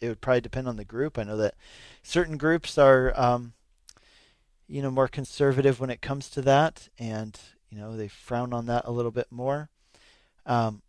it 0.00 0.06
would 0.06 0.20
probably 0.20 0.40
depend 0.40 0.68
on 0.68 0.76
the 0.76 0.84
group. 0.84 1.18
I 1.18 1.24
know 1.24 1.36
that 1.38 1.56
certain 2.04 2.36
groups 2.36 2.78
are, 2.78 3.12
um, 3.16 3.54
you 4.68 4.82
know, 4.82 4.92
more 4.92 5.08
conservative 5.08 5.80
when 5.80 5.90
it 5.90 6.00
comes 6.00 6.30
to 6.30 6.42
that, 6.42 6.88
and 6.96 7.36
you 7.70 7.76
know 7.76 7.96
they 7.96 8.06
frown 8.06 8.52
on 8.52 8.66
that 8.66 8.84
a 8.84 8.92
little 8.92 9.10
bit 9.10 9.26
more. 9.32 9.68
Um, 10.46 10.82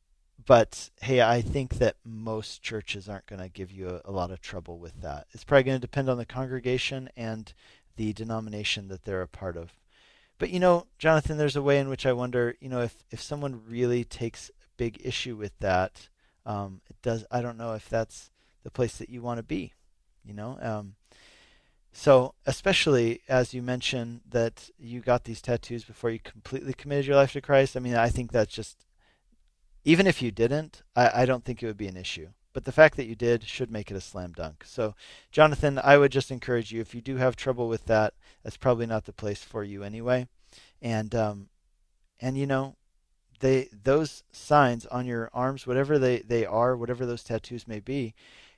but 0.46 0.90
hey, 1.02 1.22
I 1.22 1.42
think 1.42 1.76
that 1.76 1.96
most 2.06 2.62
churches 2.62 3.10
aren't 3.10 3.26
going 3.26 3.42
to 3.42 3.50
give 3.50 3.72
you 3.72 3.90
a, 3.90 4.10
a, 4.10 4.12
lot 4.12 4.32
of 4.32 4.42
trouble 4.42 4.78
with 4.78 5.02
that. 5.02 5.28
It's 5.32 5.44
probably 5.44 5.64
going 5.64 5.78
to 5.78 5.82
depend 5.82 6.10
on 6.10 6.18
the 6.18 6.26
congregation 6.26 7.10
and 7.18 7.52
the 7.98 8.14
denomination 8.14 8.88
that 8.88 9.04
they're 9.04 9.22
a 9.22 9.28
part 9.28 9.58
of. 9.58 9.74
But 10.38 10.52
you 10.52 10.60
know, 10.60 10.88
Jonathan, 10.98 11.38
there's 11.38 11.58
a 11.58 11.62
way 11.62 11.80
in 11.80 11.90
which 11.90 12.06
I 12.06 12.14
wonder, 12.14 12.56
you 12.62 12.70
know, 12.70 12.82
if 12.82 13.04
if 13.12 13.22
someone 13.22 13.62
really 13.68 14.04
takes 14.04 14.50
a 14.50 14.54
big 14.78 15.02
issue 15.04 15.36
with 15.36 15.58
that, 15.60 16.08
um, 16.46 16.82
it 16.90 16.96
does. 17.02 17.26
I 17.30 17.42
don't 17.42 17.58
know 17.58 17.74
if 17.74 17.90
that's 17.90 18.30
the 18.64 18.72
place 18.72 18.98
that 18.98 19.10
you 19.10 19.22
want 19.22 19.38
to 19.38 19.44
be. 19.44 19.74
You 20.24 20.34
know, 20.34 20.58
um, 20.62 20.96
so 21.92 22.36
especially 22.46 23.22
as 23.28 23.54
you 23.54 23.62
mentioned 23.62 24.22
that 24.30 24.70
you 24.80 25.02
got 25.02 25.26
these 25.26 25.42
tattoos 25.42 25.84
before 25.84 26.10
you 26.12 26.20
completely 26.20 26.74
committed 26.74 27.06
your 27.06 27.18
life 27.18 27.34
to 27.34 27.42
Christ. 27.42 27.76
I 27.76 27.82
mean, 27.82 27.96
I 27.96 28.10
think 28.10 28.32
that's 28.32 28.54
just 28.54 28.86
even 29.84 30.08
if 30.08 30.22
you 30.22 30.32
didn't, 30.32 30.82
I, 30.96 31.22
I 31.22 31.26
don't 31.26 31.44
think 31.44 31.62
it 31.62 31.68
would 31.68 31.78
be 31.78 31.88
an 31.88 31.98
issue. 31.98 32.30
But 32.52 32.66
the 32.66 32.72
fact 32.72 32.98
that 32.98 33.06
you 33.06 33.16
did 33.16 33.44
should 33.44 33.72
make 33.72 33.92
it 33.92 33.98
a 33.98 34.02
slam 34.02 34.34
dunk. 34.34 34.64
So, 34.66 34.96
Jonathan, 35.32 35.80
I 35.84 35.98
would 35.98 36.12
just 36.12 36.32
encourage 36.32 36.72
you 36.72 36.82
if 36.82 36.96
you 36.96 37.02
do 37.02 37.18
have 37.18 37.36
trouble 37.36 37.70
with 37.70 37.86
that, 37.86 38.14
that's 38.44 38.58
probably 38.58 38.88
not 38.88 39.06
the 39.06 39.14
place 39.14 39.44
for 39.44 39.64
you 39.64 39.84
anyway. 39.84 40.28
And 40.82 41.14
um, 41.14 41.50
and 42.20 42.38
you 42.38 42.48
know, 42.48 42.76
they 43.40 43.70
those 43.84 44.24
signs 44.32 44.86
on 44.88 45.06
your 45.06 45.30
arms, 45.34 45.68
whatever 45.68 46.00
they, 46.00 46.20
they 46.20 46.46
are, 46.46 46.76
whatever 46.76 47.06
those 47.06 47.24
tattoos 47.24 47.68
may 47.68 47.80
be, 47.80 48.14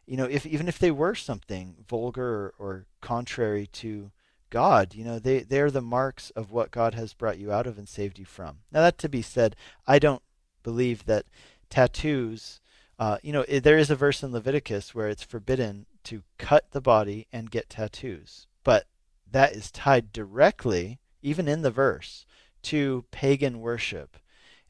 you 0.05 0.17
know, 0.17 0.25
if 0.25 0.45
even 0.45 0.67
if 0.67 0.79
they 0.79 0.91
were 0.91 1.15
something 1.15 1.75
vulgar 1.87 2.23
or, 2.23 2.53
or 2.57 2.85
contrary 3.01 3.67
to 3.73 4.11
God, 4.49 4.95
you 4.95 5.03
know, 5.03 5.19
they 5.19 5.39
they're 5.39 5.71
the 5.71 5.81
marks 5.81 6.29
of 6.31 6.51
what 6.51 6.71
God 6.71 6.93
has 6.95 7.13
brought 7.13 7.37
you 7.37 7.51
out 7.51 7.67
of 7.67 7.77
and 7.77 7.87
saved 7.87 8.19
you 8.19 8.25
from. 8.25 8.59
Now 8.71 8.81
that 8.81 8.97
to 8.99 9.09
be 9.09 9.21
said, 9.21 9.55
I 9.85 9.99
don't 9.99 10.21
believe 10.63 11.05
that 11.05 11.25
tattoos, 11.69 12.59
uh, 12.99 13.17
you 13.23 13.33
know, 13.33 13.43
there 13.43 13.77
is 13.77 13.89
a 13.89 13.95
verse 13.95 14.23
in 14.23 14.31
Leviticus 14.31 14.93
where 14.93 15.07
it's 15.07 15.23
forbidden 15.23 15.85
to 16.03 16.23
cut 16.37 16.71
the 16.71 16.81
body 16.81 17.27
and 17.31 17.51
get 17.51 17.69
tattoos, 17.69 18.47
but 18.63 18.85
that 19.29 19.53
is 19.53 19.71
tied 19.71 20.11
directly, 20.11 20.99
even 21.21 21.47
in 21.47 21.61
the 21.61 21.71
verse, 21.71 22.25
to 22.63 23.05
pagan 23.11 23.59
worship. 23.59 24.17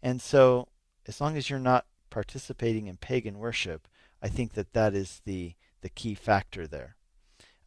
And 0.02 0.22
so, 0.22 0.68
as 1.08 1.20
long 1.20 1.36
as 1.36 1.50
you're 1.50 1.60
not 1.60 1.86
participating 2.10 2.88
in 2.88 2.98
pagan 2.98 3.38
worship, 3.40 3.88
I 4.22 4.30
think 4.30 4.54
that 4.54 4.74
that 4.74 4.94
is 4.94 5.22
the 5.26 5.56
the 5.82 5.90
key 5.90 6.14
factor 6.14 6.68
there. 6.68 6.96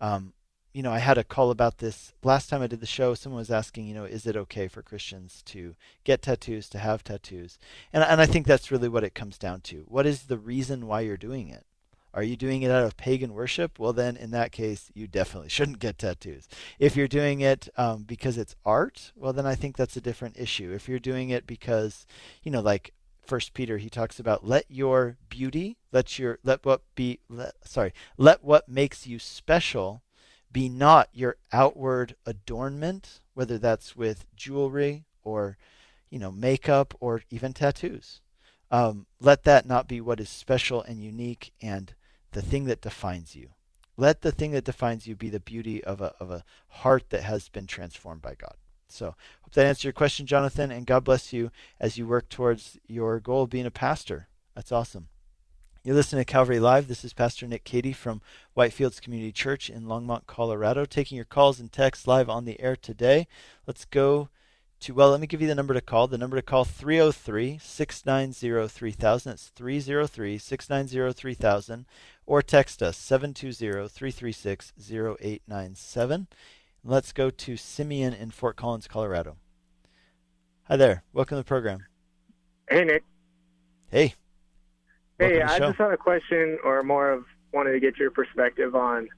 Um, 0.00 0.34
you 0.74 0.82
know, 0.82 0.90
I 0.90 0.98
had 0.98 1.18
a 1.18 1.24
call 1.24 1.52
about 1.52 1.78
this 1.78 2.12
last 2.24 2.50
time 2.50 2.60
I 2.60 2.66
did 2.66 2.80
the 2.80 2.86
show. 2.86 3.14
Someone 3.14 3.38
was 3.38 3.50
asking, 3.50 3.86
you 3.86 3.94
know, 3.94 4.04
is 4.04 4.26
it 4.26 4.36
okay 4.36 4.66
for 4.66 4.82
Christians 4.82 5.40
to 5.46 5.76
get 6.02 6.20
tattoos, 6.20 6.68
to 6.70 6.78
have 6.78 7.04
tattoos? 7.04 7.60
And, 7.92 8.02
and 8.02 8.20
I 8.20 8.26
think 8.26 8.44
that's 8.44 8.72
really 8.72 8.88
what 8.88 9.04
it 9.04 9.14
comes 9.14 9.38
down 9.38 9.60
to. 9.62 9.84
What 9.86 10.04
is 10.04 10.24
the 10.24 10.36
reason 10.36 10.88
why 10.88 11.02
you're 11.02 11.16
doing 11.16 11.48
it? 11.48 11.64
Are 12.12 12.24
you 12.24 12.36
doing 12.36 12.62
it 12.62 12.70
out 12.70 12.84
of 12.84 12.96
pagan 12.96 13.34
worship? 13.34 13.78
Well, 13.78 13.92
then 13.92 14.16
in 14.16 14.32
that 14.32 14.50
case, 14.50 14.90
you 14.94 15.06
definitely 15.06 15.48
shouldn't 15.50 15.78
get 15.78 15.98
tattoos. 15.98 16.48
If 16.80 16.96
you're 16.96 17.08
doing 17.08 17.40
it 17.40 17.68
um, 17.76 18.02
because 18.02 18.36
it's 18.36 18.56
art, 18.64 19.12
well, 19.14 19.32
then 19.32 19.46
I 19.46 19.54
think 19.54 19.76
that's 19.76 19.96
a 19.96 20.00
different 20.00 20.36
issue. 20.36 20.72
If 20.72 20.88
you're 20.88 20.98
doing 20.98 21.30
it 21.30 21.46
because, 21.46 22.04
you 22.42 22.50
know, 22.50 22.60
like 22.60 22.92
First 23.24 23.54
Peter, 23.54 23.78
he 23.78 23.88
talks 23.88 24.18
about 24.18 24.44
let 24.44 24.64
your 24.68 25.16
beauty, 25.28 25.78
let 25.92 26.18
your 26.18 26.38
let 26.44 26.64
what 26.66 26.82
be 26.94 27.20
let, 27.28 27.54
sorry, 27.64 27.92
let 28.18 28.44
what 28.44 28.68
makes 28.68 29.06
you 29.06 29.18
special 29.18 30.02
be 30.54 30.70
not 30.70 31.10
your 31.12 31.36
outward 31.52 32.14
adornment, 32.24 33.20
whether 33.34 33.58
that's 33.58 33.96
with 33.96 34.24
jewelry 34.34 35.04
or 35.22 35.58
you 36.08 36.18
know 36.18 36.30
makeup 36.30 36.94
or 37.00 37.22
even 37.28 37.52
tattoos. 37.52 38.22
Um, 38.70 39.06
let 39.20 39.42
that 39.42 39.66
not 39.66 39.86
be 39.86 40.00
what 40.00 40.20
is 40.20 40.30
special 40.30 40.80
and 40.82 41.02
unique 41.02 41.52
and 41.60 41.92
the 42.32 42.40
thing 42.40 42.64
that 42.66 42.80
defines 42.80 43.36
you. 43.36 43.50
Let 43.96 44.22
the 44.22 44.32
thing 44.32 44.52
that 44.52 44.64
defines 44.64 45.06
you 45.06 45.14
be 45.14 45.28
the 45.28 45.40
beauty 45.40 45.84
of 45.84 46.00
a 46.00 46.14
of 46.18 46.30
a 46.30 46.44
heart 46.68 47.10
that 47.10 47.24
has 47.24 47.48
been 47.50 47.66
transformed 47.66 48.22
by 48.22 48.34
God. 48.34 48.54
So, 48.88 49.16
hope 49.42 49.52
that 49.54 49.66
answers 49.66 49.84
your 49.84 49.92
question, 49.92 50.24
Jonathan, 50.24 50.70
and 50.70 50.86
God 50.86 51.02
bless 51.04 51.32
you 51.32 51.50
as 51.80 51.98
you 51.98 52.06
work 52.06 52.28
towards 52.28 52.78
your 52.86 53.18
goal 53.18 53.42
of 53.42 53.50
being 53.50 53.66
a 53.66 53.70
pastor. 53.72 54.28
That's 54.54 54.70
awesome. 54.70 55.08
You're 55.86 55.94
listening 55.94 56.24
to 56.24 56.32
Calvary 56.32 56.60
Live. 56.60 56.88
This 56.88 57.04
is 57.04 57.12
Pastor 57.12 57.46
Nick 57.46 57.64
Cady 57.64 57.92
from 57.92 58.22
Whitefields 58.56 59.02
Community 59.02 59.32
Church 59.32 59.68
in 59.68 59.82
Longmont, 59.82 60.26
Colorado, 60.26 60.86
taking 60.86 61.16
your 61.16 61.26
calls 61.26 61.60
and 61.60 61.70
texts 61.70 62.06
live 62.06 62.30
on 62.30 62.46
the 62.46 62.58
air 62.58 62.74
today. 62.74 63.28
Let's 63.66 63.84
go 63.84 64.30
to, 64.80 64.94
well, 64.94 65.10
let 65.10 65.20
me 65.20 65.26
give 65.26 65.42
you 65.42 65.46
the 65.46 65.54
number 65.54 65.74
to 65.74 65.82
call. 65.82 66.06
The 66.06 66.16
number 66.16 66.36
to 66.36 66.42
call 66.42 66.64
303 66.64 67.58
690 67.62 68.66
3000. 68.66 69.30
That's 69.30 69.48
303 69.48 70.38
690 70.38 71.12
3000. 71.12 71.86
Or 72.24 72.40
text 72.40 72.82
us 72.82 72.96
720 72.96 73.86
336 73.86 74.72
0897. 74.90 76.28
Let's 76.82 77.12
go 77.12 77.28
to 77.28 77.56
Simeon 77.58 78.14
in 78.14 78.30
Fort 78.30 78.56
Collins, 78.56 78.88
Colorado. 78.88 79.36
Hi 80.62 80.76
there. 80.76 81.02
Welcome 81.12 81.36
to 81.36 81.40
the 81.40 81.44
program. 81.44 81.84
Hey, 82.70 82.84
Nick. 82.86 83.04
Hey. 83.90 84.14
Hey, 85.18 85.42
I 85.42 85.58
just 85.58 85.78
had 85.78 85.92
a 85.92 85.96
question, 85.96 86.58
or 86.64 86.82
more 86.82 87.10
of 87.10 87.24
wanted 87.52 87.72
to 87.72 87.80
get 87.80 87.96
your 87.98 88.10
perspective 88.10 88.74
on 88.74 89.08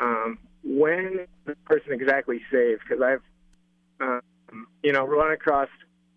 um, 0.00 0.38
when 0.64 1.26
the 1.44 1.54
person 1.66 1.92
exactly 1.92 2.40
saved. 2.50 2.80
Because 2.88 3.02
I've, 3.02 3.22
um, 4.00 4.66
you 4.82 4.92
know, 4.92 5.04
run 5.04 5.32
across 5.32 5.68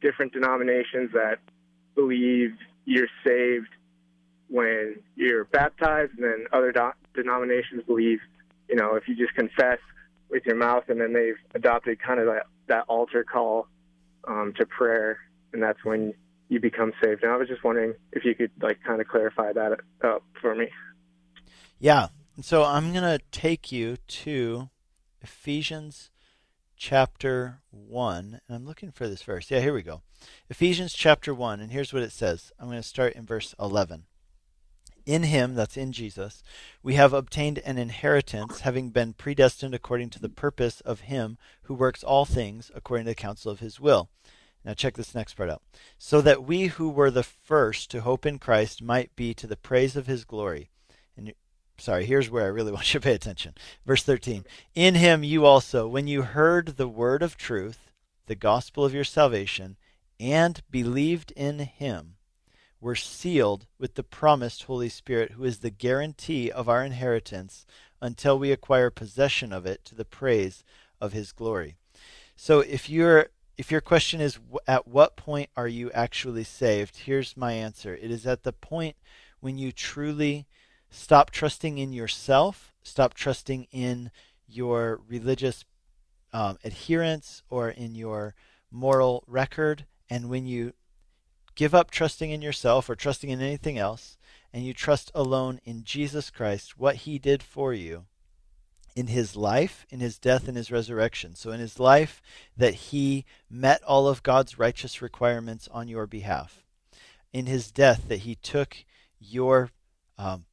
different 0.01 0.31
denominations 0.31 1.11
that 1.13 1.39
believe 1.95 2.51
you're 2.85 3.09
saved 3.25 3.67
when 4.47 4.95
you're 5.15 5.45
baptized, 5.45 6.13
and 6.17 6.23
then 6.23 6.45
other 6.53 6.71
do- 6.71 6.93
denominations 7.13 7.83
believe, 7.85 8.19
you 8.69 8.75
know, 8.75 8.95
if 8.95 9.07
you 9.07 9.15
just 9.15 9.33
confess 9.35 9.79
with 10.29 10.45
your 10.45 10.55
mouth, 10.55 10.85
and 10.87 11.01
then 11.01 11.13
they've 11.13 11.37
adopted 11.55 11.99
kind 11.99 12.19
of 12.19 12.27
that, 12.27 12.43
that 12.67 12.85
altar 12.87 13.23
call 13.23 13.67
um, 14.27 14.53
to 14.57 14.65
prayer, 14.65 15.19
and 15.51 15.61
that's 15.61 15.83
when 15.83 16.13
you 16.49 16.59
become 16.59 16.93
saved. 17.03 17.23
And 17.23 17.31
I 17.31 17.37
was 17.37 17.47
just 17.47 17.63
wondering 17.63 17.93
if 18.11 18.23
you 18.25 18.35
could 18.35 18.51
like 18.61 18.79
kind 18.85 19.01
of 19.01 19.07
clarify 19.07 19.53
that 19.53 19.79
up 20.03 20.23
for 20.41 20.55
me. 20.55 20.67
Yeah. 21.79 22.07
So 22.41 22.63
I'm 22.63 22.91
going 22.91 23.03
to 23.03 23.19
take 23.31 23.71
you 23.71 23.97
to 24.07 24.69
Ephesians 25.21 26.11
chapter 26.75 27.61
1. 27.71 28.41
And 28.47 28.55
I'm 28.55 28.65
looking 28.65 28.91
for 28.91 29.07
this 29.07 29.23
verse. 29.23 29.49
Yeah, 29.49 29.61
here 29.61 29.73
we 29.73 29.81
go. 29.81 30.01
Ephesians 30.49 30.93
chapter 30.93 31.33
1. 31.33 31.59
And 31.59 31.71
here's 31.71 31.93
what 31.93 32.03
it 32.03 32.11
says. 32.11 32.51
I'm 32.59 32.67
going 32.67 32.81
to 32.81 32.87
start 32.87 33.13
in 33.13 33.25
verse 33.25 33.55
11. 33.59 34.03
In 35.05 35.23
him, 35.23 35.53
that's 35.53 35.77
in 35.77 35.91
Jesus, 35.91 36.41
we 36.81 36.95
have 36.95 37.13
obtained 37.13 37.59
an 37.59 37.77
inheritance, 37.77 38.61
having 38.61 38.89
been 38.89 39.13
predestined 39.13 39.75
according 39.75 40.09
to 40.09 40.19
the 40.19 40.29
purpose 40.29 40.81
of 40.81 41.01
him 41.01 41.37
who 41.63 41.75
works 41.75 42.03
all 42.03 42.25
things 42.25 42.71
according 42.73 43.05
to 43.05 43.11
the 43.11 43.15
counsel 43.15 43.51
of 43.51 43.59
his 43.59 43.79
will. 43.79 44.09
Now, 44.65 44.73
check 44.73 44.95
this 44.95 45.13
next 45.13 45.35
part 45.35 45.49
out. 45.49 45.61
So 45.99 46.21
that 46.21 46.43
we 46.43 46.67
who 46.67 46.89
were 46.89 47.11
the 47.11 47.23
first 47.23 47.91
to 47.91 48.01
hope 48.01 48.25
in 48.25 48.39
Christ 48.39 48.81
might 48.81 49.15
be 49.15 49.35
to 49.35 49.45
the 49.45 49.55
praise 49.55 49.95
of 49.95 50.07
his 50.07 50.25
glory. 50.25 50.71
And 51.15 51.33
sorry, 51.77 52.05
here's 52.05 52.31
where 52.31 52.45
I 52.45 52.47
really 52.47 52.71
want 52.73 52.91
you 52.91 52.99
to 52.99 53.03
pay 53.03 53.13
attention. 53.13 53.53
Verse 53.85 54.01
13. 54.01 54.43
In 54.73 54.95
him 54.95 55.23
you 55.23 55.45
also, 55.45 55.87
when 55.87 56.07
you 56.07 56.23
heard 56.23 56.77
the 56.77 56.87
word 56.87 57.21
of 57.21 57.37
truth, 57.37 57.91
the 58.25 58.35
gospel 58.35 58.83
of 58.83 58.93
your 58.93 59.03
salvation, 59.03 59.77
and 60.19 60.63
believed 60.71 61.31
in 61.33 61.59
him, 61.59 62.15
were 62.81 62.95
sealed 62.95 63.67
with 63.79 63.95
the 63.95 64.03
promised 64.03 64.63
Holy 64.63 64.89
Spirit, 64.89 65.33
who 65.33 65.43
is 65.43 65.59
the 65.59 65.69
guarantee 65.69 66.49
of 66.49 66.67
our 66.67 66.83
inheritance 66.83 67.67
until 68.01 68.37
we 68.37 68.51
acquire 68.51 68.89
possession 68.89 69.53
of 69.53 69.65
it 69.65 69.85
to 69.85 69.95
the 69.95 70.05
praise 70.05 70.63
of 70.99 71.13
his 71.13 71.31
glory. 71.31 71.75
So 72.35 72.59
if 72.59 72.89
your 72.89 73.29
if 73.57 73.71
your 73.71 73.81
question 73.81 74.21
is 74.21 74.39
at 74.67 74.87
what 74.87 75.15
point 75.15 75.49
are 75.55 75.67
you 75.67 75.91
actually 75.91 76.43
saved? 76.43 76.97
Here's 76.97 77.37
my 77.37 77.53
answer. 77.53 77.95
It 77.95 78.11
is 78.11 78.25
at 78.25 78.43
the 78.43 78.53
point 78.53 78.95
when 79.39 79.57
you 79.57 79.71
truly 79.71 80.47
stop 80.89 81.31
trusting 81.31 81.77
in 81.77 81.93
yourself, 81.93 82.73
stop 82.83 83.13
trusting 83.13 83.67
in 83.71 84.11
your 84.47 85.01
religious 85.07 85.65
um, 86.33 86.57
adherence 86.63 87.43
or 87.49 87.69
in 87.69 87.95
your 87.95 88.35
moral 88.71 89.23
record, 89.27 89.85
and 90.09 90.29
when 90.29 90.45
you 90.45 90.73
Give 91.55 91.73
up 91.73 91.89
trusting 91.89 92.31
in 92.31 92.41
yourself 92.41 92.89
or 92.89 92.95
trusting 92.95 93.29
in 93.29 93.41
anything 93.41 93.77
else, 93.77 94.17
and 94.51 94.65
you 94.65 94.73
trust 94.73 95.09
alone 95.15 95.61
in 95.63 95.85
Jesus 95.85 96.29
Christ, 96.29 96.77
what 96.77 96.97
he 96.97 97.17
did 97.17 97.41
for 97.41 97.73
you 97.73 98.05
in 98.95 99.07
his 99.07 99.35
life, 99.35 99.85
in 99.89 99.99
his 99.99 100.17
death, 100.17 100.47
and 100.47 100.55
his 100.55 100.71
resurrection. 100.71 101.35
So, 101.35 101.51
in 101.51 101.59
his 101.59 101.79
life, 101.79 102.21
that 102.55 102.73
he 102.75 103.25
met 103.49 103.83
all 103.83 104.07
of 104.07 104.23
God's 104.23 104.57
righteous 104.57 105.01
requirements 105.01 105.67
on 105.71 105.87
your 105.87 106.07
behalf. 106.07 106.63
In 107.33 107.45
his 107.45 107.71
death, 107.71 108.07
that 108.07 108.19
he 108.19 108.35
took 108.35 108.85
your 109.19 109.71
um, 110.17 110.45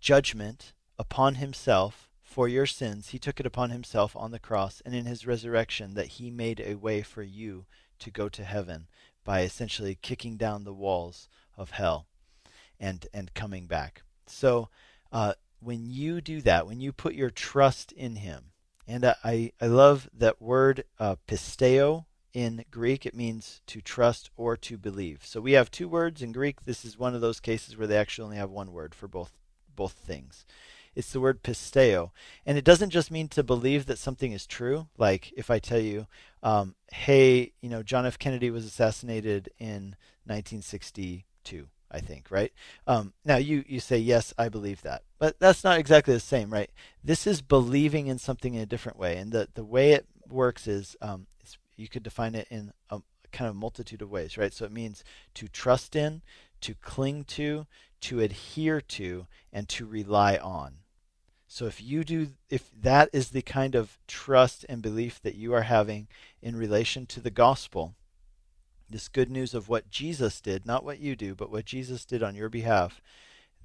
judgment 0.00 0.72
upon 0.98 1.36
himself 1.36 2.10
for 2.22 2.48
your 2.48 2.66
sins. 2.66 3.08
He 3.08 3.18
took 3.18 3.40
it 3.40 3.46
upon 3.46 3.70
himself 3.70 4.14
on 4.16 4.30
the 4.30 4.38
cross. 4.38 4.82
And 4.84 4.94
in 4.94 5.06
his 5.06 5.26
resurrection, 5.26 5.94
that 5.94 6.06
he 6.06 6.30
made 6.30 6.60
a 6.60 6.74
way 6.74 7.02
for 7.02 7.22
you 7.22 7.66
to 7.98 8.10
go 8.10 8.28
to 8.28 8.44
heaven 8.44 8.88
by 9.24 9.42
essentially 9.42 9.98
kicking 10.00 10.36
down 10.36 10.64
the 10.64 10.72
walls 10.72 11.28
of 11.56 11.70
hell 11.70 12.06
and 12.80 13.06
and 13.14 13.32
coming 13.34 13.66
back. 13.66 14.02
So 14.26 14.68
uh, 15.12 15.34
when 15.62 15.86
you 15.86 16.20
do 16.20 16.40
that, 16.42 16.66
when 16.66 16.80
you 16.80 16.92
put 16.92 17.14
your 17.14 17.30
trust 17.30 17.92
in 17.92 18.16
Him, 18.16 18.52
and 18.86 19.04
I 19.24 19.52
I 19.60 19.66
love 19.66 20.08
that 20.12 20.40
word 20.40 20.84
uh, 20.98 21.16
pisteo 21.26 22.06
in 22.32 22.64
Greek. 22.70 23.06
It 23.06 23.14
means 23.14 23.60
to 23.66 23.80
trust 23.80 24.30
or 24.36 24.56
to 24.56 24.76
believe. 24.76 25.20
So 25.24 25.40
we 25.40 25.52
have 25.52 25.70
two 25.70 25.88
words 25.88 26.22
in 26.22 26.32
Greek. 26.32 26.64
This 26.64 26.84
is 26.84 26.98
one 26.98 27.14
of 27.14 27.20
those 27.20 27.40
cases 27.40 27.76
where 27.76 27.86
they 27.86 27.96
actually 27.96 28.24
only 28.24 28.36
have 28.36 28.50
one 28.50 28.72
word 28.72 28.94
for 28.94 29.08
both 29.08 29.32
both 29.74 29.92
things. 29.92 30.44
It's 30.94 31.12
the 31.12 31.20
word 31.20 31.42
pisteo. 31.42 32.10
And 32.44 32.58
it 32.58 32.64
doesn't 32.64 32.90
just 32.90 33.10
mean 33.10 33.28
to 33.28 33.42
believe 33.42 33.86
that 33.86 33.98
something 33.98 34.32
is 34.32 34.46
true. 34.46 34.88
Like 34.98 35.32
if 35.36 35.50
I 35.50 35.58
tell 35.58 35.78
you, 35.78 36.06
um, 36.42 36.74
hey, 36.92 37.52
you 37.60 37.68
know, 37.68 37.82
John 37.82 38.04
F. 38.04 38.18
Kennedy 38.18 38.50
was 38.50 38.64
assassinated 38.64 39.48
in 39.58 39.96
1962. 40.26 41.66
I 41.92 42.00
think, 42.00 42.30
right? 42.30 42.52
Um, 42.86 43.12
now 43.24 43.36
you, 43.36 43.64
you 43.66 43.78
say, 43.78 43.98
yes, 43.98 44.32
I 44.38 44.48
believe 44.48 44.82
that. 44.82 45.02
But 45.18 45.38
that's 45.38 45.62
not 45.62 45.78
exactly 45.78 46.14
the 46.14 46.20
same, 46.20 46.52
right? 46.52 46.70
This 47.04 47.26
is 47.26 47.42
believing 47.42 48.06
in 48.06 48.18
something 48.18 48.54
in 48.54 48.62
a 48.62 48.66
different 48.66 48.98
way. 48.98 49.18
And 49.18 49.30
the, 49.30 49.48
the 49.54 49.64
way 49.64 49.92
it 49.92 50.06
works 50.28 50.66
is 50.66 50.96
um, 51.02 51.26
you 51.76 51.88
could 51.88 52.02
define 52.02 52.34
it 52.34 52.48
in 52.50 52.72
a 52.90 53.00
kind 53.30 53.48
of 53.48 53.56
multitude 53.56 54.02
of 54.02 54.10
ways, 54.10 54.38
right? 54.38 54.52
So 54.52 54.64
it 54.64 54.72
means 54.72 55.04
to 55.34 55.48
trust 55.48 55.94
in, 55.94 56.22
to 56.62 56.74
cling 56.74 57.24
to, 57.24 57.66
to 58.02 58.20
adhere 58.20 58.80
to, 58.80 59.26
and 59.52 59.68
to 59.68 59.86
rely 59.86 60.36
on. 60.36 60.76
So 61.46 61.66
if 61.66 61.82
you 61.82 62.02
do 62.02 62.28
if 62.48 62.70
that 62.80 63.10
is 63.12 63.28
the 63.28 63.42
kind 63.42 63.74
of 63.74 63.98
trust 64.08 64.64
and 64.70 64.80
belief 64.80 65.20
that 65.20 65.34
you 65.34 65.52
are 65.52 65.62
having 65.62 66.08
in 66.40 66.56
relation 66.56 67.04
to 67.06 67.20
the 67.20 67.30
gospel, 67.30 67.94
this 68.92 69.08
good 69.08 69.30
news 69.30 69.54
of 69.54 69.68
what 69.68 69.90
Jesus 69.90 70.40
did, 70.40 70.64
not 70.64 70.84
what 70.84 71.00
you 71.00 71.16
do, 71.16 71.34
but 71.34 71.50
what 71.50 71.64
Jesus 71.64 72.04
did 72.04 72.22
on 72.22 72.34
your 72.34 72.48
behalf, 72.48 73.00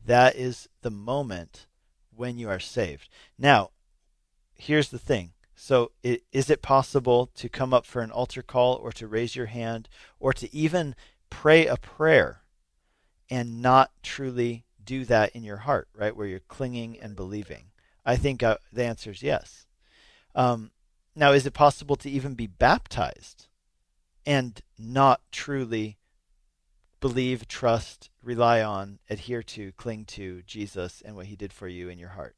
that 0.05 0.35
is 0.35 0.67
the 0.81 0.89
moment 0.91 1.67
when 2.15 2.37
you 2.37 2.49
are 2.49 2.59
saved. 2.59 3.09
Now, 3.37 3.71
here's 4.55 4.89
the 4.89 4.99
thing. 4.99 5.33
So, 5.55 5.91
it, 6.03 6.23
is 6.31 6.49
it 6.49 6.61
possible 6.61 7.31
to 7.35 7.49
come 7.49 7.73
up 7.73 7.85
for 7.85 8.01
an 8.01 8.11
altar 8.11 8.43
call 8.43 8.75
or 8.75 8.91
to 8.93 9.07
raise 9.07 9.35
your 9.35 9.47
hand 9.47 9.89
or 10.19 10.31
to 10.33 10.53
even 10.55 10.95
pray 11.29 11.65
a 11.65 11.77
prayer 11.77 12.41
and 13.29 13.61
not 13.61 13.91
truly 14.03 14.65
do 14.83 15.03
that 15.05 15.31
in 15.35 15.43
your 15.43 15.57
heart, 15.57 15.87
right? 15.95 16.15
Where 16.15 16.27
you're 16.27 16.39
clinging 16.39 16.99
and 16.99 17.15
believing. 17.15 17.65
I 18.05 18.15
think 18.15 18.41
uh, 18.41 18.57
the 18.71 18.85
answer 18.85 19.11
is 19.11 19.23
yes. 19.23 19.65
Um, 20.35 20.71
now, 21.15 21.31
is 21.31 21.45
it 21.47 21.53
possible 21.53 21.95
to 21.97 22.09
even 22.09 22.35
be 22.35 22.47
baptized 22.47 23.47
and 24.27 24.61
not 24.77 25.21
truly 25.31 25.97
believe, 26.99 27.47
trust, 27.47 28.09
rely 28.21 28.61
on, 28.61 28.99
adhere 29.09 29.41
to, 29.41 29.71
cling 29.71 30.03
to 30.03 30.41
Jesus 30.45 31.01
and 31.05 31.15
what 31.15 31.27
he 31.27 31.37
did 31.37 31.53
for 31.53 31.69
you 31.69 31.87
in 31.87 31.97
your 31.97 32.09
heart? 32.09 32.35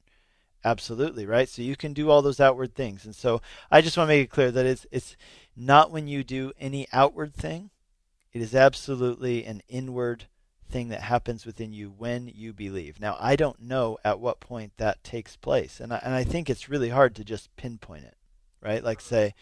Absolutely, 0.64 1.26
right? 1.26 1.50
So 1.50 1.64
you 1.64 1.76
can 1.76 1.94
do 1.94 2.12
all 2.12 2.22
those 2.22 2.40
outward 2.40 2.76
things. 2.76 3.06
And 3.06 3.16
so 3.16 3.42
I 3.72 3.82
just 3.82 3.98
want 3.98 4.08
to 4.08 4.14
make 4.14 4.26
it 4.26 4.30
clear 4.30 4.52
that 4.52 4.66
it's 4.68 4.86
it's 4.92 5.18
not 5.56 5.90
when 5.90 6.08
you 6.08 6.24
do 6.24 6.52
any 6.60 6.88
outward 6.94 7.34
thing, 7.34 7.72
It 8.32 8.42
is 8.42 8.54
absolutely 8.54 9.44
an 9.46 9.64
inward 9.68 10.26
thing 10.70 10.90
that 10.90 11.02
happens 11.02 11.46
within 11.46 11.74
you 11.74 11.90
when 11.90 12.28
you 12.28 12.54
believe. 12.54 13.00
Now, 13.00 13.18
I 13.20 13.36
don't 13.36 13.60
know 13.60 13.98
at 14.06 14.20
what 14.20 14.40
point 14.40 14.74
that 14.78 15.04
takes 15.04 15.36
place, 15.36 15.80
and 15.80 15.92
I, 15.92 16.00
and 16.04 16.14
I 16.14 16.24
think 16.24 16.50
it's 16.50 16.70
really 16.70 16.90
hard 16.90 17.16
to 17.16 17.24
just 17.24 17.56
pinpoint 17.56 18.06
it, 18.06 18.18
right? 18.62 18.84
Like 18.84 19.02
say, 19.02 19.34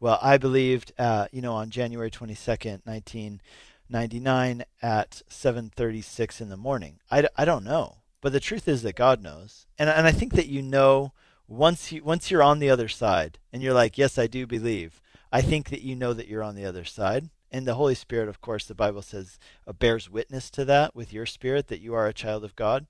well, 0.00 0.18
I 0.20 0.38
believed, 0.38 0.92
uh, 0.98 1.28
you 1.30 1.42
know, 1.42 1.54
on 1.54 1.70
January 1.70 2.10
22nd, 2.10 2.80
1999 2.84 4.64
at 4.82 5.22
7:36 5.28 6.40
in 6.40 6.48
the 6.48 6.56
morning. 6.56 6.98
I, 7.10 7.28
I 7.36 7.44
don't 7.44 7.64
know, 7.64 7.98
but 8.20 8.32
the 8.32 8.40
truth 8.40 8.66
is 8.66 8.82
that 8.82 8.96
God 8.96 9.22
knows, 9.22 9.66
and 9.78 9.88
and 9.88 10.06
I 10.06 10.12
think 10.12 10.32
that 10.32 10.48
you 10.48 10.62
know 10.62 11.12
once 11.46 11.92
you 11.92 12.02
once 12.02 12.30
you're 12.30 12.42
on 12.42 12.58
the 12.58 12.70
other 12.70 12.88
side, 12.88 13.38
and 13.52 13.62
you're 13.62 13.74
like, 13.74 13.98
yes, 13.98 14.18
I 14.18 14.26
do 14.26 14.46
believe. 14.46 15.00
I 15.32 15.42
think 15.42 15.68
that 15.68 15.82
you 15.82 15.94
know 15.94 16.12
that 16.12 16.26
you're 16.26 16.42
on 16.42 16.56
the 16.56 16.64
other 16.64 16.84
side 16.84 17.30
and 17.52 17.66
the 17.66 17.74
Holy 17.74 17.94
Spirit, 17.94 18.28
of 18.28 18.40
course, 18.40 18.64
the 18.64 18.74
Bible 18.74 19.02
says 19.02 19.38
uh, 19.66 19.72
bears 19.72 20.08
witness 20.08 20.50
to 20.50 20.64
that 20.66 20.94
with 20.94 21.12
your 21.12 21.26
spirit 21.26 21.68
that 21.68 21.80
you 21.80 21.94
are 21.94 22.06
a 22.06 22.14
child 22.14 22.44
of 22.44 22.56
God. 22.56 22.86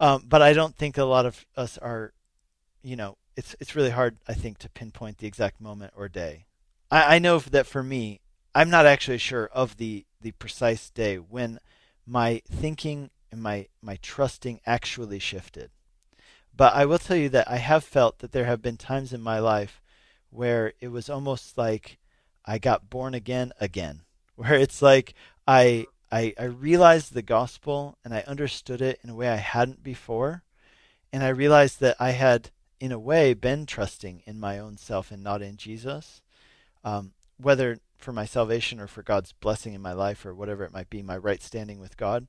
Um, 0.00 0.24
but 0.26 0.42
I 0.42 0.52
don't 0.52 0.76
think 0.76 0.96
a 0.96 1.04
lot 1.04 1.26
of 1.26 1.44
us 1.56 1.78
are, 1.78 2.12
you 2.82 2.96
know, 2.96 3.16
it's 3.36 3.56
it's 3.60 3.74
really 3.74 3.90
hard, 3.90 4.18
I 4.28 4.34
think, 4.34 4.58
to 4.58 4.68
pinpoint 4.68 5.18
the 5.18 5.26
exact 5.26 5.60
moment 5.60 5.92
or 5.96 6.08
day. 6.08 6.46
I, 6.90 7.16
I 7.16 7.18
know 7.18 7.38
that 7.38 7.66
for 7.66 7.82
me, 7.82 8.20
I'm 8.54 8.70
not 8.70 8.86
actually 8.86 9.18
sure 9.18 9.48
of 9.52 9.76
the 9.76 10.06
the 10.20 10.32
precise 10.32 10.90
day 10.90 11.16
when 11.16 11.58
my 12.06 12.42
thinking 12.50 13.10
and 13.30 13.42
my 13.42 13.66
my 13.82 13.98
trusting 14.02 14.60
actually 14.66 15.18
shifted. 15.18 15.70
But 16.56 16.74
I 16.74 16.84
will 16.84 16.98
tell 16.98 17.16
you 17.16 17.28
that 17.30 17.50
I 17.50 17.56
have 17.56 17.82
felt 17.82 18.20
that 18.20 18.32
there 18.32 18.44
have 18.44 18.62
been 18.62 18.76
times 18.76 19.12
in 19.12 19.20
my 19.20 19.40
life 19.40 19.80
where 20.30 20.72
it 20.80 20.88
was 20.88 21.10
almost 21.10 21.58
like 21.58 21.98
I 22.44 22.58
got 22.58 22.90
born 22.90 23.14
again 23.14 23.52
again, 23.60 24.02
where 24.36 24.54
it's 24.54 24.82
like 24.82 25.14
I 25.46 25.86
I, 26.12 26.32
I 26.38 26.44
realized 26.44 27.12
the 27.12 27.22
gospel 27.22 27.98
and 28.04 28.14
I 28.14 28.22
understood 28.28 28.80
it 28.80 29.00
in 29.02 29.10
a 29.10 29.16
way 29.16 29.28
I 29.28 29.36
hadn't 29.36 29.82
before, 29.82 30.44
and 31.12 31.24
I 31.24 31.28
realized 31.28 31.80
that 31.80 31.96
I 31.98 32.12
had, 32.12 32.50
in 32.84 32.92
a 32.92 32.98
way, 32.98 33.32
been 33.32 33.64
trusting 33.64 34.22
in 34.26 34.38
my 34.38 34.58
own 34.58 34.76
self 34.76 35.10
and 35.10 35.24
not 35.24 35.40
in 35.40 35.56
Jesus, 35.56 36.20
um, 36.84 37.12
whether 37.38 37.78
for 37.96 38.12
my 38.12 38.26
salvation 38.26 38.78
or 38.78 38.86
for 38.86 39.02
God's 39.02 39.32
blessing 39.32 39.72
in 39.72 39.80
my 39.80 39.94
life 39.94 40.26
or 40.26 40.34
whatever 40.34 40.64
it 40.64 40.72
might 40.72 40.90
be, 40.90 41.00
my 41.00 41.16
right 41.16 41.42
standing 41.42 41.80
with 41.80 41.96
God, 41.96 42.26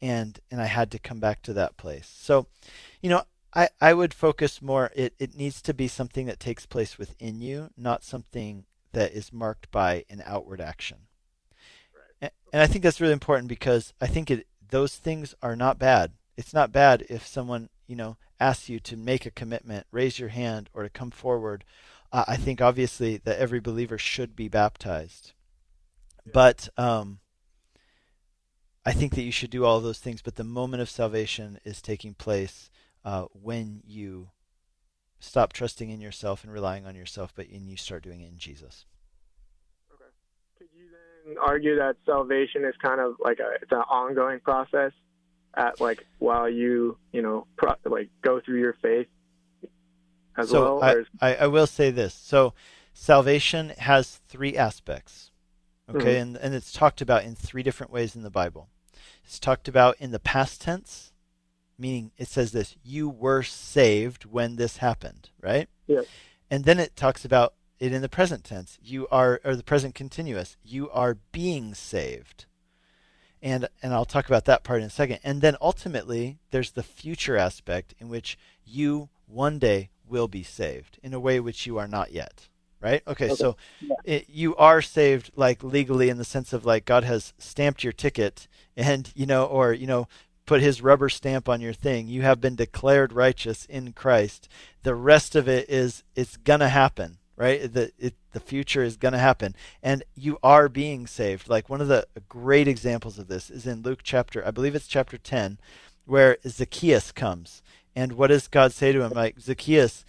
and 0.00 0.40
and 0.50 0.58
I 0.58 0.64
had 0.64 0.90
to 0.92 0.98
come 0.98 1.20
back 1.20 1.42
to 1.42 1.52
that 1.52 1.76
place. 1.76 2.10
So, 2.18 2.46
you 3.02 3.10
know, 3.10 3.24
I, 3.54 3.68
I 3.78 3.92
would 3.92 4.14
focus 4.14 4.62
more 4.62 4.90
it, 4.96 5.12
it 5.18 5.36
needs 5.36 5.60
to 5.60 5.74
be 5.74 5.86
something 5.86 6.24
that 6.24 6.40
takes 6.40 6.64
place 6.64 6.96
within 6.96 7.42
you, 7.42 7.68
not 7.76 8.02
something 8.02 8.64
that 8.92 9.12
is 9.12 9.34
marked 9.34 9.70
by 9.70 10.06
an 10.08 10.22
outward 10.24 10.62
action. 10.62 11.08
Right. 11.94 12.32
And, 12.54 12.62
I 12.62 12.66
think 12.66 12.84
that's 12.84 13.02
really 13.02 13.12
important 13.12 13.48
because 13.48 13.92
I 14.00 14.06
think 14.06 14.30
it, 14.30 14.46
those 14.70 14.96
things 14.96 15.34
are 15.42 15.56
not 15.56 15.78
bad. 15.78 16.12
It's 16.38 16.54
not 16.54 16.72
bad 16.72 17.04
if 17.10 17.26
someone, 17.26 17.68
you 17.86 17.96
know, 17.96 18.16
asks 18.40 18.68
you 18.68 18.80
to 18.80 18.96
make 18.96 19.26
a 19.26 19.30
commitment, 19.30 19.86
raise 19.92 20.18
your 20.18 20.30
hand, 20.30 20.70
or 20.72 20.82
to 20.82 20.88
come 20.88 21.10
forward. 21.10 21.64
Uh, 22.12 22.24
I 22.26 22.36
think 22.36 22.60
obviously 22.60 23.18
that 23.18 23.38
every 23.38 23.60
believer 23.60 23.98
should 23.98 24.34
be 24.34 24.48
baptized. 24.48 25.32
Yeah. 26.24 26.32
But 26.34 26.68
um, 26.76 27.20
I 28.84 28.92
think 28.92 29.14
that 29.14 29.22
you 29.22 29.32
should 29.32 29.50
do 29.50 29.64
all 29.64 29.80
those 29.80 29.98
things. 29.98 30.22
But 30.22 30.36
the 30.36 30.44
moment 30.44 30.82
of 30.82 30.90
salvation 30.90 31.60
is 31.64 31.82
taking 31.82 32.14
place 32.14 32.70
uh, 33.04 33.26
when 33.32 33.82
you 33.86 34.30
stop 35.20 35.52
trusting 35.52 35.90
in 35.90 36.00
yourself 36.00 36.42
and 36.42 36.52
relying 36.52 36.86
on 36.86 36.94
yourself, 36.94 37.32
but 37.34 37.48
and 37.48 37.68
you 37.68 37.76
start 37.76 38.02
doing 38.02 38.22
it 38.22 38.28
in 38.28 38.38
Jesus. 38.38 38.86
Okay. 39.92 40.10
Could 40.58 40.68
you 40.74 40.86
then 41.26 41.36
argue 41.38 41.76
that 41.76 41.96
salvation 42.06 42.64
is 42.64 42.74
kind 42.82 43.00
of 43.00 43.14
like 43.20 43.38
a 43.38 43.62
it's 43.62 43.70
an 43.70 43.78
ongoing 43.78 44.40
process 44.40 44.92
at 45.56 45.80
like 45.80 46.06
while 46.18 46.48
you 46.48 46.96
you 47.12 47.22
know 47.22 47.46
pro, 47.56 47.74
like 47.84 48.10
go 48.22 48.40
through 48.40 48.60
your 48.60 48.74
faith 48.74 49.08
as 50.36 50.50
so 50.50 50.62
well? 50.62 50.82
I, 50.82 50.92
is... 50.94 51.06
I, 51.20 51.34
I 51.36 51.46
will 51.46 51.66
say 51.66 51.90
this. 51.90 52.14
So 52.14 52.54
salvation 52.92 53.70
has 53.78 54.20
three 54.28 54.56
aspects. 54.56 55.30
Okay, 55.88 55.98
mm-hmm. 55.98 56.08
and 56.08 56.36
and 56.36 56.54
it's 56.54 56.72
talked 56.72 57.00
about 57.00 57.24
in 57.24 57.34
three 57.34 57.62
different 57.62 57.92
ways 57.92 58.14
in 58.14 58.22
the 58.22 58.30
Bible. 58.30 58.68
It's 59.24 59.40
talked 59.40 59.68
about 59.68 59.96
in 59.98 60.10
the 60.10 60.20
past 60.20 60.60
tense 60.60 61.10
meaning 61.80 62.12
it 62.18 62.28
says 62.28 62.52
this 62.52 62.76
you 62.84 63.08
were 63.08 63.42
saved 63.42 64.26
when 64.26 64.56
this 64.56 64.76
happened 64.76 65.30
right 65.40 65.68
yeah 65.86 66.02
and 66.50 66.64
then 66.64 66.78
it 66.78 66.94
talks 66.94 67.24
about 67.24 67.54
it 67.78 67.92
in 67.92 68.02
the 68.02 68.08
present 68.08 68.44
tense 68.44 68.78
you 68.82 69.08
are 69.08 69.40
or 69.42 69.56
the 69.56 69.64
present 69.64 69.94
continuous 69.94 70.56
you 70.62 70.90
are 70.90 71.16
being 71.32 71.74
saved 71.74 72.44
and 73.42 73.68
and 73.82 73.92
I'll 73.92 74.04
talk 74.04 74.26
about 74.26 74.44
that 74.46 74.64
part 74.64 74.80
in 74.80 74.86
a 74.86 74.90
second 74.90 75.20
and 75.24 75.40
then 75.40 75.56
ultimately 75.60 76.38
there's 76.50 76.72
the 76.72 76.82
future 76.82 77.36
aspect 77.36 77.94
in 77.98 78.08
which 78.08 78.38
you 78.64 79.08
one 79.26 79.58
day 79.58 79.90
will 80.08 80.28
be 80.28 80.42
saved 80.42 80.98
in 81.02 81.14
a 81.14 81.20
way 81.20 81.40
which 81.40 81.66
you 81.66 81.78
are 81.78 81.88
not 81.88 82.12
yet 82.12 82.48
right 82.80 83.02
okay, 83.06 83.26
okay. 83.26 83.34
so 83.34 83.56
yeah. 83.80 83.94
it, 84.04 84.28
you 84.28 84.56
are 84.56 84.82
saved 84.82 85.30
like 85.36 85.62
legally 85.62 86.08
in 86.08 86.18
the 86.18 86.24
sense 86.24 86.52
of 86.52 86.64
like 86.64 86.84
god 86.84 87.04
has 87.04 87.32
stamped 87.38 87.84
your 87.84 87.92
ticket 87.92 88.48
and 88.76 89.12
you 89.14 89.26
know 89.26 89.44
or 89.44 89.72
you 89.72 89.86
know 89.86 90.06
put 90.50 90.60
his 90.60 90.82
rubber 90.82 91.08
stamp 91.08 91.48
on 91.48 91.60
your 91.60 91.72
thing. 91.72 92.08
You 92.08 92.22
have 92.22 92.40
been 92.40 92.56
declared 92.56 93.12
righteous 93.12 93.66
in 93.66 93.92
Christ. 93.92 94.48
The 94.82 94.96
rest 94.96 95.36
of 95.36 95.48
it 95.48 95.70
is 95.70 96.02
it's 96.16 96.36
gonna 96.36 96.68
happen, 96.68 97.18
right? 97.40 97.72
The 97.72 97.90
it, 97.98 98.14
the 98.32 98.40
future 98.40 98.82
is 98.82 98.96
gonna 98.96 99.18
happen, 99.18 99.56
and 99.82 100.04
you 100.14 100.38
are 100.42 100.68
being 100.68 101.06
saved. 101.06 101.48
Like 101.48 101.68
one 101.68 101.80
of 101.80 101.88
the 101.88 102.06
great 102.28 102.68
examples 102.68 103.18
of 103.18 103.28
this 103.28 103.50
is 103.50 103.66
in 103.66 103.82
Luke 103.82 104.00
chapter, 104.02 104.46
I 104.46 104.50
believe 104.50 104.74
it's 104.74 104.86
chapter 104.86 105.16
ten, 105.18 105.58
where 106.04 106.36
Zacchaeus 106.46 107.12
comes, 107.12 107.62
and 107.96 108.12
what 108.12 108.28
does 108.28 108.46
God 108.46 108.72
say 108.72 108.92
to 108.92 109.02
him? 109.02 109.12
Like 109.12 109.40
Zacchaeus, 109.40 110.04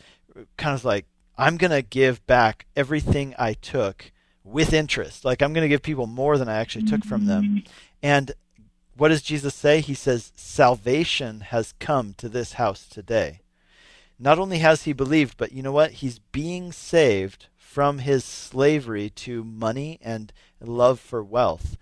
kind 0.58 0.76
of 0.76 0.84
like 0.84 1.06
I'm 1.38 1.58
gonna 1.58 1.82
give 1.82 2.26
back 2.28 2.66
everything 2.76 3.34
I 3.40 3.54
took 3.54 4.12
with 4.44 4.74
interest. 4.74 5.24
Like 5.26 5.42
I'm 5.42 5.54
going 5.54 5.64
to 5.64 5.70
give 5.70 5.82
people 5.82 6.08
more 6.08 6.38
than 6.38 6.50
I 6.50 6.56
actually 6.56 6.86
took 6.86 7.04
from 7.04 7.26
them. 7.26 7.64
And 8.02 8.32
what 8.98 9.10
does 9.10 9.22
Jesus 9.22 9.56
say? 9.56 9.82
He 9.82 9.94
says, 9.94 10.32
Salvation 10.36 11.42
has 11.42 11.74
come 11.80 12.14
to 12.18 12.30
this 12.30 12.54
house 12.54 12.88
today. 12.88 13.41
Not 14.24 14.38
only 14.38 14.60
has 14.60 14.84
he 14.84 14.94
believed, 14.94 15.36
but 15.36 15.52
you 15.52 15.64
know 15.64 15.72
what? 15.72 15.94
He's 15.94 16.20
being 16.20 16.72
saved 16.72 17.48
from 17.58 17.98
his 17.98 18.24
slavery 18.24 19.10
to 19.10 19.44
money 19.44 19.98
and 20.00 20.32
love 20.60 21.00
for 21.00 21.24
wealth 21.24 21.76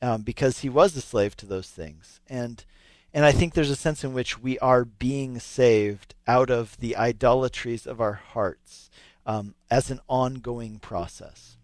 um, 0.00 0.22
because 0.22 0.60
he 0.60 0.70
was 0.70 0.96
a 0.96 1.02
slave 1.02 1.36
to 1.36 1.46
those 1.46 1.68
things. 1.68 2.20
And 2.30 2.64
and 3.12 3.26
I 3.26 3.32
think 3.32 3.52
there's 3.52 3.68
a 3.68 3.76
sense 3.76 4.04
in 4.04 4.14
which 4.14 4.40
we 4.40 4.58
are 4.60 4.86
being 4.86 5.38
saved 5.38 6.14
out 6.26 6.48
of 6.48 6.78
the 6.78 6.96
idolatries 6.96 7.86
of 7.86 8.00
our 8.00 8.14
hearts 8.14 8.88
um, 9.26 9.54
as 9.70 9.90
an 9.90 10.00
ongoing 10.08 10.78
process. 10.78 11.58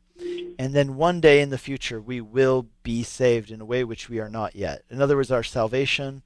And 0.59 0.74
then 0.74 0.97
one 0.97 1.22
day 1.22 1.41
in 1.41 1.49
the 1.49 1.57
future, 1.57 2.03
we 2.03 2.20
will 2.20 2.66
be 2.83 3.03
saved 3.03 3.51
in 3.51 3.62
a 3.62 3.64
way 3.64 3.83
which 3.83 4.11
we 4.11 4.18
are 4.18 4.29
not 4.29 4.55
yet. 4.55 4.83
In 4.91 5.01
other 5.01 5.16
words, 5.16 5.31
our 5.31 5.43
salvation 5.43 6.22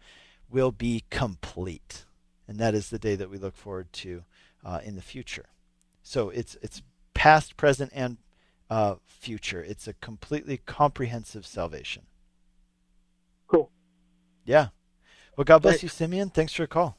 will 0.51 0.73
be 0.73 1.05
complete. 1.09 2.05
And 2.53 2.61
that 2.61 2.75
is 2.75 2.91
the 2.91 2.99
day 2.99 3.15
that 3.15 3.31
we 3.31 3.39
look 3.39 3.57
forward 3.57 3.91
to 3.95 4.25
uh, 4.63 4.81
in 4.85 4.95
the 4.95 5.01
future. 5.01 5.47
So 6.03 6.29
it's, 6.29 6.55
it's 6.61 6.83
past, 7.15 7.57
present, 7.57 7.91
and 7.95 8.19
uh, 8.69 8.97
future. 9.07 9.65
It's 9.65 9.89
a 9.89 9.95
completely 9.95 10.59
comprehensive 10.59 11.47
salvation. 11.47 12.03
Cool. 13.49 13.71
Yeah. 14.45 14.69
Well, 15.35 15.47
God 15.47 15.63
bless 15.63 15.77
Thanks. 15.77 15.83
you, 15.85 15.89
Simeon. 15.89 16.29
Thanks 16.29 16.53
for 16.53 16.61
your 16.61 16.67
call. 16.67 16.99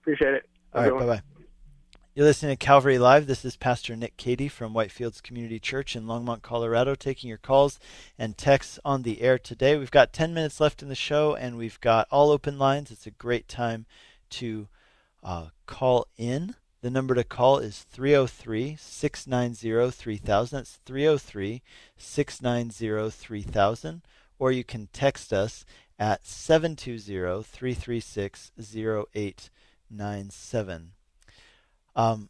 Appreciate 0.00 0.34
it. 0.34 0.48
All 0.72 0.88
right. 0.88 0.96
Bye 0.96 1.06
bye. 1.06 1.22
You're 2.14 2.26
listening 2.26 2.56
to 2.56 2.64
Calvary 2.64 2.98
Live. 2.98 3.26
This 3.26 3.44
is 3.44 3.56
Pastor 3.56 3.96
Nick 3.96 4.16
Cady 4.16 4.46
from 4.46 4.74
Whitefields 4.74 5.20
Community 5.20 5.58
Church 5.58 5.96
in 5.96 6.04
Longmont, 6.04 6.42
Colorado, 6.42 6.94
taking 6.94 7.28
your 7.28 7.38
calls 7.38 7.80
and 8.16 8.38
texts 8.38 8.78
on 8.84 9.02
the 9.02 9.22
air 9.22 9.40
today. 9.40 9.76
We've 9.76 9.90
got 9.90 10.12
10 10.12 10.32
minutes 10.32 10.60
left 10.60 10.82
in 10.82 10.88
the 10.88 10.94
show, 10.94 11.34
and 11.34 11.58
we've 11.58 11.80
got 11.80 12.06
all 12.12 12.30
open 12.30 12.60
lines. 12.60 12.92
It's 12.92 13.08
a 13.08 13.10
great 13.10 13.48
time 13.48 13.86
to 14.30 14.68
uh, 15.22 15.48
call 15.66 16.08
in. 16.16 16.54
The 16.80 16.90
number 16.90 17.14
to 17.14 17.24
call 17.24 17.58
is 17.58 17.84
303 17.90 18.76
690 18.78 19.90
3000. 19.90 20.58
That's 20.58 20.78
303 20.84 21.62
690 21.96 23.10
3000. 23.10 24.02
Or 24.38 24.52
you 24.52 24.62
can 24.62 24.88
text 24.92 25.32
us 25.32 25.64
at 25.98 26.24
720 26.24 27.42
336 27.42 28.52
0897. 28.58 30.92
Um, 31.96 32.28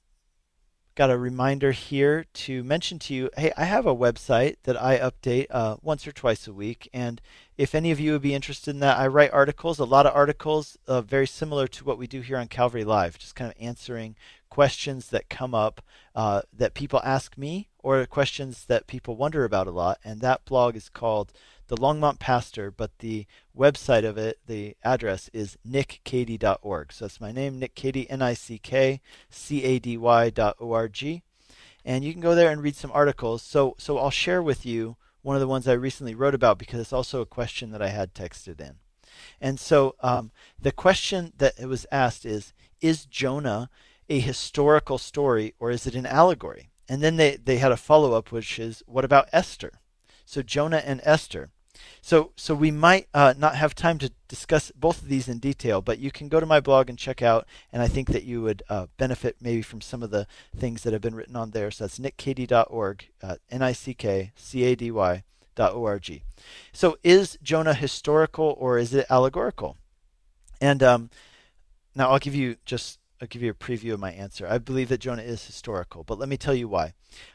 got 0.98 1.10
a 1.12 1.16
reminder 1.16 1.70
here 1.70 2.26
to 2.34 2.64
mention 2.64 2.98
to 2.98 3.14
you 3.14 3.30
hey, 3.36 3.52
I 3.56 3.66
have 3.66 3.86
a 3.86 3.94
website 3.94 4.56
that 4.64 4.76
I 4.82 4.98
update 4.98 5.46
uh, 5.48 5.76
once 5.80 6.08
or 6.08 6.10
twice 6.10 6.48
a 6.48 6.52
week. 6.52 6.90
And 6.92 7.20
if 7.56 7.72
any 7.72 7.92
of 7.92 8.00
you 8.00 8.10
would 8.10 8.22
be 8.22 8.34
interested 8.34 8.72
in 8.72 8.80
that, 8.80 8.98
I 8.98 9.06
write 9.06 9.32
articles, 9.32 9.78
a 9.78 9.84
lot 9.84 10.06
of 10.06 10.16
articles 10.16 10.76
uh, 10.88 11.00
very 11.00 11.28
similar 11.28 11.68
to 11.68 11.84
what 11.84 11.98
we 11.98 12.08
do 12.08 12.20
here 12.20 12.36
on 12.36 12.48
Calvary 12.48 12.82
Live, 12.82 13.16
just 13.16 13.36
kind 13.36 13.48
of 13.48 13.62
answering 13.62 14.16
questions 14.50 15.10
that 15.10 15.30
come 15.30 15.54
up 15.54 15.82
uh, 16.16 16.42
that 16.52 16.74
people 16.74 17.00
ask 17.04 17.38
me 17.38 17.68
or 17.78 18.04
questions 18.04 18.64
that 18.64 18.88
people 18.88 19.14
wonder 19.14 19.44
about 19.44 19.68
a 19.68 19.70
lot. 19.70 20.00
And 20.02 20.20
that 20.20 20.44
blog 20.46 20.74
is 20.74 20.88
called 20.88 21.32
The 21.68 21.76
Longmont 21.76 22.18
Pastor, 22.18 22.70
but 22.70 22.98
the 22.98 23.26
website 23.56 24.04
of 24.04 24.18
it, 24.18 24.38
the 24.46 24.76
address 24.82 25.30
is 25.32 25.56
nickcady.org. 25.68 26.92
So 26.92 27.04
that's 27.04 27.20
my 27.20 27.30
name, 27.30 27.58
Nick 27.58 27.74
Cady, 27.74 28.08
N 28.10 28.22
I 28.22 28.34
C 28.34 28.58
K 28.58 29.00
C 29.30 29.62
A 29.64 29.78
D 29.78 29.96
Y 29.96 30.30
dot 30.30 30.56
O 30.60 30.72
R 30.72 30.88
G. 30.88 31.22
And 31.84 32.04
you 32.04 32.12
can 32.12 32.20
go 32.20 32.34
there 32.34 32.50
and 32.50 32.62
read 32.62 32.76
some 32.76 32.92
articles. 32.92 33.42
So, 33.42 33.74
so 33.78 33.98
I'll 33.98 34.10
share 34.10 34.42
with 34.42 34.66
you 34.66 34.96
one 35.22 35.36
of 35.36 35.40
the 35.40 35.48
ones 35.48 35.68
I 35.68 35.72
recently 35.72 36.14
wrote 36.14 36.34
about 36.34 36.58
because 36.58 36.80
it's 36.80 36.92
also 36.92 37.20
a 37.20 37.26
question 37.26 37.70
that 37.72 37.82
I 37.82 37.88
had 37.88 38.14
texted 38.14 38.60
in. 38.60 38.76
And 39.40 39.58
so 39.58 39.94
um, 40.00 40.30
the 40.60 40.72
question 40.72 41.32
that 41.38 41.58
was 41.60 41.86
asked 41.90 42.24
is 42.24 42.52
Is 42.80 43.04
Jonah 43.04 43.70
a 44.08 44.20
historical 44.20 44.98
story 44.98 45.54
or 45.58 45.70
is 45.70 45.86
it 45.86 45.94
an 45.94 46.06
allegory? 46.06 46.70
And 46.88 47.02
then 47.02 47.16
they, 47.16 47.36
they 47.36 47.58
had 47.58 47.72
a 47.72 47.76
follow 47.76 48.14
up, 48.14 48.32
which 48.32 48.58
is 48.58 48.82
What 48.86 49.04
about 49.04 49.28
Esther? 49.32 49.80
So 50.24 50.42
Jonah 50.42 50.82
and 50.84 51.00
Esther. 51.04 51.50
So, 52.00 52.32
so 52.36 52.54
we 52.54 52.70
might 52.70 53.08
uh, 53.12 53.34
not 53.36 53.56
have 53.56 53.74
time 53.74 53.98
to 53.98 54.10
discuss 54.28 54.70
both 54.72 55.02
of 55.02 55.08
these 55.08 55.28
in 55.28 55.38
detail, 55.38 55.80
but 55.80 55.98
you 55.98 56.10
can 56.10 56.28
go 56.28 56.40
to 56.40 56.46
my 56.46 56.60
blog 56.60 56.88
and 56.88 56.98
check 56.98 57.22
out, 57.22 57.46
and 57.72 57.82
I 57.82 57.88
think 57.88 58.08
that 58.08 58.24
you 58.24 58.42
would 58.42 58.62
uh, 58.68 58.86
benefit 58.96 59.36
maybe 59.40 59.62
from 59.62 59.80
some 59.80 60.02
of 60.02 60.10
the 60.10 60.26
things 60.56 60.82
that 60.82 60.92
have 60.92 61.02
been 61.02 61.14
written 61.14 61.36
on 61.36 61.50
there. 61.50 61.70
So 61.70 61.84
that's 61.84 61.98
nickcady.org, 61.98 63.08
uh, 63.22 63.36
N-I-C-K-C-A-D-Y 63.50 65.22
dot 65.54 65.72
O-R-G. 65.74 66.22
So 66.72 66.98
is 67.02 67.36
Jonah 67.42 67.74
historical 67.74 68.54
or 68.58 68.78
is 68.78 68.94
it 68.94 69.06
allegorical? 69.10 69.76
And 70.60 70.82
um, 70.82 71.10
now 71.94 72.10
I'll 72.10 72.18
give 72.18 72.34
you 72.34 72.56
just 72.64 72.98
I'll 73.20 73.28
give 73.28 73.42
you 73.42 73.50
a 73.50 73.54
preview 73.54 73.92
of 73.92 74.00
my 74.00 74.12
answer. 74.12 74.46
I 74.46 74.58
believe 74.58 74.88
that 74.90 75.00
Jonah 75.00 75.22
is 75.22 75.44
historical, 75.44 76.04
but 76.04 76.18
let 76.18 76.28
me 76.28 76.36
tell 76.36 76.54
you 76.54 76.68
why. 76.68 76.92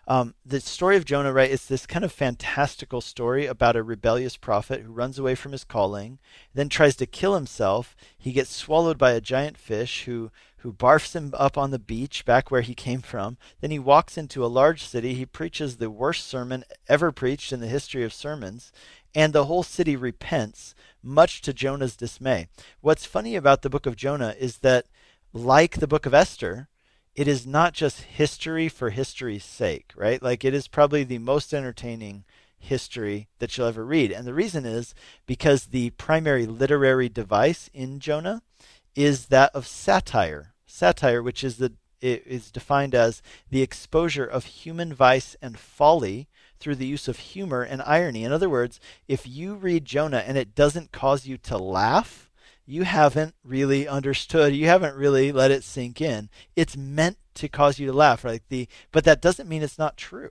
Um, 0.08 0.34
the 0.46 0.62
story 0.62 0.96
of 0.96 1.04
Jonah, 1.04 1.34
right, 1.34 1.52
is 1.52 1.66
this 1.66 1.86
kind 1.86 2.06
of 2.06 2.12
fantastical 2.12 3.02
story 3.02 3.46
about 3.46 3.76
a 3.76 3.84
rebellious 3.84 4.38
prophet 4.38 4.82
who 4.82 4.94
runs 4.94 5.20
away 5.20 5.36
from 5.36 5.52
his 5.52 5.66
calling, 5.66 6.20
then 6.54 6.70
tries 6.70 6.96
to 6.98 7.06
kill 7.06 7.36
himself. 7.36 7.98
He 8.18 8.32
gets 8.32 8.56
swallowed 8.56 8.98
by 8.98 9.12
a 9.12 9.22
giant 9.22 9.58
fish 9.58 10.04
who 10.04 10.32
who 10.64 10.72
barfs 10.72 11.14
him 11.14 11.34
up 11.38 11.58
on 11.58 11.72
the 11.72 11.80
beach 11.80 12.24
back 12.24 12.50
where 12.50 12.62
he 12.62 12.74
came 12.74 13.02
from. 13.02 13.36
Then 13.60 13.70
he 13.70 13.80
walks 13.80 14.18
into 14.18 14.46
a 14.46 14.48
large 14.48 14.82
city. 14.82 15.14
He 15.14 15.26
preaches 15.26 15.76
the 15.76 15.90
worst 15.90 16.26
sermon 16.26 16.64
ever 16.88 17.12
preached 17.12 17.52
in 17.52 17.60
the 17.60 17.68
history 17.68 18.06
of 18.06 18.14
sermons, 18.14 18.72
and 19.14 19.34
the 19.34 19.44
whole 19.44 19.64
city 19.64 19.98
repents, 19.98 20.74
much 21.04 21.42
to 21.42 21.52
Jonah's 21.52 21.98
dismay. 21.98 22.48
What's 22.80 23.06
funny 23.06 23.36
about 23.36 23.62
the 23.62 23.70
book 23.70 23.86
of 23.86 23.98
Jonah 23.98 24.36
is 24.40 24.60
that 24.60 24.86
like 25.34 25.80
the 25.80 25.88
book 25.88 26.06
of 26.06 26.14
Esther, 26.14 26.70
it 27.16 27.28
is 27.28 27.46
not 27.46 27.74
just 27.74 28.02
history 28.02 28.70
for 28.70 28.90
history's 28.92 29.44
sake, 29.44 29.92
right? 29.96 30.22
Like 30.22 30.46
it 30.46 30.54
is 30.54 30.68
probably 30.68 31.04
the 31.04 31.18
most 31.20 31.54
entertaining 31.54 32.24
history 32.58 33.28
that 33.40 33.58
you'll 33.58 33.68
ever 33.68 33.86
read. 33.86 34.12
And 34.12 34.26
the 34.26 34.34
reason 34.34 34.66
is 34.66 34.96
because 35.26 35.66
the 35.66 35.90
primary 35.92 36.46
literary 36.46 37.10
device 37.10 37.70
in 37.74 38.00
Jonah 38.00 38.42
is 38.96 39.28
that 39.28 39.54
of 39.54 39.68
satire. 39.68 40.54
Satire, 40.66 41.22
which 41.22 41.44
is 41.44 41.58
the 41.58 41.74
it 42.02 42.24
is 42.28 42.52
defined 42.52 42.94
as 42.94 43.22
the 43.50 43.62
exposure 43.62 44.26
of 44.26 44.44
human 44.44 44.94
vice 44.94 45.38
and 45.42 45.58
folly 45.58 46.28
through 46.60 46.76
the 46.76 46.86
use 46.86 47.08
of 47.08 47.18
humor 47.18 47.62
and 47.64 47.82
irony. 47.82 48.26
In 48.26 48.34
other 48.34 48.50
words, 48.50 48.78
if 49.08 49.26
you 49.26 49.56
read 49.56 49.86
Jonah 49.86 50.24
and 50.28 50.38
it 50.38 50.54
doesn't 50.54 50.92
cause 50.92 51.26
you 51.26 51.38
to 51.38 51.58
laugh, 51.58 52.30
you 52.66 52.84
haven't 52.84 53.36
really 53.44 53.88
understood. 53.88 54.56
You 54.56 54.68
haven't 54.68 54.96
really 54.96 55.32
let 55.32 55.52
it 55.52 55.64
sink 55.64 56.02
in. 56.02 56.30
It's 56.56 56.78
meant 56.78 57.18
to 57.36 57.48
cause 57.48 57.80
you 57.80 57.88
to 57.88 57.94
laugh, 57.94 58.24
right? 58.24 58.42
The 58.50 58.68
but 58.92 59.04
that 59.04 59.22
doesn't 59.22 59.50
mean 59.50 59.64
it's 59.64 59.80
not 59.80 59.98
true. 59.98 60.30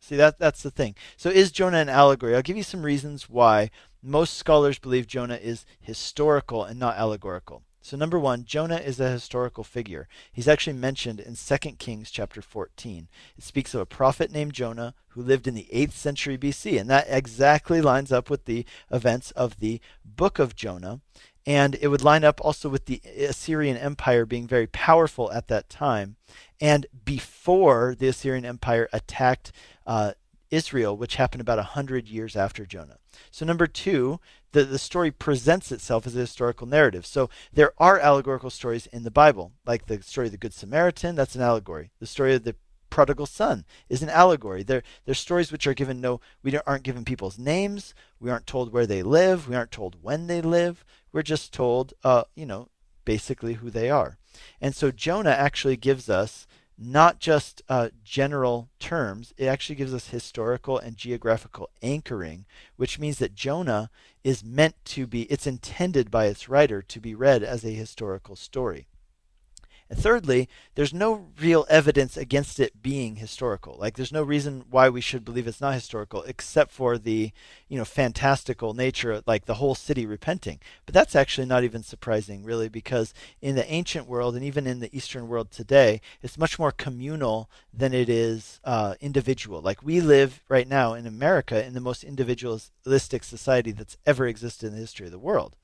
See 0.00 0.16
that 0.16 0.38
that's 0.38 0.62
the 0.62 0.70
thing. 0.70 0.94
So 1.16 1.30
is 1.30 1.50
Jonah 1.50 1.78
an 1.78 1.88
allegory? 1.88 2.34
I'll 2.34 2.42
give 2.42 2.56
you 2.56 2.62
some 2.62 2.82
reasons 2.82 3.28
why 3.28 3.70
most 4.02 4.34
scholars 4.34 4.78
believe 4.78 5.06
Jonah 5.06 5.36
is 5.36 5.66
historical 5.80 6.64
and 6.64 6.78
not 6.78 6.96
allegorical. 6.96 7.62
So 7.86 7.96
number 7.96 8.18
1, 8.18 8.46
Jonah 8.46 8.78
is 8.78 8.98
a 8.98 9.12
historical 9.12 9.62
figure. 9.62 10.08
He's 10.32 10.48
actually 10.48 10.72
mentioned 10.72 11.20
in 11.20 11.36
2 11.36 11.56
Kings 11.78 12.10
chapter 12.10 12.42
14. 12.42 13.08
It 13.38 13.44
speaks 13.44 13.74
of 13.74 13.80
a 13.80 13.86
prophet 13.86 14.32
named 14.32 14.54
Jonah 14.54 14.94
who 15.10 15.22
lived 15.22 15.46
in 15.46 15.54
the 15.54 15.68
8th 15.72 15.92
century 15.92 16.36
BC 16.36 16.80
and 16.80 16.90
that 16.90 17.06
exactly 17.08 17.80
lines 17.80 18.10
up 18.10 18.28
with 18.28 18.44
the 18.44 18.66
events 18.90 19.30
of 19.32 19.60
the 19.60 19.80
book 20.04 20.40
of 20.40 20.56
Jonah 20.56 21.00
and 21.46 21.76
it 21.80 21.88
would 21.88 22.02
line 22.02 22.24
up 22.24 22.40
also 22.44 22.68
with 22.68 22.86
the 22.86 23.00
Assyrian 23.18 23.76
Empire 23.76 24.26
being 24.26 24.48
very 24.48 24.66
powerful 24.66 25.30
at 25.32 25.48
that 25.48 25.70
time, 25.70 26.16
and 26.60 26.86
before 27.04 27.94
the 27.96 28.08
Assyrian 28.08 28.44
Empire 28.44 28.88
attacked 28.92 29.52
uh, 29.86 30.12
Israel, 30.50 30.96
which 30.96 31.16
happened 31.16 31.40
about 31.40 31.58
100 31.58 32.08
years 32.08 32.36
after 32.36 32.66
Jonah. 32.66 32.98
So, 33.30 33.44
number 33.44 33.66
two, 33.66 34.20
the, 34.52 34.64
the 34.64 34.78
story 34.78 35.10
presents 35.10 35.72
itself 35.72 36.06
as 36.06 36.16
a 36.16 36.20
historical 36.20 36.66
narrative. 36.66 37.06
So, 37.06 37.30
there 37.52 37.72
are 37.78 37.98
allegorical 37.98 38.50
stories 38.50 38.86
in 38.86 39.02
the 39.02 39.10
Bible, 39.10 39.52
like 39.64 39.86
the 39.86 40.02
story 40.02 40.26
of 40.26 40.32
the 40.32 40.38
Good 40.38 40.54
Samaritan, 40.54 41.14
that's 41.14 41.34
an 41.34 41.42
allegory. 41.42 41.90
The 42.00 42.06
story 42.06 42.34
of 42.34 42.44
the 42.44 42.56
prodigal 42.96 43.26
son 43.26 43.66
is 43.90 44.02
an 44.02 44.08
allegory. 44.08 44.62
They're, 44.62 44.82
they're 45.04 45.14
stories 45.14 45.52
which 45.52 45.66
are 45.66 45.74
given 45.74 46.00
no, 46.00 46.18
we 46.42 46.56
aren't 46.56 46.82
given 46.82 47.04
people's 47.04 47.38
names. 47.38 47.92
We 48.18 48.30
aren't 48.30 48.46
told 48.46 48.72
where 48.72 48.86
they 48.86 49.02
live. 49.02 49.46
We 49.46 49.54
aren't 49.54 49.70
told 49.70 49.98
when 50.00 50.28
they 50.28 50.40
live. 50.40 50.82
We're 51.12 51.20
just 51.20 51.52
told, 51.52 51.92
uh, 52.02 52.24
you 52.34 52.46
know, 52.46 52.70
basically 53.04 53.54
who 53.54 53.68
they 53.68 53.90
are. 53.90 54.16
And 54.62 54.74
so 54.74 54.90
Jonah 54.90 55.28
actually 55.28 55.76
gives 55.76 56.08
us 56.08 56.46
not 56.78 57.18
just 57.18 57.60
uh, 57.68 57.90
general 58.02 58.70
terms, 58.78 59.34
it 59.36 59.44
actually 59.44 59.76
gives 59.76 59.92
us 59.92 60.08
historical 60.08 60.78
and 60.78 60.96
geographical 60.96 61.68
anchoring, 61.82 62.46
which 62.76 62.98
means 62.98 63.18
that 63.18 63.34
Jonah 63.34 63.90
is 64.24 64.42
meant 64.42 64.74
to 64.86 65.06
be, 65.06 65.24
it's 65.24 65.46
intended 65.46 66.10
by 66.10 66.26
its 66.26 66.48
writer 66.48 66.80
to 66.80 66.98
be 66.98 67.14
read 67.14 67.42
as 67.42 67.62
a 67.62 67.70
historical 67.72 68.36
story. 68.36 68.86
And 69.88 69.98
thirdly, 69.98 70.48
there's 70.74 70.92
no 70.92 71.26
real 71.40 71.64
evidence 71.70 72.16
against 72.16 72.58
it 72.58 72.82
being 72.82 73.16
historical. 73.16 73.76
Like 73.78 73.94
there's 73.94 74.12
no 74.12 74.22
reason 74.22 74.64
why 74.68 74.88
we 74.88 75.00
should 75.00 75.24
believe 75.24 75.46
it's 75.46 75.60
not 75.60 75.74
historical 75.74 76.22
except 76.24 76.72
for 76.72 76.98
the, 76.98 77.30
you 77.68 77.78
know, 77.78 77.84
fantastical 77.84 78.74
nature 78.74 79.22
like 79.26 79.44
the 79.44 79.54
whole 79.54 79.76
city 79.76 80.04
repenting. 80.04 80.58
But 80.86 80.94
that's 80.94 81.14
actually 81.14 81.46
not 81.46 81.62
even 81.62 81.84
surprising 81.84 82.42
really 82.42 82.68
because 82.68 83.14
in 83.40 83.54
the 83.54 83.70
ancient 83.70 84.08
world 84.08 84.34
and 84.34 84.44
even 84.44 84.66
in 84.66 84.80
the 84.80 84.94
eastern 84.96 85.28
world 85.28 85.52
today, 85.52 86.00
it's 86.20 86.38
much 86.38 86.58
more 86.58 86.72
communal 86.72 87.48
than 87.72 87.94
it 87.94 88.08
is 88.08 88.60
uh, 88.64 88.96
individual. 89.00 89.60
Like 89.60 89.84
we 89.84 90.00
live 90.00 90.42
right 90.48 90.66
now 90.66 90.94
in 90.94 91.06
America 91.06 91.64
in 91.64 91.74
the 91.74 91.80
most 91.80 92.02
individualistic 92.02 93.22
society 93.22 93.70
that's 93.70 93.98
ever 94.04 94.26
existed 94.26 94.66
in 94.66 94.72
the 94.72 94.80
history 94.80 95.06
of 95.06 95.12
the 95.12 95.18
world. 95.18 95.54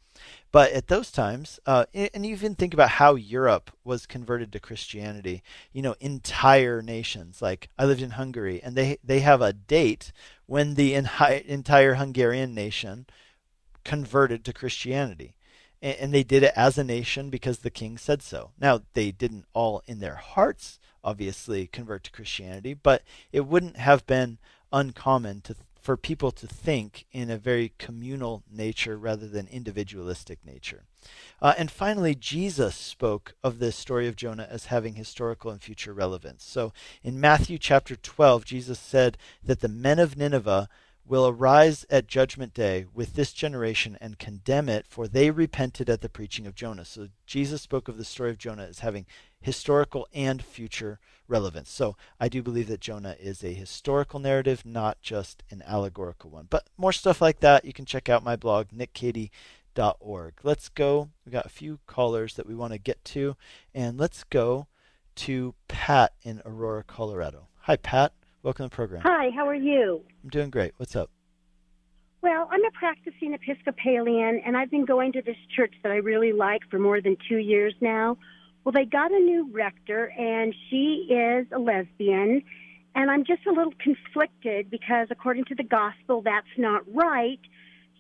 But 0.51 0.73
at 0.73 0.89
those 0.89 1.11
times, 1.11 1.59
uh, 1.67 1.87
and 1.95 2.27
even 2.27 2.55
think 2.55 2.75
about 2.75 2.91
how 2.91 3.15
Europe 3.15 3.71
was 3.85 4.07
converted 4.07 4.53
to 4.53 4.61
Christianity. 4.61 5.43
You 5.73 5.83
know, 5.83 5.95
entire 6.01 6.83
nations. 6.83 7.41
Like 7.41 7.69
I 7.79 7.85
lived 7.87 8.03
in 8.03 8.11
Hungary, 8.11 8.61
and 8.63 8.77
they 8.77 8.99
they 9.03 9.21
have 9.21 9.41
a 9.41 9.53
date 9.53 10.13
when 10.47 10.75
the 10.75 10.95
entire 10.95 11.95
Hungarian 11.95 12.55
nation 12.55 13.07
converted 13.85 14.45
to 14.45 14.53
Christianity, 14.53 15.35
and 15.81 16.13
they 16.13 16.23
did 16.23 16.43
it 16.43 16.53
as 16.55 16.79
a 16.79 16.85
nation 16.85 17.31
because 17.31 17.59
the 17.59 17.71
king 17.71 17.97
said 17.97 18.23
so. 18.23 18.51
Now 18.61 18.83
they 18.95 19.11
didn't 19.11 19.47
all 19.55 19.83
in 19.87 20.01
their 20.01 20.17
hearts 20.17 20.79
obviously 21.05 21.67
convert 21.67 22.05
to 22.05 22.13
Christianity, 22.13 22.75
but 22.75 23.03
it 23.33 23.47
wouldn't 23.47 23.77
have 23.77 24.07
been 24.07 24.39
uncommon 24.73 25.41
to 25.43 25.57
for 25.83 25.97
people 25.97 26.31
to 26.31 26.47
think 26.47 27.07
in 27.11 27.29
a 27.29 27.37
very 27.37 27.73
communal 27.77 28.45
nature 28.49 28.97
rather 28.97 29.27
than 29.27 29.49
individualistic 29.49 30.39
nature. 30.47 30.85
Uh, 31.41 31.55
and 31.59 31.73
finally, 31.73 32.15
Jesus 32.15 32.77
spoke 32.77 33.35
of 33.43 33.59
this 33.59 33.75
story 33.75 34.07
of 34.07 34.15
Jonah 34.15 34.47
as 34.49 34.67
having 34.67 34.95
historical 34.95 35.51
and 35.51 35.61
future 35.61 35.93
relevance. 35.93 36.45
So 36.45 36.73
in 37.03 37.21
Matthew 37.21 37.59
chapter 37.59 37.97
12, 37.97 38.45
Jesus 38.45 38.79
said 38.79 39.19
that 39.43 39.59
the 39.59 39.69
men 39.69 39.99
of 39.99 40.17
Nineveh 40.17 40.69
will 41.05 41.27
arise 41.27 41.85
at 41.91 42.07
judgment 42.07 42.55
day 42.55 42.87
with 42.95 43.15
this 43.15 43.33
generation 43.33 43.99
and 44.01 44.19
condemn 44.19 44.69
it, 44.69 44.87
for 44.89 45.09
they 45.09 45.31
repented 45.31 45.91
at 45.91 46.01
the 46.01 46.09
preaching 46.09 46.47
of 46.47 46.55
Jonah. 46.55 46.85
So 46.85 47.09
Jesus 47.27 47.63
spoke 47.63 47.89
of 47.89 47.99
the 47.99 48.05
story 48.05 48.31
of 48.31 48.39
Jonah 48.39 48.67
as 48.69 48.81
having 48.81 49.07
historical 49.41 50.07
and 50.15 50.43
future 50.43 51.01
relevance. 51.27 51.71
So 51.71 51.97
I 52.21 52.29
do 52.29 52.43
believe 52.43 52.69
that 52.69 52.81
Jonah 52.81 53.17
is 53.19 53.43
a 53.43 53.53
historical 53.53 54.21
narrative, 54.21 54.65
not 54.65 55.03
just 55.03 55.43
an 55.51 55.63
allegorical 55.67 56.31
one. 56.31 56.47
But 56.49 56.69
more 56.77 56.93
stuff 56.93 57.21
like 57.21 57.41
that, 57.41 57.65
you 57.65 57.73
can 57.73 57.85
check 57.85 58.09
out 58.09 58.25
my 58.25 58.37
blog, 58.37 58.69
nickcady.org. 58.69 60.35
Let's 60.43 60.69
go. 60.69 61.09
We've 61.25 61.33
got 61.33 61.47
a 61.47 61.51
few 61.51 61.81
callers 61.87 62.35
that 62.35 62.47
we 62.47 62.55
want 62.55 62.73
to 62.73 62.79
get 62.79 63.05
to, 63.07 63.37
and 63.75 63.99
let's 63.99 64.25
go 64.25 64.69
to 65.15 65.55
Pat 65.69 66.13
in 66.23 66.41
Aurora, 66.45 66.85
Colorado. 66.85 67.49
Hi, 67.63 67.77
Pat. 67.77 68.13
Welcome 68.43 68.65
to 68.65 68.71
the 68.71 68.75
program. 68.75 69.03
Hi, 69.05 69.31
how 69.31 69.47
are 69.47 69.55
you? 69.55 70.03
I'm 70.25 70.31
doing 70.31 70.51
great. 70.51 70.73
What's 70.77 70.97
up? 70.97 71.11
Well, 72.23 72.49
I'm 72.51 72.65
a 72.65 72.73
practicing 72.73 73.35
Episcopalian, 73.35 74.43
and 74.45 74.57
I've 74.57 74.71
been 74.71 74.85
going 74.85 75.13
to 75.13 75.23
this 75.23 75.37
church 75.55 75.73
that 75.85 75.93
I 75.93 75.97
really 75.97 76.33
like 76.33 76.63
for 76.69 76.81
more 76.81 77.01
than 77.01 77.17
two 77.29 77.37
years 77.37 77.73
now. 77.81 78.19
Well, 78.65 78.73
they 78.73 78.85
got 78.85 79.13
a 79.13 79.19
new 79.19 79.49
rector, 79.53 80.07
and 80.19 80.53
she 80.69 81.07
is 81.09 81.47
a 81.53 81.59
lesbian. 81.61 82.43
And 82.97 83.13
I'm 83.13 83.25
just 83.25 83.47
a 83.47 83.53
little 83.53 83.75
conflicted 83.79 84.71
because, 84.71 85.07
according 85.13 85.45
to 85.45 85.55
the 85.55 85.63
gospel, 85.63 86.21
that's 86.21 86.47
not 86.59 86.83
right. 86.93 87.41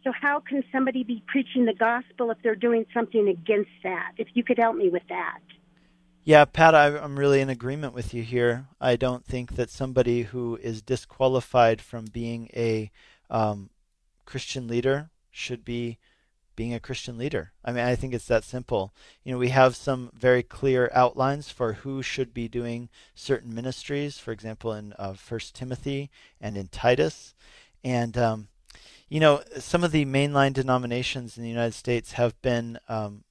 So, 0.02 0.10
how 0.10 0.40
can 0.40 0.64
somebody 0.72 1.04
be 1.04 1.22
preaching 1.28 1.66
the 1.66 1.74
gospel 1.74 2.32
if 2.32 2.38
they're 2.42 2.56
doing 2.56 2.84
something 2.92 3.28
against 3.28 3.70
that? 3.84 4.14
If 4.18 4.26
you 4.34 4.42
could 4.42 4.58
help 4.58 4.74
me 4.74 4.88
with 4.88 5.04
that. 5.08 5.38
Yeah, 6.24 6.44
Pat, 6.44 6.72
I, 6.72 6.86
am 6.86 7.18
really 7.18 7.40
in 7.40 7.48
agreement 7.48 7.94
with 7.94 8.14
you 8.14 8.22
here. 8.22 8.68
I 8.80 8.94
don't 8.94 9.24
think 9.24 9.56
that 9.56 9.70
somebody 9.70 10.22
who 10.22 10.56
is 10.62 10.80
disqualified 10.80 11.80
from 11.80 12.04
being 12.04 12.48
a 12.54 12.92
um, 13.28 13.70
Christian 14.24 14.68
leader 14.68 15.10
should 15.32 15.64
be 15.64 15.98
being 16.54 16.74
a 16.74 16.78
Christian 16.78 17.18
leader. 17.18 17.50
I 17.64 17.72
mean, 17.72 17.84
I 17.84 17.96
think 17.96 18.14
it's 18.14 18.28
that 18.28 18.44
simple. 18.44 18.94
You 19.24 19.32
know, 19.32 19.38
we 19.38 19.48
have 19.48 19.74
some 19.74 20.12
very 20.14 20.44
clear 20.44 20.92
outlines 20.94 21.50
for 21.50 21.72
who 21.72 22.04
should 22.04 22.32
be 22.32 22.46
doing 22.46 22.88
certain 23.16 23.52
ministries. 23.52 24.18
For 24.18 24.30
example, 24.30 24.72
in 24.72 24.94
uh, 25.00 25.14
First 25.14 25.56
Timothy 25.56 26.08
and 26.40 26.56
in 26.56 26.68
Titus, 26.68 27.34
and 27.82 28.16
um, 28.16 28.46
you 29.08 29.18
know, 29.18 29.42
some 29.58 29.82
of 29.82 29.90
the 29.90 30.04
mainline 30.04 30.52
denominations 30.52 31.36
in 31.36 31.42
the 31.42 31.48
United 31.48 31.74
States 31.74 32.12
have 32.12 32.40
been 32.42 32.78
um, 32.88 33.24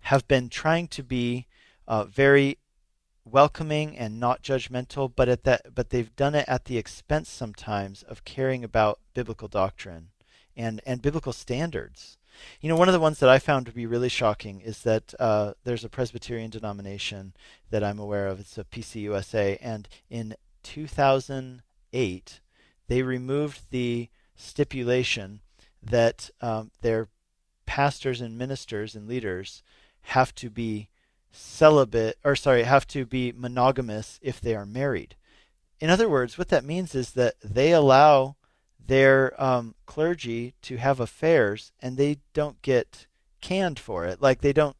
have 0.00 0.28
been 0.28 0.50
trying 0.50 0.86
to 0.88 1.02
be 1.02 1.46
uh, 1.88 2.04
very 2.04 2.58
welcoming 3.24 3.96
and 3.96 4.20
not 4.20 4.42
judgmental, 4.42 5.12
but 5.14 5.28
at 5.28 5.44
that 5.44 5.74
but 5.74 5.90
they've 5.90 6.14
done 6.16 6.34
it 6.34 6.44
at 6.48 6.66
the 6.66 6.78
expense 6.78 7.28
sometimes 7.28 8.02
of 8.02 8.24
caring 8.24 8.62
about 8.64 9.00
biblical 9.14 9.48
doctrine 9.48 10.08
and 10.56 10.80
and 10.86 11.02
biblical 11.02 11.32
standards. 11.32 12.18
You 12.60 12.68
know, 12.68 12.76
one 12.76 12.88
of 12.88 12.92
the 12.92 13.00
ones 13.00 13.18
that 13.20 13.30
I 13.30 13.38
found 13.38 13.66
to 13.66 13.72
be 13.72 13.86
really 13.86 14.10
shocking 14.10 14.60
is 14.60 14.82
that 14.82 15.14
uh, 15.18 15.54
there's 15.64 15.84
a 15.84 15.88
Presbyterian 15.88 16.50
denomination 16.50 17.32
that 17.70 17.82
I'm 17.82 17.98
aware 17.98 18.26
of. 18.26 18.40
It's 18.40 18.58
a 18.58 18.64
PCUSA, 18.64 19.58
and 19.60 19.88
in 20.10 20.34
2008 20.62 22.40
they 22.88 23.02
removed 23.02 23.62
the 23.70 24.08
stipulation 24.36 25.40
that 25.82 26.30
um, 26.40 26.70
their 26.82 27.08
pastors 27.64 28.20
and 28.20 28.38
ministers 28.38 28.94
and 28.94 29.08
leaders 29.08 29.62
have 30.02 30.34
to 30.36 30.50
be 30.50 30.88
celibate, 31.36 32.18
or 32.24 32.36
sorry, 32.36 32.62
have 32.64 32.86
to 32.88 33.04
be 33.04 33.32
monogamous 33.36 34.18
if 34.22 34.40
they 34.40 34.54
are 34.54 34.66
married. 34.66 35.16
In 35.80 35.90
other 35.90 36.08
words, 36.08 36.38
what 36.38 36.48
that 36.48 36.64
means 36.64 36.94
is 36.94 37.12
that 37.12 37.34
they 37.42 37.72
allow 37.72 38.36
their 38.84 39.40
um, 39.42 39.74
clergy 39.84 40.54
to 40.62 40.76
have 40.76 41.00
affairs 41.00 41.72
and 41.80 41.96
they 41.96 42.18
don't 42.32 42.62
get 42.62 43.06
canned 43.40 43.78
for 43.78 44.04
it. 44.04 44.22
Like 44.22 44.40
they 44.40 44.52
don't 44.52 44.76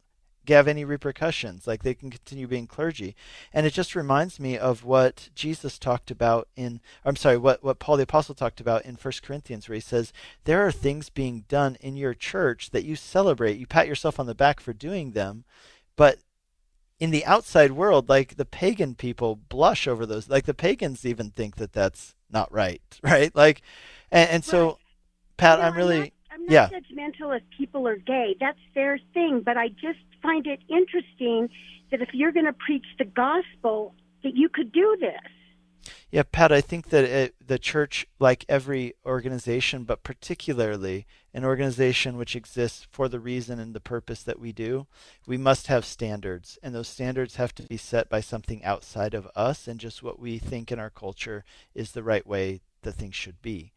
have 0.47 0.67
any 0.67 0.85
repercussions. 0.85 1.67
Like 1.67 1.83
they 1.83 1.93
can 1.93 2.09
continue 2.09 2.47
being 2.47 2.67
clergy. 2.67 3.15
And 3.53 3.65
it 3.65 3.73
just 3.73 3.95
reminds 3.95 4.39
me 4.39 4.57
of 4.57 4.83
what 4.83 5.29
Jesus 5.35 5.77
talked 5.77 6.09
about 6.09 6.47
in, 6.55 6.79
I'm 7.05 7.15
sorry, 7.15 7.37
what, 7.37 7.63
what 7.63 7.79
Paul 7.79 7.97
the 7.97 8.03
Apostle 8.03 8.35
talked 8.35 8.61
about 8.61 8.85
in 8.85 8.95
1 8.95 9.13
Corinthians, 9.21 9.67
where 9.67 9.75
he 9.75 9.81
says, 9.81 10.13
There 10.45 10.65
are 10.65 10.71
things 10.71 11.09
being 11.09 11.45
done 11.47 11.77
in 11.81 11.97
your 11.97 12.13
church 12.13 12.71
that 12.71 12.85
you 12.85 12.95
celebrate. 12.95 13.57
You 13.57 13.67
pat 13.67 13.87
yourself 13.87 14.19
on 14.19 14.25
the 14.25 14.35
back 14.35 14.59
for 14.59 14.73
doing 14.73 15.11
them. 15.11 15.43
But 15.95 16.19
in 16.99 17.11
the 17.11 17.25
outside 17.25 17.71
world, 17.71 18.09
like 18.09 18.37
the 18.37 18.45
pagan 18.45 18.95
people 18.95 19.35
blush 19.35 19.87
over 19.87 20.05
those. 20.05 20.29
Like 20.29 20.45
the 20.45 20.53
pagans 20.53 21.05
even 21.05 21.31
think 21.31 21.57
that 21.57 21.73
that's 21.73 22.15
not 22.31 22.51
right, 22.51 22.81
right? 23.03 23.33
Like, 23.35 23.61
and, 24.11 24.29
and 24.29 24.45
so, 24.45 24.65
right. 24.65 24.75
Pat, 25.37 25.57
you 25.57 25.61
know, 25.61 25.67
I'm 25.69 25.75
really, 25.75 25.95
I'm 25.95 26.01
not, 26.01 26.11
I'm 26.31 26.45
not 26.45 26.51
yeah. 26.51 26.69
judgmental 26.69 27.37
if 27.37 27.43
people 27.57 27.87
are 27.87 27.97
gay. 27.97 28.35
That's 28.39 28.59
their 28.73 28.99
thing. 29.13 29.41
But 29.45 29.57
I 29.57 29.69
just 29.69 29.99
find 30.21 30.47
it 30.47 30.59
interesting 30.67 31.49
that 31.91 32.01
if 32.01 32.09
you're 32.13 32.31
going 32.31 32.45
to 32.45 32.53
preach 32.53 32.85
the 32.97 33.05
gospel, 33.05 33.93
that 34.23 34.35
you 34.35 34.49
could 34.49 34.71
do 34.71 34.97
this. 34.99 35.93
Yeah, 36.11 36.23
Pat, 36.29 36.51
I 36.51 36.61
think 36.61 36.89
that 36.89 37.03
it, 37.03 37.35
the 37.45 37.59
church, 37.59 38.07
like 38.19 38.45
every 38.49 38.93
organization, 39.05 39.83
but 39.83 40.03
particularly 40.03 41.05
an 41.37 41.45
organization 41.45 42.17
which 42.17 42.35
exists 42.35 42.87
for 42.89 43.07
the 43.07 43.19
reason 43.19 43.59
and 43.59 43.75
the 43.75 43.79
purpose 43.79 44.23
that 44.23 44.39
we 44.39 44.51
do, 44.51 44.87
we 45.27 45.37
must 45.37 45.67
have 45.67 45.85
standards. 45.85 46.57
And 46.63 46.73
those 46.73 46.87
standards 46.87 47.35
have 47.35 47.53
to 47.53 47.63
be 47.63 47.77
set 47.77 48.09
by 48.09 48.21
something 48.21 48.65
outside 48.65 49.13
of 49.13 49.27
us 49.35 49.67
and 49.67 49.79
just 49.79 50.01
what 50.01 50.19
we 50.19 50.39
think 50.39 50.71
in 50.71 50.79
our 50.79 50.89
culture 50.89 51.45
is 51.75 51.91
the 51.91 52.01
right 52.01 52.25
way 52.25 52.61
that 52.81 52.93
things 52.93 53.13
should 53.13 53.39
be. 53.43 53.71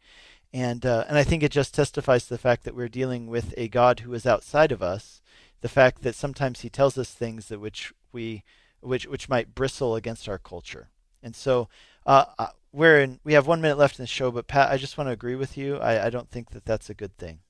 And, 0.51 0.87
uh, 0.87 1.05
and 1.07 1.19
I 1.19 1.23
think 1.23 1.43
it 1.43 1.51
just 1.51 1.75
testifies 1.75 2.23
to 2.23 2.29
the 2.29 2.39
fact 2.39 2.63
that 2.63 2.73
we're 2.73 2.89
dealing 2.89 3.27
with 3.27 3.53
a 3.55 3.67
God 3.67 3.99
who 3.99 4.13
is 4.15 4.25
outside 4.25 4.71
of 4.71 4.81
us. 4.81 5.21
The 5.61 5.69
fact 5.69 6.01
that 6.01 6.15
sometimes 6.15 6.61
he 6.61 6.69
tells 6.69 6.97
us 6.97 7.11
things 7.13 7.49
that 7.49 7.59
which 7.59 7.93
we 8.11 8.43
which 8.79 9.05
which 9.05 9.29
might 9.29 9.53
bristle 9.53 9.95
against 9.95 10.27
our 10.27 10.39
culture. 10.39 10.89
And 11.21 11.35
so 11.35 11.69
uh, 12.07 12.25
uh, 12.39 12.47
we're 12.73 13.01
in, 13.01 13.19
we 13.23 13.33
have 13.33 13.45
one 13.45 13.61
minute 13.61 13.77
left 13.77 13.99
in 13.99 14.03
the 14.03 14.07
show, 14.07 14.31
but 14.31 14.47
Pat, 14.47 14.71
I 14.71 14.77
just 14.77 14.97
want 14.97 15.09
to 15.09 15.13
agree 15.13 15.35
with 15.35 15.59
you. 15.59 15.77
I, 15.77 16.07
I 16.07 16.09
don't 16.09 16.31
think 16.31 16.49
that 16.49 16.65
that's 16.65 16.89
a 16.89 16.95
good 16.95 17.15
thing. 17.17 17.41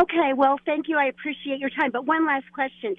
Okay, 0.00 0.32
well, 0.34 0.58
thank 0.64 0.88
you. 0.88 0.96
I 0.96 1.06
appreciate 1.06 1.58
your 1.58 1.70
time. 1.70 1.90
But 1.90 2.06
one 2.06 2.26
last 2.26 2.46
question: 2.52 2.96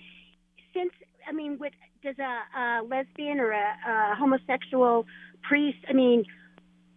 Since 0.74 0.92
I 1.28 1.32
mean, 1.32 1.58
what, 1.58 1.72
does 2.04 2.16
a, 2.20 2.60
a 2.60 2.84
lesbian 2.84 3.40
or 3.40 3.52
a, 3.52 3.76
a 3.88 4.16
homosexual 4.16 5.06
priest? 5.42 5.80
I 5.90 5.94
mean, 5.94 6.26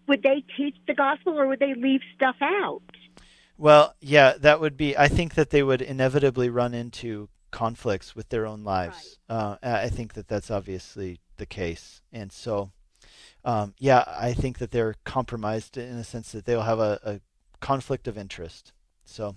would 0.08 0.22
they 0.22 0.44
teach 0.56 0.76
the 0.86 0.94
gospel 0.94 1.38
or 1.38 1.46
would 1.46 1.60
they 1.60 1.74
leave 1.74 2.00
stuff 2.14 2.36
out? 2.42 2.82
Well, 3.56 3.94
yeah, 4.00 4.34
that 4.38 4.60
would 4.60 4.76
be. 4.76 4.96
I 4.96 5.08
think 5.08 5.34
that 5.34 5.50
they 5.50 5.62
would 5.62 5.80
inevitably 5.80 6.48
run 6.50 6.74
into 6.74 7.28
conflicts 7.50 8.16
with 8.16 8.28
their 8.28 8.46
own 8.46 8.64
lives. 8.64 9.18
Right. 9.30 9.36
Uh, 9.36 9.56
I 9.62 9.88
think 9.88 10.14
that 10.14 10.28
that's 10.28 10.50
obviously 10.50 11.20
the 11.36 11.46
case, 11.46 12.02
and 12.12 12.32
so, 12.32 12.72
um, 13.44 13.74
yeah, 13.78 14.04
I 14.06 14.32
think 14.32 14.58
that 14.58 14.70
they're 14.70 14.96
compromised 15.04 15.76
in 15.76 15.96
a 15.96 16.04
sense 16.04 16.32
that 16.32 16.46
they'll 16.46 16.62
have 16.62 16.80
a, 16.80 16.98
a 17.04 17.20
conflict 17.60 18.08
of 18.08 18.18
interest. 18.18 18.72
So, 19.04 19.36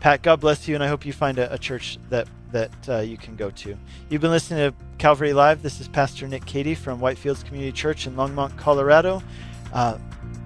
Pat, 0.00 0.22
God 0.22 0.40
bless 0.40 0.66
you, 0.66 0.74
and 0.74 0.82
I 0.82 0.88
hope 0.88 1.04
you 1.04 1.12
find 1.12 1.38
a, 1.38 1.52
a 1.52 1.58
church 1.58 1.98
that 2.08 2.26
that 2.52 2.88
uh, 2.88 2.98
you 2.98 3.16
can 3.16 3.36
go 3.36 3.50
to. 3.50 3.76
You've 4.08 4.20
been 4.20 4.32
listening 4.32 4.70
to 4.70 4.76
Calvary 4.98 5.32
Live. 5.32 5.62
This 5.62 5.80
is 5.80 5.86
Pastor 5.86 6.26
Nick 6.26 6.46
Cady 6.46 6.74
from 6.74 6.98
Whitefields 6.98 7.44
Community 7.44 7.70
Church 7.70 8.08
in 8.08 8.16
Longmont, 8.16 8.56
Colorado. 8.56 9.22
Uh, 9.72 9.98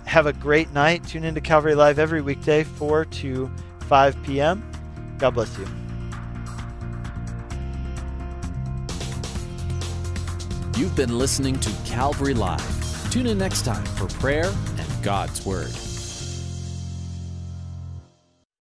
have 0.05 0.27
a 0.27 0.33
great 0.35 0.71
night. 0.73 1.03
Tune 1.07 1.25
into 1.25 1.41
Calvary 1.41 1.75
Live 1.75 1.99
every 1.99 2.21
weekday, 2.21 2.63
4 2.63 3.07
to 3.07 3.51
5 3.89 4.23
p.m. 4.23 4.71
God 5.19 5.31
bless 5.31 5.57
you. 5.57 5.67
You've 10.77 10.97
been 10.97 11.17
listening 11.17 11.59
to 11.61 11.71
Calvary 11.87 12.35
Live. 12.35 13.11
Tune 13.11 13.29
in 13.29 13.39
next 13.39 13.65
time 13.65 13.85
for 13.85 14.09
prayer 14.19 14.53
and 14.77 15.03
God's 15.03 15.47
Word. 15.47 15.73